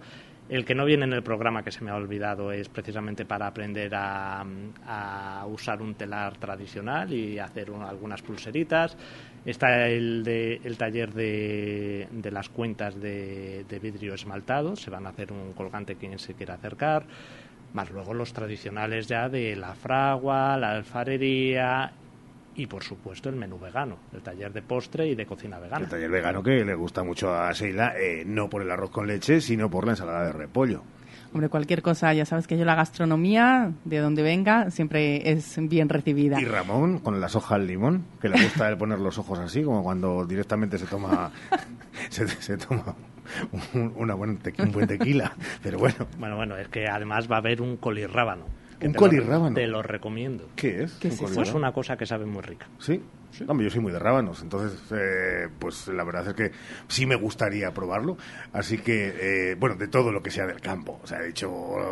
[0.50, 3.46] El que no viene en el programa, que se me ha olvidado, es precisamente para
[3.46, 4.44] aprender a,
[5.46, 8.96] usar un telar tradicional y hacer un- algunas pulseritas.
[9.46, 14.74] Está el, de, el taller de, de las cuentas de, de vidrio esmaltado.
[14.74, 17.04] Se van a hacer un colgante quien se quiera acercar
[17.72, 21.92] más luego los tradicionales ya de la fragua, la alfarería
[22.56, 25.84] y por supuesto el menú vegano, el taller de postre y de cocina vegana.
[25.84, 29.06] El taller vegano que le gusta mucho a Sheila, eh, no por el arroz con
[29.06, 30.82] leche, sino por la ensalada de repollo.
[31.32, 35.88] Hombre, cualquier cosa, ya sabes que yo la gastronomía, de donde venga, siempre es bien
[35.88, 36.40] recibida.
[36.40, 39.62] Y Ramón, con las hojas al limón, que le gusta él poner los ojos así,
[39.62, 41.30] como cuando directamente se toma
[42.10, 42.96] se, se toma
[43.74, 45.32] un, una buen tequi- un buen tequila.
[45.62, 48.44] Pero bueno, Bueno, bueno, es que además va a haber un colirrábano.
[48.80, 49.54] Que ¿Un te lo- colirrábano?
[49.54, 50.48] Te lo recomiendo.
[50.56, 50.92] ¿qué es?
[50.94, 51.34] ¿Qué ¿Un es eso?
[51.34, 52.66] Pues una cosa que sabe muy rica.
[52.78, 53.00] ¿Sí?
[53.48, 56.50] Hombre, yo soy muy de rábanos, entonces, eh, pues la verdad es que
[56.88, 58.16] sí me gustaría probarlo.
[58.52, 61.00] Así que, eh, bueno, de todo lo que sea del campo.
[61.02, 61.48] O sea, he dicho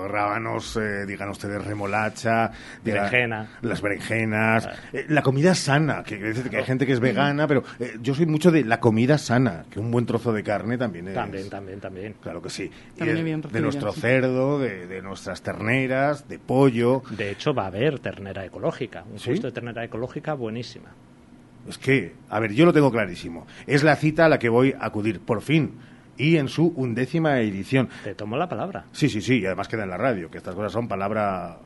[0.09, 2.51] rábanos, eh, digan ustedes remolacha,
[2.85, 3.49] Berenjena.
[3.63, 7.95] las berenjenas, eh, la comida sana, que, que hay gente que es vegana, pero eh,
[8.01, 11.15] yo soy mucho de la comida sana, que un buen trozo de carne también es.
[11.15, 12.15] También, también, también.
[12.21, 12.65] Claro que sí.
[12.95, 14.01] Y También de, bien de nuestro sí.
[14.01, 17.03] cerdo, de, de nuestras terneras, de pollo.
[17.11, 19.05] De hecho, va a haber ternera ecológica.
[19.11, 19.31] Un ¿Sí?
[19.31, 20.91] puesto de ternera ecológica buenísima.
[21.69, 23.47] Es que, a ver, yo lo tengo clarísimo.
[23.67, 25.73] Es la cita a la que voy a acudir, por fin.
[26.17, 27.89] Y en su undécima edición.
[28.03, 28.87] Te tomo la palabra.
[28.91, 31.59] Sí, sí, sí, y además queda en la radio, que estas cosas son palabra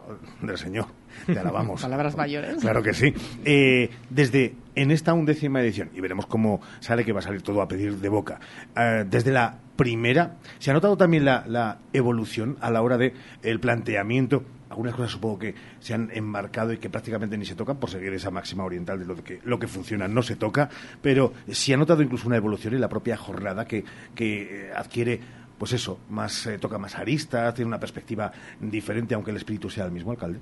[0.43, 0.87] del Señor.
[1.25, 1.81] Te alabamos.
[1.83, 2.57] Palabras mayores.
[2.57, 3.15] Claro que sí.
[3.47, 7.63] Eh, desde en esta undécima edición, y veremos cómo sale que va a salir todo
[7.63, 8.41] a pedir de boca,
[8.77, 13.15] eh, desde la primera, se ha notado también la, la evolución a la hora de
[13.43, 14.45] el planteamiento.
[14.73, 18.13] Algunas cosas supongo que se han enmarcado y que prácticamente ni se tocan por seguir
[18.15, 20.69] esa máxima oriental de lo que lo que funciona no se toca,
[21.01, 23.85] pero se ha notado incluso una evolución en la propia jornada que,
[24.15, 25.21] que eh, adquiere
[25.59, 29.85] pues eso, más eh, toca más aristas, tiene una perspectiva diferente, aunque el espíritu sea
[29.85, 30.41] el mismo, alcalde.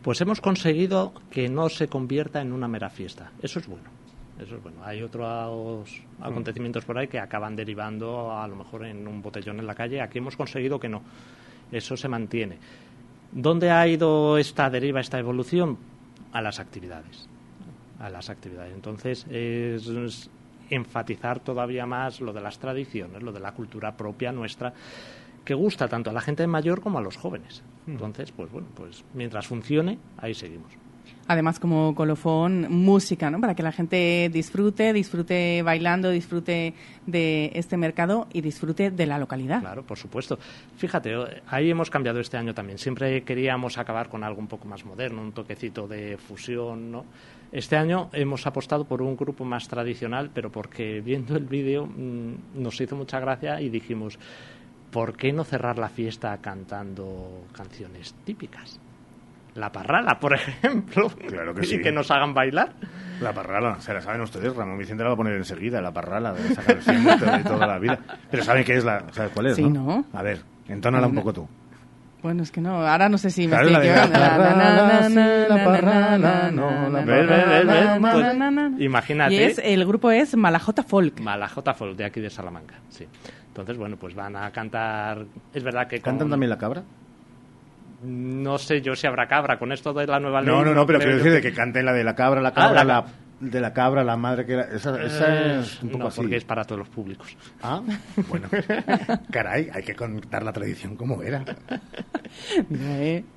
[0.00, 3.32] Pues hemos conseguido que no se convierta en una mera fiesta.
[3.42, 3.90] Eso es bueno.
[4.38, 4.82] Eso es bueno.
[4.82, 9.66] Hay otros acontecimientos por ahí que acaban derivando a lo mejor en un botellón en
[9.66, 10.00] la calle.
[10.00, 11.02] Aquí hemos conseguido que no.
[11.70, 12.58] Eso se mantiene.
[13.32, 15.78] ¿Dónde ha ido esta deriva, esta evolución?
[16.32, 17.28] A las actividades.
[17.98, 18.74] A las actividades.
[18.74, 20.30] Entonces, es, es
[20.70, 24.72] enfatizar todavía más lo de las tradiciones, lo de la cultura propia nuestra,
[25.44, 27.62] que gusta tanto a la gente mayor como a los jóvenes.
[27.86, 30.72] Entonces, pues bueno, pues mientras funcione, ahí seguimos.
[31.28, 33.40] Además, como colofón, música, ¿no?
[33.40, 36.74] Para que la gente disfrute, disfrute bailando, disfrute
[37.06, 39.60] de este mercado y disfrute de la localidad.
[39.60, 40.38] Claro, por supuesto.
[40.76, 42.78] Fíjate, eh, ahí hemos cambiado este año también.
[42.78, 47.04] Siempre queríamos acabar con algo un poco más moderno, un toquecito de fusión, ¿no?
[47.52, 52.62] Este año hemos apostado por un grupo más tradicional, pero porque viendo el vídeo mm,
[52.62, 54.18] nos hizo mucha gracia y dijimos,
[54.90, 58.80] ¿por qué no cerrar la fiesta cantando canciones típicas?
[59.54, 61.08] La parrala, por ejemplo.
[61.28, 61.80] Claro que y sí.
[61.80, 62.72] que nos hagan bailar.
[63.20, 66.32] La parrala, se la saben ustedes, Ramón Vicente la va a poner enseguida, la parrala,
[66.32, 67.98] de esa canción de, toda la vida.
[68.30, 69.84] Pero ¿saben qué es la, sabes cuál es, Sí, no?
[69.84, 70.04] ¿no?
[70.12, 71.48] A ver, entónala un poco tú.
[72.22, 74.18] Bueno, es que no, ahora no sé si me estoy la de la equivocando.
[74.18, 75.08] parrala,
[75.48, 78.72] la parrala, no, la na.
[78.78, 79.34] imagínate.
[79.34, 81.20] Y es, el grupo es Malajota Folk.
[81.20, 83.06] Malajota Folk, de aquí de Salamanca, sí.
[83.48, 85.26] Entonces, bueno, pues van a cantar...
[85.52, 86.00] Es verdad que...
[86.00, 86.82] ¿Cantan con- también la cabra?
[88.02, 90.50] No sé yo si habrá cabra con esto de la nueva ley.
[90.50, 92.80] No, no, no, pero quiero decir de que canten la de la cabra, la cabra,
[92.80, 93.04] Ah, la- la,
[93.40, 94.62] de la cabra, la madre que era...
[94.64, 96.20] Esa, esa Eh, es un poco no, así.
[96.20, 97.36] porque es para todos los públicos.
[97.62, 97.80] Ah,
[98.28, 98.48] bueno.
[99.32, 101.44] Caray, hay que contar la tradición como era.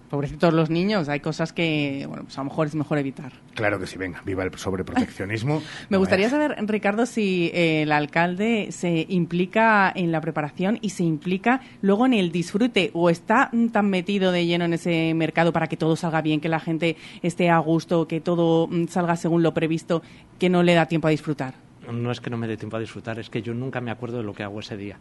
[0.09, 3.33] Pobrecitos los niños, hay cosas que, bueno, pues a lo mejor es mejor evitar.
[3.55, 5.61] Claro que sí, venga, viva el sobreproteccionismo.
[5.89, 10.89] Me No gustaría saber, Ricardo, si eh, el alcalde se implica en la preparación y
[10.91, 15.13] se implica luego en el disfrute o está mm, tan metido de lleno en ese
[15.15, 18.87] mercado para que todo salga bien, que la gente esté a gusto, que todo mm,
[18.87, 20.03] salga según lo previsto,
[20.39, 21.55] que no le da tiempo a disfrutar.
[21.91, 24.17] No es que no me dé tiempo a disfrutar, es que yo nunca me acuerdo
[24.17, 24.97] de lo que hago ese día.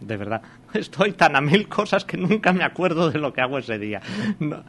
[0.00, 0.42] De verdad.
[0.74, 4.00] Estoy tan a mil cosas que nunca me acuerdo de lo que hago ese día.
[4.38, 4.62] No,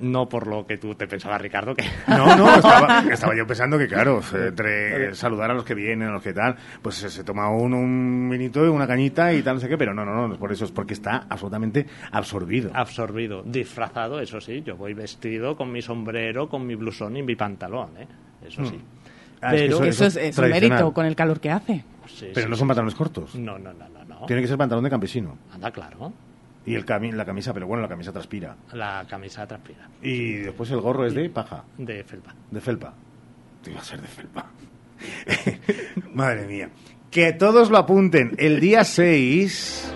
[0.00, 1.84] no por lo que tú te pensabas, Ricardo, que...
[2.08, 6.12] No, no, estaba, estaba yo pensando que, claro, entre saludar a los que vienen, a
[6.12, 9.56] los que tal, pues se, se toma uno un vinito y una cañita y tal,
[9.56, 11.86] no sé qué, pero no, no, no, no es por eso, es porque está absolutamente
[12.12, 12.70] absorbido.
[12.74, 14.62] Absorbido, disfrazado, eso sí.
[14.64, 18.06] Yo voy vestido con mi sombrero, con mi blusón y mi pantalón, ¿eh?
[18.46, 18.80] Eso sí.
[19.40, 21.84] Ah, es que Pero Eso es, es un mérito con el calor que hace.
[22.06, 22.60] Sí, Pero sí, no sí.
[22.60, 23.34] son pantalones cortos.
[23.34, 23.97] No, no, no, no.
[24.20, 24.26] No.
[24.26, 25.36] Tiene que ser pantalón de campesino.
[25.52, 26.12] Anda, claro.
[26.66, 28.54] Y el cami- la camisa, pero bueno, la camisa transpira.
[28.72, 29.88] La camisa transpira.
[30.02, 32.34] Y después el gorro es de paja, De felpa.
[32.50, 32.92] de felpa.
[33.62, 34.46] Te iba a ser de felpa.
[36.12, 36.68] Madre mía.
[37.10, 38.34] Que todos lo apunten.
[38.38, 39.94] El día 6...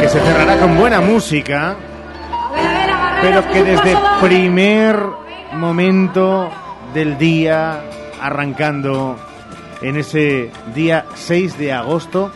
[0.00, 1.76] Que se cerrará con buena música.
[3.20, 4.96] Pero que desde primer
[5.54, 6.50] momento
[6.92, 7.80] del día,
[8.20, 9.16] arrancando
[9.82, 12.32] en ese día 6 de agosto,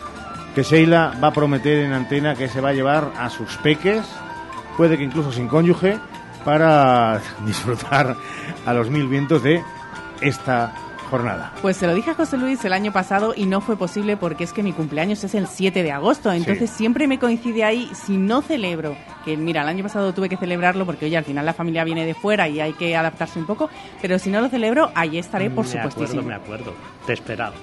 [0.55, 4.05] que Sheila va a prometer en antena que se va a llevar a sus peques,
[4.77, 5.99] puede que incluso sin cónyuge,
[6.45, 8.17] para disfrutar
[8.65, 9.63] a los mil vientos de
[10.21, 10.73] esta
[11.07, 11.53] jornada.
[11.63, 14.45] Pues se lo dije a José Luis el año pasado y no fue posible porque
[14.45, 18.17] es que mi cumpleaños es el 7 de agosto, entonces siempre me coincide ahí si
[18.19, 21.55] no celebro, que mira, el año pasado tuve que celebrarlo porque oye, al final la
[21.55, 23.71] familia viene de fuera y hay que adaptarse un poco,
[24.03, 26.75] pero si no lo celebro, ahí estaré por acuerdo, me acuerdo.
[27.07, 27.55] Te he esperado.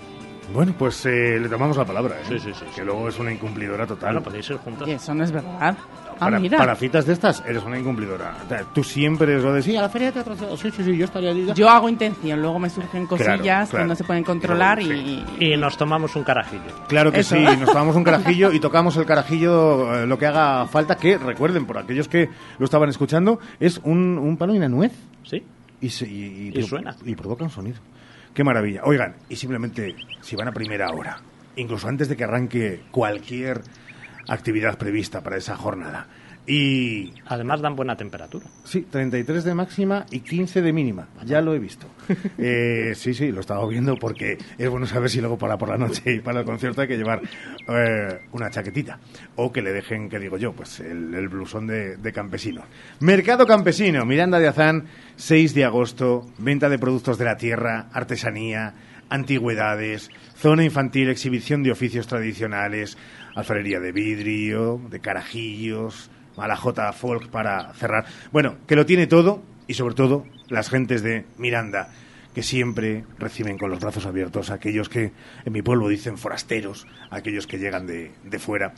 [0.53, 2.23] Bueno, pues eh, le tomamos la palabra, ¿eh?
[2.27, 4.13] Sí, sí, sí, Que luego es una incumplidora total.
[4.13, 4.87] Bueno, podéis ir juntos.
[4.87, 5.77] Y eso no es verdad.
[6.15, 6.57] Ah, para, mira.
[6.57, 8.35] para citas de estas, eres una incumplidora.
[8.45, 10.97] O sea, Tú siempre lo decís, sí, a la feria de teatro, sí, sí, sí,
[10.97, 11.45] yo estaría allí.
[11.55, 15.23] Yo hago intención, luego me surgen cosillas Claro, que no se pueden controlar y...
[15.39, 16.61] Y nos tomamos un carajillo.
[16.87, 17.35] Claro que Eso.
[17.35, 21.17] sí, nos tomamos un carajillo y tocamos el carajillo eh, lo que haga falta, que
[21.17, 22.29] recuerden, por aquellos que
[22.59, 24.91] lo estaban escuchando, es un, un palo y una nuez.
[25.23, 25.43] Sí.
[25.81, 26.95] Y, se- y, Y suena.
[27.05, 27.77] Y provoca un sonido.
[28.33, 28.81] Qué maravilla.
[28.85, 31.17] Oigan, y simplemente, si van a primera hora,
[31.55, 33.61] incluso antes de que arranque cualquier
[34.27, 36.07] actividad prevista para esa jornada,
[36.45, 38.45] y Además dan buena temperatura.
[38.65, 41.07] Sí, 33 de máxima y 15 de mínima.
[41.25, 41.87] Ya lo he visto.
[42.37, 45.77] Eh, sí, sí, lo estaba viendo porque es bueno saber si luego para por la
[45.77, 47.21] noche y para el concierto hay que llevar
[47.69, 48.99] eh, una chaquetita.
[49.35, 52.63] O que le dejen, que digo yo, pues el, el blusón de, de campesino.
[52.99, 58.73] Mercado Campesino, Miranda de Azán, 6 de agosto, venta de productos de la tierra, artesanía,
[59.09, 62.97] antigüedades, zona infantil, exhibición de oficios tradicionales,
[63.35, 68.05] alfarería de vidrio, de carajillos, malajota folk para cerrar.
[68.31, 71.89] Bueno, que lo tiene todo y sobre todo las gentes de Miranda
[72.33, 75.11] que siempre reciben con los brazos abiertos a aquellos que
[75.45, 78.73] en mi pueblo dicen forasteros, a aquellos que llegan de, de fuera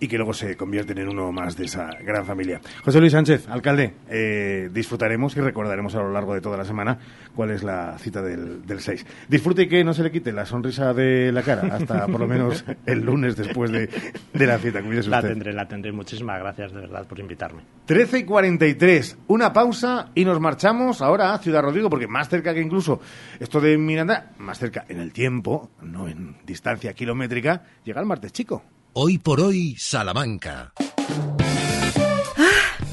[0.00, 2.60] y que luego se convierten en uno más de esa gran familia.
[2.84, 6.98] José Luis Sánchez, alcalde, eh, disfrutaremos y recordaremos a lo largo de toda la semana
[7.34, 9.06] cuál es la cita del, del 6.
[9.28, 12.26] Disfrute y que no se le quite la sonrisa de la cara hasta por lo
[12.26, 13.88] menos el lunes después de,
[14.32, 14.82] de la cita.
[14.82, 15.30] Cuídese La usted.
[15.30, 15.92] tendré, la tendré.
[15.92, 17.62] Muchísimas gracias de verdad por invitarme.
[17.86, 22.52] 13 y 43, una pausa y nos marchamos ahora a Ciudad Rodrigo, porque más cerca
[22.52, 23.00] que incluso
[23.40, 28.32] esto de Miranda, más cerca en el tiempo, no en distancia kilométrica, llega el martes
[28.32, 28.62] chico.
[28.98, 30.72] Hoy por hoy, Salamanca.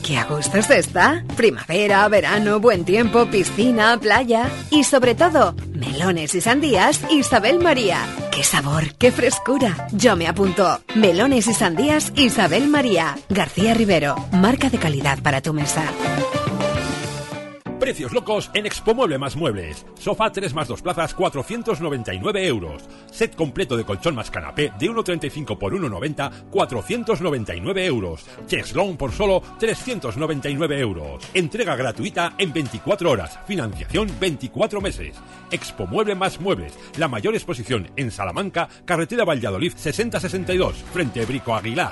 [0.05, 1.23] ¡Qué a gusto está!
[1.37, 8.05] Primavera, verano, buen tiempo, piscina, playa y sobre todo, melones y sandías Isabel María.
[8.33, 9.87] ¡Qué sabor, qué frescura!
[9.93, 10.81] Yo me apunto.
[10.93, 13.17] Melones y sandías Isabel María.
[13.29, 15.85] García Rivero, marca de calidad para tu mesa.
[17.83, 19.85] Precios locos en Expo Mueble más Muebles.
[19.99, 22.81] Sofá 3 más 2 plazas, 499 euros.
[23.11, 28.25] Set completo de colchón más canapé de 1,35 por 1,90, 499 euros.
[28.47, 31.27] Cheslong por solo 399 euros.
[31.33, 33.37] Entrega gratuita en 24 horas.
[33.45, 35.17] Financiación 24 meses.
[35.51, 36.79] Expo Mueble más Muebles.
[36.97, 41.91] La mayor exposición en Salamanca, carretera Valladolid 6062, frente Brico Aguilar.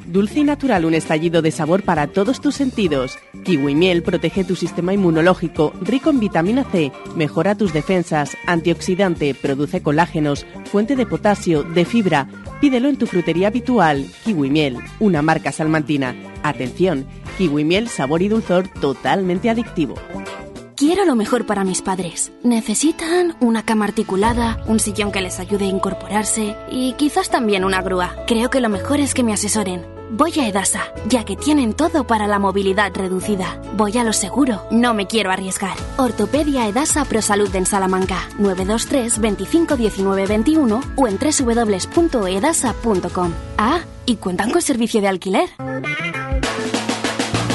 [0.11, 3.17] Dulce y natural, un estallido de sabor para todos tus sentidos.
[3.45, 9.81] Kiwi miel protege tu sistema inmunológico, rico en vitamina C, mejora tus defensas, antioxidante, produce
[9.81, 12.27] colágenos, fuente de potasio, de fibra.
[12.59, 14.05] Pídelo en tu frutería habitual.
[14.25, 16.13] Kiwi miel, una marca salmantina.
[16.43, 17.05] Atención,
[17.37, 19.95] kiwi miel, sabor y dulzor totalmente adictivo.
[20.75, 22.33] Quiero lo mejor para mis padres.
[22.43, 27.81] Necesitan una cama articulada, un sillón que les ayude a incorporarse y quizás también una
[27.81, 28.17] grúa.
[28.27, 30.00] Creo que lo mejor es que me asesoren.
[30.13, 33.61] Voy a Edasa, ya que tienen todo para la movilidad reducida.
[33.77, 35.77] Voy a lo seguro, no me quiero arriesgar.
[35.95, 43.31] Ortopedia Edasa ProSalud en Salamanca, 923 25 19 21 o en www.edasa.com.
[43.57, 45.47] Ah, y cuentan con servicio de alquiler.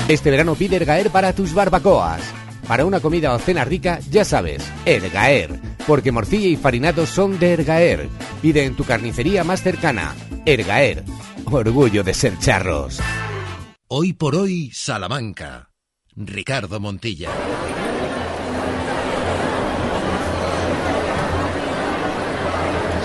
[0.08, 2.22] Este verano pide Ergaer para tus barbacoas.
[2.66, 5.60] Para una comida o cena rica, ya sabes, Ergaer.
[5.86, 8.08] Porque morcilla y farinado son de Ergaer.
[8.40, 10.14] Pide en tu carnicería más cercana.
[10.46, 11.04] Ergaer.
[11.52, 13.00] Orgullo de ser charros.
[13.86, 15.70] Hoy por hoy, Salamanca.
[16.16, 17.30] Ricardo Montilla.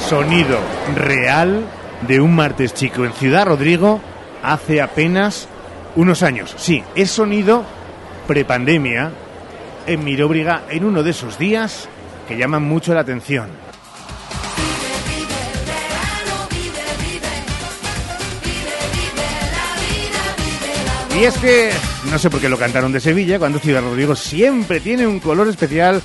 [0.09, 0.57] Sonido
[0.95, 1.65] real
[2.07, 4.01] de un martes chico en Ciudad Rodrigo
[4.41, 5.47] hace apenas
[5.95, 6.55] unos años.
[6.57, 7.63] Sí, es sonido
[8.27, 9.11] prepandemia
[9.85, 11.87] en Miróbriga en uno de esos días
[12.27, 13.49] que llaman mucho la atención.
[21.19, 21.71] Y es que,
[22.09, 25.47] no sé por qué lo cantaron de Sevilla, cuando Ciudad Rodrigo siempre tiene un color
[25.49, 26.01] especial,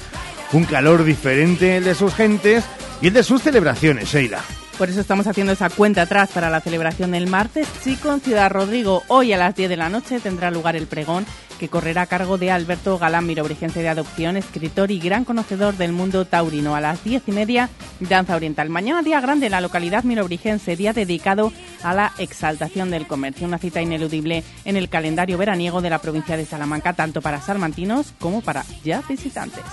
[0.53, 2.65] un calor diferente el de sus gentes
[3.01, 4.41] y el de sus celebraciones, Sheila.
[4.79, 7.67] Por eso estamos haciendo esa cuenta atrás para la celebración del martes.
[7.83, 11.25] Chico en Ciudad Rodrigo, hoy a las 10 de la noche tendrá lugar el pregón
[11.59, 15.93] que correrá a cargo de Alberto Galán, mirobrigense de adopción, escritor y gran conocedor del
[15.93, 16.75] mundo taurino.
[16.75, 17.69] A las diez y media,
[18.01, 18.69] danza oriental.
[18.69, 21.53] Mañana día grande en la localidad mirobrigense, día dedicado
[21.83, 23.47] a la exaltación del comercio.
[23.47, 28.13] Una cita ineludible en el calendario veraniego de la provincia de Salamanca, tanto para salmantinos
[28.19, 29.65] como para ya visitantes.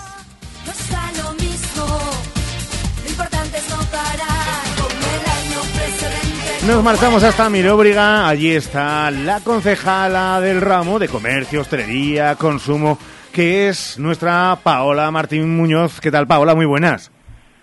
[6.66, 12.98] Nos marchamos hasta Miróbriga, allí está la concejala del ramo de comercio, hostelería, consumo,
[13.34, 16.00] que es nuestra Paola Martín Muñoz.
[16.00, 16.54] ¿Qué tal, Paola?
[16.54, 17.12] Muy buenas.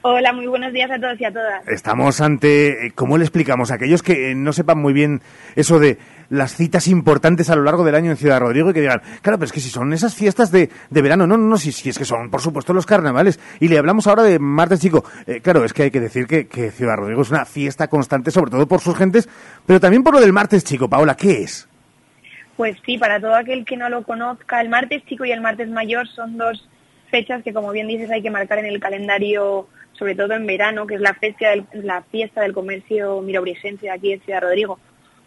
[0.03, 1.67] Hola, muy buenos días a todos y a todas.
[1.67, 5.21] Estamos ante, eh, ¿cómo le explicamos a aquellos que no sepan muy bien
[5.55, 5.97] eso de
[6.31, 9.37] las citas importantes a lo largo del año en Ciudad Rodrigo y que digan, claro,
[9.37, 11.97] pero es que si son esas fiestas de, de verano, no, no, no, si, es
[11.97, 13.39] que son, por supuesto, los carnavales.
[13.59, 15.03] Y le hablamos ahora de Martes Chico.
[15.27, 18.31] Eh, claro, es que hay que decir que, que Ciudad Rodrigo es una fiesta constante,
[18.31, 19.27] sobre todo por sus gentes,
[19.65, 20.89] pero también por lo del Martes Chico.
[20.89, 21.67] Paola, ¿qué es?
[22.55, 25.67] Pues sí, para todo aquel que no lo conozca, el martes chico y el martes
[25.69, 26.67] mayor son dos
[27.09, 30.87] fechas que, como bien dices, hay que marcar en el calendario sobre todo en verano,
[30.87, 34.79] que es la, fecha del, la fiesta del comercio mirobrigense de aquí en Ciudad Rodrigo.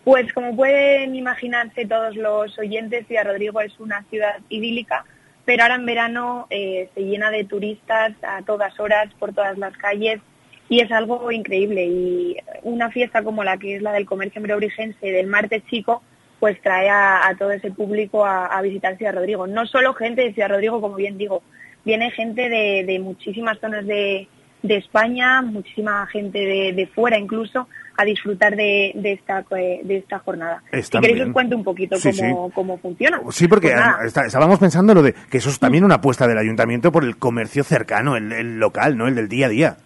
[0.05, 5.07] Pues como pueden imaginarse todos los oyentes, Ciudad Rodrigo es una ciudad idílica,
[5.47, 9.75] pero ahora en verano eh, se llena de turistas a todas horas por todas las
[9.79, 10.21] calles
[10.69, 11.87] y es algo increíble.
[11.87, 16.03] Y una fiesta como la que es la del comercio mirobrigense del martes chico,
[16.39, 19.47] pues trae a, todo ese público a, visitar Ciudad Rodrigo.
[19.47, 21.43] No solo gente de Ciudad Rodrigo, como bien digo,
[21.87, 24.29] viene gente de, muchísimas zonas de,
[24.63, 30.63] España, muchísima gente de fuera incluso, a disfrutar de, de, esta, de esta jornada.
[30.73, 31.29] Está si queréis bien.
[31.29, 33.21] os cuento un poquito Sí, cómo, cómo funciona.
[33.31, 36.39] Sí, porque Pues está- estábamos pensando lo de que eso es también una apuesta del
[36.39, 39.07] ayuntamiento por el comercio cercano, el, el local, ¿no?
[39.07, 39.77] El del día a día.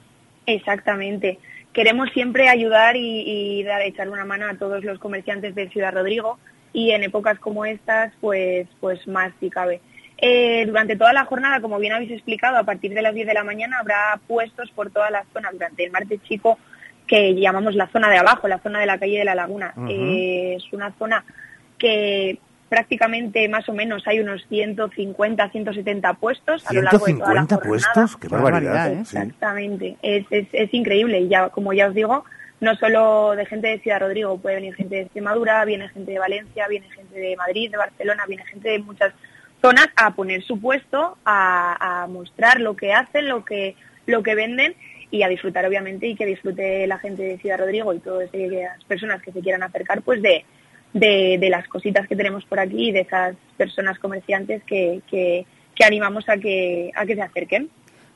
[0.46, 1.38] Exactamente.
[1.72, 5.92] Queremos siempre ayudar y, y dar, echar una mano a todos los comerciantes de Ciudad
[5.92, 6.38] Rodrigo
[6.72, 9.80] y en épocas como estas, pues, pues más si cabe.
[10.20, 13.34] Eh, durante toda la jornada, como bien habéis explicado, a partir de las 10 de
[13.34, 16.58] la mañana habrá puestos por todas las zonas durante el martes chico
[17.08, 19.74] que llamamos la zona de abajo, la zona de la calle de la Laguna.
[19.88, 21.24] Eh, es una zona
[21.78, 27.34] que prácticamente más o menos hay unos 150, 170 puestos a lo largo de toda
[27.34, 28.92] la 150 puestos, qué barbaridad.
[29.04, 29.16] sí.
[29.16, 32.24] Exactamente, es, es, es increíble y ya, como ya os digo,
[32.60, 36.18] no solo de gente de Ciudad Rodrigo, puede venir gente de Extremadura, viene gente de
[36.18, 39.14] Valencia, viene gente de Madrid, de Barcelona, viene gente de muchas
[39.62, 43.76] zonas a poner su puesto, a, a mostrar lo que hacen, lo que,
[44.06, 44.74] lo que venden
[45.10, 48.82] y a disfrutar obviamente y que disfrute la gente de Ciudad Rodrigo y todas aquellas
[48.84, 50.44] personas que se quieran acercar pues de,
[50.92, 55.46] de, de las cositas que tenemos por aquí y de esas personas comerciantes que, que,
[55.74, 57.70] que animamos a que, a que se acerquen.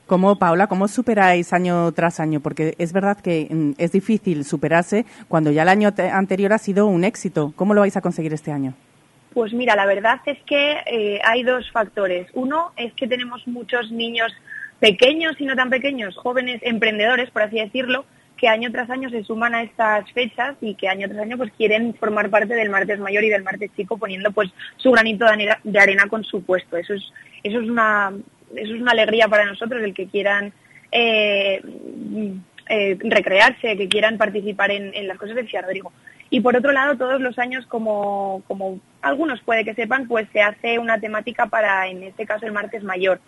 [0.06, 2.40] ¿Cómo, Paula, cómo superáis año tras año?
[2.40, 6.59] Porque es verdad que mm, es difícil superarse cuando ya el año te- anterior ha
[6.59, 7.52] sido un éxito.
[7.56, 8.74] ¿Cómo lo vais a conseguir este año?
[9.32, 12.27] Pues mira, la verdad es que eh, hay dos factores.
[12.35, 14.31] Uno es que tenemos muchos niños
[14.83, 18.05] pequeños y no tan pequeños, jóvenes emprendedores, por así decirlo,
[18.37, 21.53] que año tras año se suman a estas fechas y que año tras año pues
[21.57, 25.25] quieren formar parte del martes mayor y del martes chico poniendo pues su granito
[25.63, 26.77] de arena, con su puesto.
[26.77, 27.13] Eso es,
[27.45, 28.13] eso es una,
[28.57, 30.53] eso es una alegría para nosotros el que quieran
[30.91, 31.63] eh,
[32.69, 35.93] eh, recrearse, que quieran participar en, las cosas de Rodrigo.
[36.29, 40.43] Y por otro lado, todos los años, como, como algunos puede que sepan, pues se
[40.43, 43.21] hace una temática para, en este caso, el martes mayor.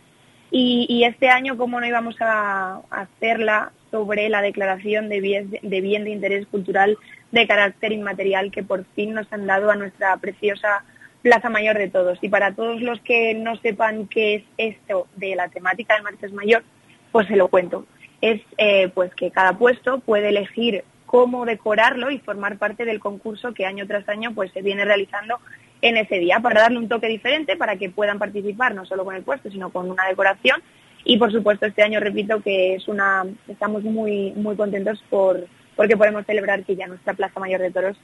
[0.51, 5.81] Y, este año, como no íbamos a, a hacerla sobre la declaración de bien, de
[5.81, 6.97] bien de interés cultural
[7.33, 10.85] de carácter inmaterial que por fin nos han dado a nuestra preciosa
[11.25, 12.19] Plaza Mayor de Todos.
[12.21, 16.33] Y para todos los que no sepan qué es esto de la temática del martes
[16.33, 16.63] mayor,
[17.11, 17.87] pues se lo cuento.
[18.21, 23.55] Es eh, pues que cada puesto puede elegir cómo decorarlo y formar parte del concurso
[23.55, 25.39] que año tras año pues se viene realizando
[25.85, 29.15] en ese día para darle un toque diferente para que puedan participar no solo con
[29.15, 30.63] el puesto sino con una decoración.
[31.05, 35.47] Y por supuesto este año repito que es una estamos muy muy contentos por
[35.77, 37.99] porque podemos celebrar que ya nuestra Plaza Mayor de Toros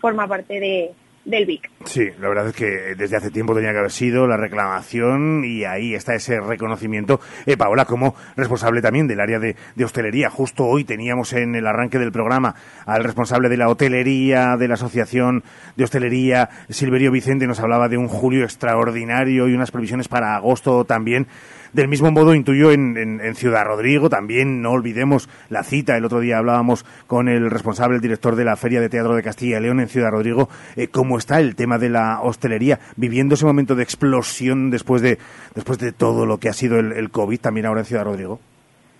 [0.00, 0.92] forma parte de,
[1.26, 1.60] del.
[1.84, 5.64] Sí, la verdad es que desde hace tiempo tenía que haber sido la reclamación y
[5.64, 7.20] ahí está ese reconocimiento.
[7.44, 11.66] Eh, Paola, como responsable también del área de, de, hostelería, justo hoy teníamos en el
[11.66, 12.54] arranque del programa
[12.86, 15.42] al responsable de la hotelería, de la Asociación
[15.76, 20.84] de Hostelería, Silverio Vicente, nos hablaba de un julio extraordinario y unas previsiones para agosto
[20.84, 21.26] también.
[21.72, 25.96] Del mismo modo, intuyo en, en, en, Ciudad Rodrigo, también no olvidemos la cita.
[25.96, 29.22] El otro día hablábamos con el responsable, el director de la Feria de Teatro de
[29.22, 33.34] Castilla y León en Ciudad Rodrigo, eh, cómo está el tema de la hostelería, viviendo
[33.34, 35.18] ese momento de explosión después de,
[35.54, 38.40] después de todo lo que ha sido el, el COVID también ahora en Ciudad Rodrigo.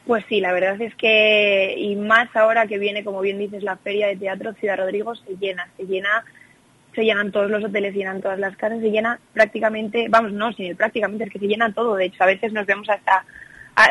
[0.06, 3.76] Pues sí, la verdad es que, y más ahora que viene, como bien dices, la
[3.76, 6.24] Feria de Teatro, Ciudad Rodrigo se llena, se llena
[6.96, 10.52] se llenan todos los hoteles, se llenan todas las casas, se llena prácticamente, vamos, no,
[10.52, 11.94] sin el prácticamente, es que se llena todo.
[11.94, 13.24] De hecho, a veces nos vemos hasta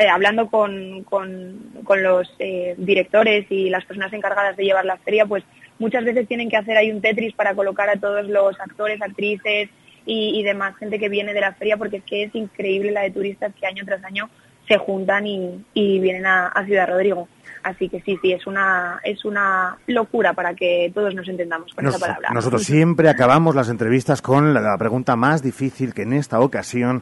[0.02, 5.26] eh, hablando con, con, los eh, directores y las personas encargadas de llevar la feria,
[5.26, 5.44] pues
[5.78, 9.70] muchas veces tienen que hacer ahí un Tetris para colocar a todos los actores, actrices
[10.08, 13.12] y, demás gente que viene de la feria, porque es que es increíble la de
[13.12, 14.30] turistas que año tras año
[14.68, 15.64] se juntan y,
[16.00, 17.28] vienen a Ciudad Rodrigo.
[17.66, 21.84] Así que sí, sí, es una, es una locura para que todos nos entendamos con
[21.84, 22.30] Nos, esa palabra.
[22.32, 27.02] Nosotros siempre acabamos las entrevistas con la, la, pregunta más difícil que en esta ocasión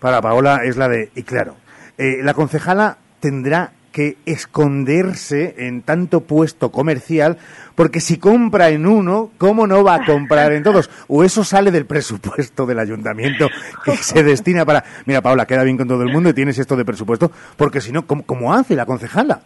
[0.00, 1.54] para Paola es la de, y claro,
[1.96, 7.38] eh, la concejala tendrá que esconderse en tanto puesto comercial,
[7.76, 10.90] porque si compra en uno, ¿cómo no va a comprar en todos?
[11.06, 13.48] O eso sale del presupuesto del ayuntamiento
[13.84, 14.82] que se destina para...
[15.06, 17.92] Mira, Paola, queda bien con todo el mundo y tienes esto de presupuesto, porque si
[17.92, 19.42] no, ¿cómo, cómo hace la concejala?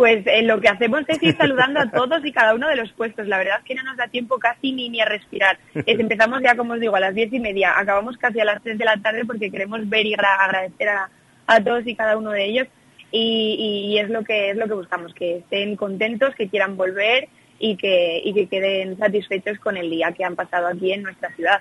[0.00, 2.90] Pues eh, lo que hacemos es ir saludando a todos y cada uno de los
[2.92, 3.28] puestos.
[3.28, 5.58] La verdad es que no nos da tiempo casi ni, ni a respirar.
[5.74, 7.78] Es, empezamos ya, como os digo, a las diez y media.
[7.78, 11.10] Acabamos casi a las tres de la tarde porque queremos ver y agradecer a,
[11.46, 12.66] a todos y cada uno de ellos.
[13.12, 16.78] Y, y, y, es lo que es lo que buscamos, que estén contentos, que quieran
[16.78, 17.28] volver
[17.58, 21.28] y que, y que queden satisfechos con el día que han pasado aquí en nuestra
[21.34, 21.60] ciudad.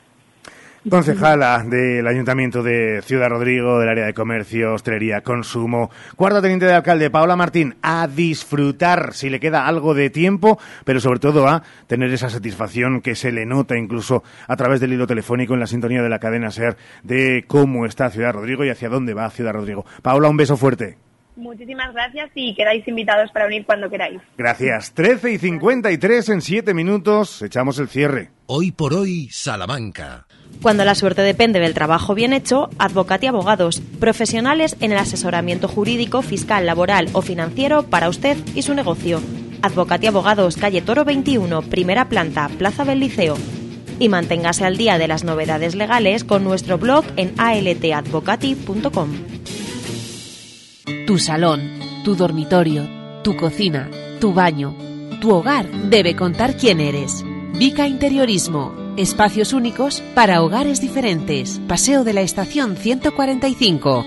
[0.88, 5.92] Concejala del Ayuntamiento de Ciudad Rodrigo, del área de comercio, hostelería, consumo.
[6.16, 11.02] Cuarto teniente de alcalde, Paola Martín, a disfrutar si le queda algo de tiempo, pero
[11.02, 15.06] sobre todo a tener esa satisfacción que se le nota incluso a través del hilo
[15.06, 18.88] telefónico en la sintonía de la cadena SER de cómo está Ciudad Rodrigo y hacia
[18.88, 19.86] dónde va Ciudad Rodrigo.
[20.02, 20.98] Paola, un beso fuerte.
[21.36, 24.22] Muchísimas gracias y quedáis invitados para venir cuando queráis.
[24.38, 24.94] Gracias.
[24.94, 27.42] 13 y 53 en 7 minutos.
[27.42, 28.32] Echamos el cierre.
[28.46, 30.26] Hoy por hoy, Salamanca.
[30.62, 36.22] Cuando la suerte depende del trabajo bien hecho, Advocati Abogados, profesionales en el asesoramiento jurídico,
[36.22, 39.22] fiscal, laboral o financiero para usted y su negocio.
[39.62, 43.38] Advocati Abogados, calle Toro 21, primera planta, Plaza del Liceo.
[44.00, 49.10] Y manténgase al día de las novedades legales con nuestro blog en altadvocati.com.
[51.06, 51.62] Tu salón,
[52.04, 52.88] tu dormitorio,
[53.24, 53.90] tu cocina,
[54.20, 54.76] tu baño,
[55.22, 57.24] tu hogar debe contar quién eres.
[57.58, 58.89] Vica Interiorismo.
[59.00, 61.62] Espacios únicos para hogares diferentes.
[61.70, 64.04] Paseo de la Estación 145.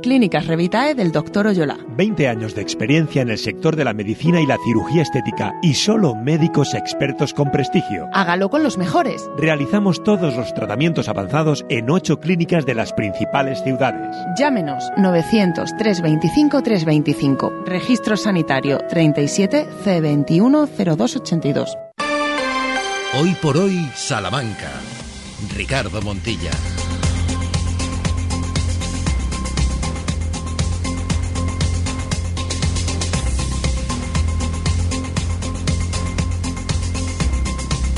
[0.00, 1.48] Clínicas Revitae del Dr.
[1.48, 1.76] Oyola.
[1.98, 5.74] 20 años de experiencia en el sector de la medicina y la cirugía estética y
[5.74, 8.08] solo médicos expertos con prestigio.
[8.14, 9.28] Hágalo con los mejores.
[9.36, 14.16] Realizamos todos los tratamientos avanzados en 8 clínicas de las principales ciudades.
[14.38, 17.52] Llámenos 900 325 325.
[17.66, 21.76] Registro sanitario 37 C21 0282.
[23.18, 24.70] Hoy por hoy, Salamanca.
[25.56, 26.50] Ricardo Montilla.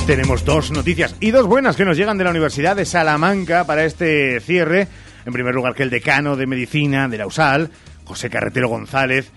[0.07, 3.85] Tenemos dos noticias y dos buenas que nos llegan de la Universidad de Salamanca para
[3.85, 4.87] este cierre.
[5.27, 7.71] En primer lugar, que el decano de Medicina de la USAL,
[8.05, 9.33] José Carretero González,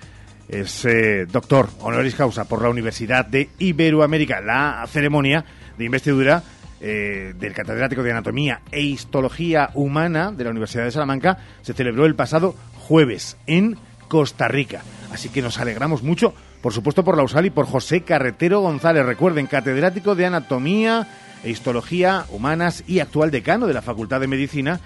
[0.48, 4.42] Es eh, doctor honoris causa por la Universidad de Iberoamérica.
[4.42, 5.44] La ceremonia
[5.78, 6.44] de investidura
[6.80, 12.06] eh, del catedrático de Anatomía e Histología Humana de la Universidad de Salamanca se celebró
[12.06, 13.78] el pasado jueves en
[14.08, 14.82] Costa Rica.
[15.12, 19.06] Así que nos alegramos mucho, por supuesto, por la USAL y por José Carretero González.
[19.06, 21.08] Recuerden, catedrático de Anatomía
[21.44, 24.80] e Histología Humanas y actual decano de la Facultad de Medicina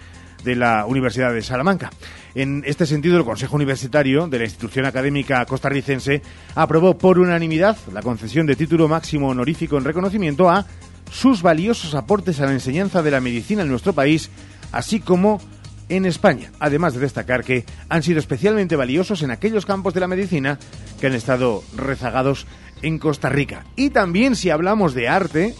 [0.46, 1.90] de la Universidad de Salamanca.
[2.36, 6.22] En este sentido, el Consejo Universitario de la institución académica costarricense
[6.54, 10.66] aprobó por unanimidad la concesión de título máximo honorífico en reconocimiento a
[11.12, 14.30] sus valiosos aportes a la enseñanza de la medicina en nuestro país,
[14.72, 15.42] así como
[15.90, 20.08] en España, además de destacar que han sido especialmente valiosos en aquellos campos de la
[20.08, 20.60] medicina
[21.00, 22.48] que han estado rezagados
[22.82, 23.66] en Costa Rica.
[23.76, 25.56] Y también si hablamos de arte,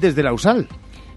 [0.00, 0.68] desde la USAL.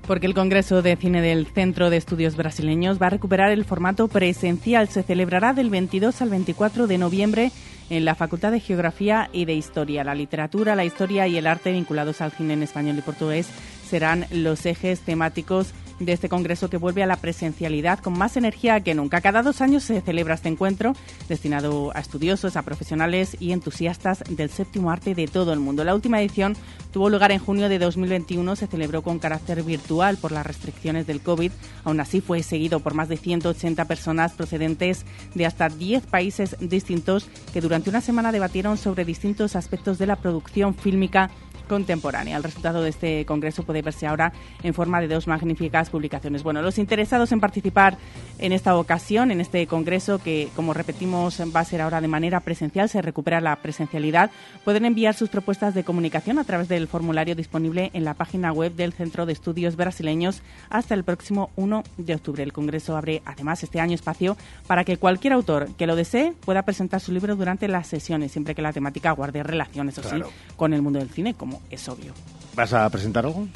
[0.07, 4.07] Porque el Congreso de Cine del Centro de Estudios Brasileños va a recuperar el formato
[4.07, 4.87] presencial.
[4.87, 7.51] Se celebrará del 22 al 24 de noviembre
[7.89, 10.03] en la Facultad de Geografía y de Historia.
[10.03, 13.47] La literatura, la historia y el arte vinculados al cine en español y portugués
[13.87, 18.79] serán los ejes temáticos de este congreso que vuelve a la presencialidad con más energía
[18.81, 19.21] que nunca.
[19.21, 20.93] Cada dos años se celebra este encuentro
[21.29, 25.83] destinado a estudiosos, a profesionales y entusiastas del séptimo arte de todo el mundo.
[25.83, 26.55] La última edición
[26.91, 31.21] tuvo lugar en junio de 2021, se celebró con carácter virtual por las restricciones del
[31.21, 31.51] COVID.
[31.83, 37.27] Aún así fue seguido por más de 180 personas procedentes de hasta 10 países distintos
[37.53, 41.29] que durante una semana debatieron sobre distintos aspectos de la producción fílmica
[41.65, 42.37] contemporánea.
[42.37, 44.33] El resultado de este congreso puede verse ahora
[44.63, 46.43] en forma de dos magníficas publicaciones.
[46.43, 47.97] Bueno, los interesados en participar
[48.39, 52.39] en esta ocasión, en este congreso, que como repetimos va a ser ahora de manera
[52.41, 54.31] presencial, se recupera la presencialidad,
[54.63, 58.73] pueden enviar sus propuestas de comunicación a través del formulario disponible en la página web
[58.75, 62.43] del Centro de Estudios Brasileños hasta el próximo 1 de octubre.
[62.43, 64.37] El congreso abre además este año espacio
[64.67, 68.55] para que cualquier autor que lo desee pueda presentar su libro durante las sesiones, siempre
[68.55, 70.21] que la temática guarde relaciones, eso sí,
[70.55, 72.13] con el mundo del cine, como es obvio.
[72.55, 73.47] ¿Vas a presentar algo?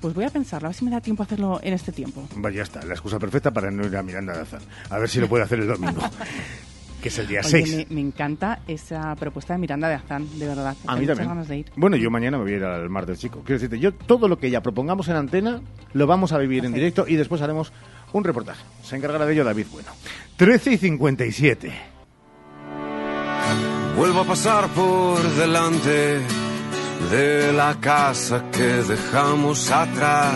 [0.00, 2.28] Pues voy a pensarlo, a ver si me da tiempo a hacerlo en este tiempo.
[2.40, 4.60] Pues ya está, la excusa perfecta para no ir a Miranda de Azar.
[4.90, 6.00] A ver si lo puede hacer el domingo.
[7.02, 7.76] que es el día Oye, 6.
[7.88, 10.76] Me, me encanta esa propuesta de Miranda de Azán, de verdad.
[10.86, 11.28] A mí también.
[11.28, 11.72] ganas de ir.
[11.76, 13.42] Bueno, yo mañana me voy a ir al Mar del Chico.
[13.44, 15.60] Quiero decirte, yo todo lo que ya propongamos en antena
[15.92, 17.72] lo vamos a vivir en directo y después haremos
[18.12, 18.62] un reportaje.
[18.82, 19.88] Se encargará de ello David Bueno.
[20.36, 21.72] 13 y 57.
[23.96, 26.20] Vuelvo a pasar por delante
[27.10, 30.34] de la casa que dejamos atrás.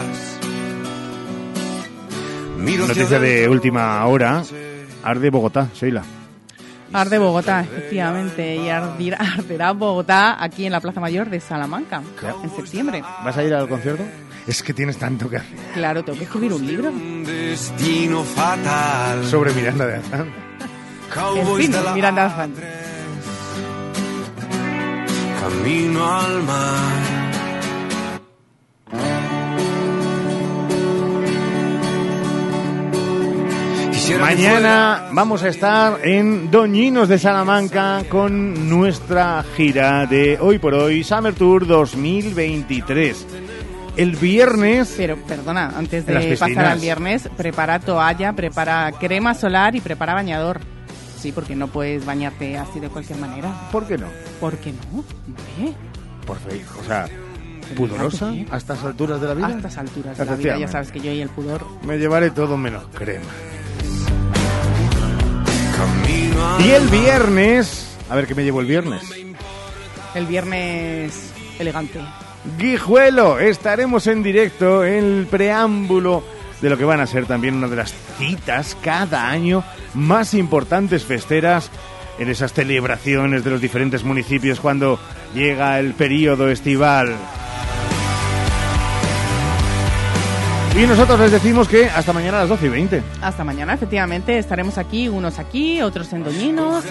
[2.59, 4.43] Miro Noticia de última hora.
[5.03, 6.03] Arde Bogotá, Sheila.
[6.93, 12.03] Arde Bogotá, efectivamente, y ardir- arderá Bogotá aquí en la Plaza Mayor de Salamanca,
[12.43, 13.03] en septiembre.
[13.25, 14.05] ¿Vas a ir al concierto?
[14.47, 15.57] Es que tienes tanto que hacer.
[15.75, 16.93] Claro, tengo que escribir un libro.
[17.25, 19.25] Destino fatal.
[19.25, 20.27] Sobre Miranda de Azán.
[21.37, 22.53] En fin, Miranda de Azán.
[25.41, 27.21] Camino al mar.
[34.21, 41.05] Mañana vamos a estar en Doñinos de Salamanca con nuestra gira de Hoy por Hoy
[41.05, 43.27] Summer Tour 2023.
[43.97, 44.95] El viernes...
[44.97, 50.61] Pero, perdona, antes de pasar al viernes, prepara toalla, prepara crema solar y prepara bañador.
[51.21, 53.69] Sí, porque no puedes bañarte así de cualquier manera.
[53.71, 54.07] ¿Por qué no?
[54.41, 55.05] ¿Por qué no?
[56.27, 57.07] Por fe, o sea,
[57.77, 59.47] pudorosa a estas alturas de la vida.
[59.49, 61.67] a estas alturas de la vida, ya sabes que yo y el pudor.
[61.83, 63.27] Me llevaré todo menos crema.
[66.65, 67.97] Y el viernes...
[68.09, 69.03] A ver, ¿qué me llevo el viernes?
[70.15, 72.01] El viernes elegante.
[72.59, 76.25] Guijuelo, estaremos en directo en el preámbulo
[76.61, 79.65] de lo que van a ser también una de las citas cada año
[79.95, 81.71] más importantes festeras
[82.19, 84.99] en esas celebraciones de los diferentes municipios cuando
[85.35, 87.17] llega el periodo estival.
[90.77, 93.03] Y nosotros les decimos que hasta mañana a las 12 y 20.
[93.23, 96.85] Hasta mañana, efectivamente, estaremos aquí, unos aquí, otros en Doñinos,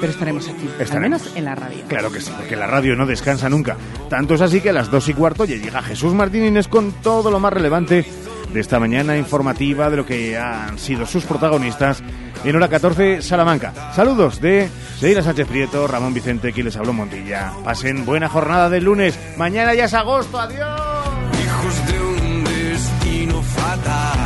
[0.00, 1.84] pero estaremos aquí, al menos en la radio.
[1.86, 3.76] Claro que sí, porque la radio no descansa nunca.
[4.08, 6.92] Tanto es así que a las dos y cuarto ya llega Jesús Martín Inés con
[6.92, 8.06] todo lo más relevante
[8.52, 12.02] de esta mañana informativa de lo que han sido sus protagonistas
[12.44, 13.72] en hora 14 Salamanca.
[13.94, 14.68] Saludos de
[14.98, 17.52] Seira Sánchez Prieto, Ramón Vicente, quien les habló Montilla.
[17.64, 19.18] Pasen buena jornada de lunes.
[19.36, 20.38] Mañana ya es agosto.
[20.38, 20.80] Adiós.
[21.44, 24.21] Hijos de un destino fatal.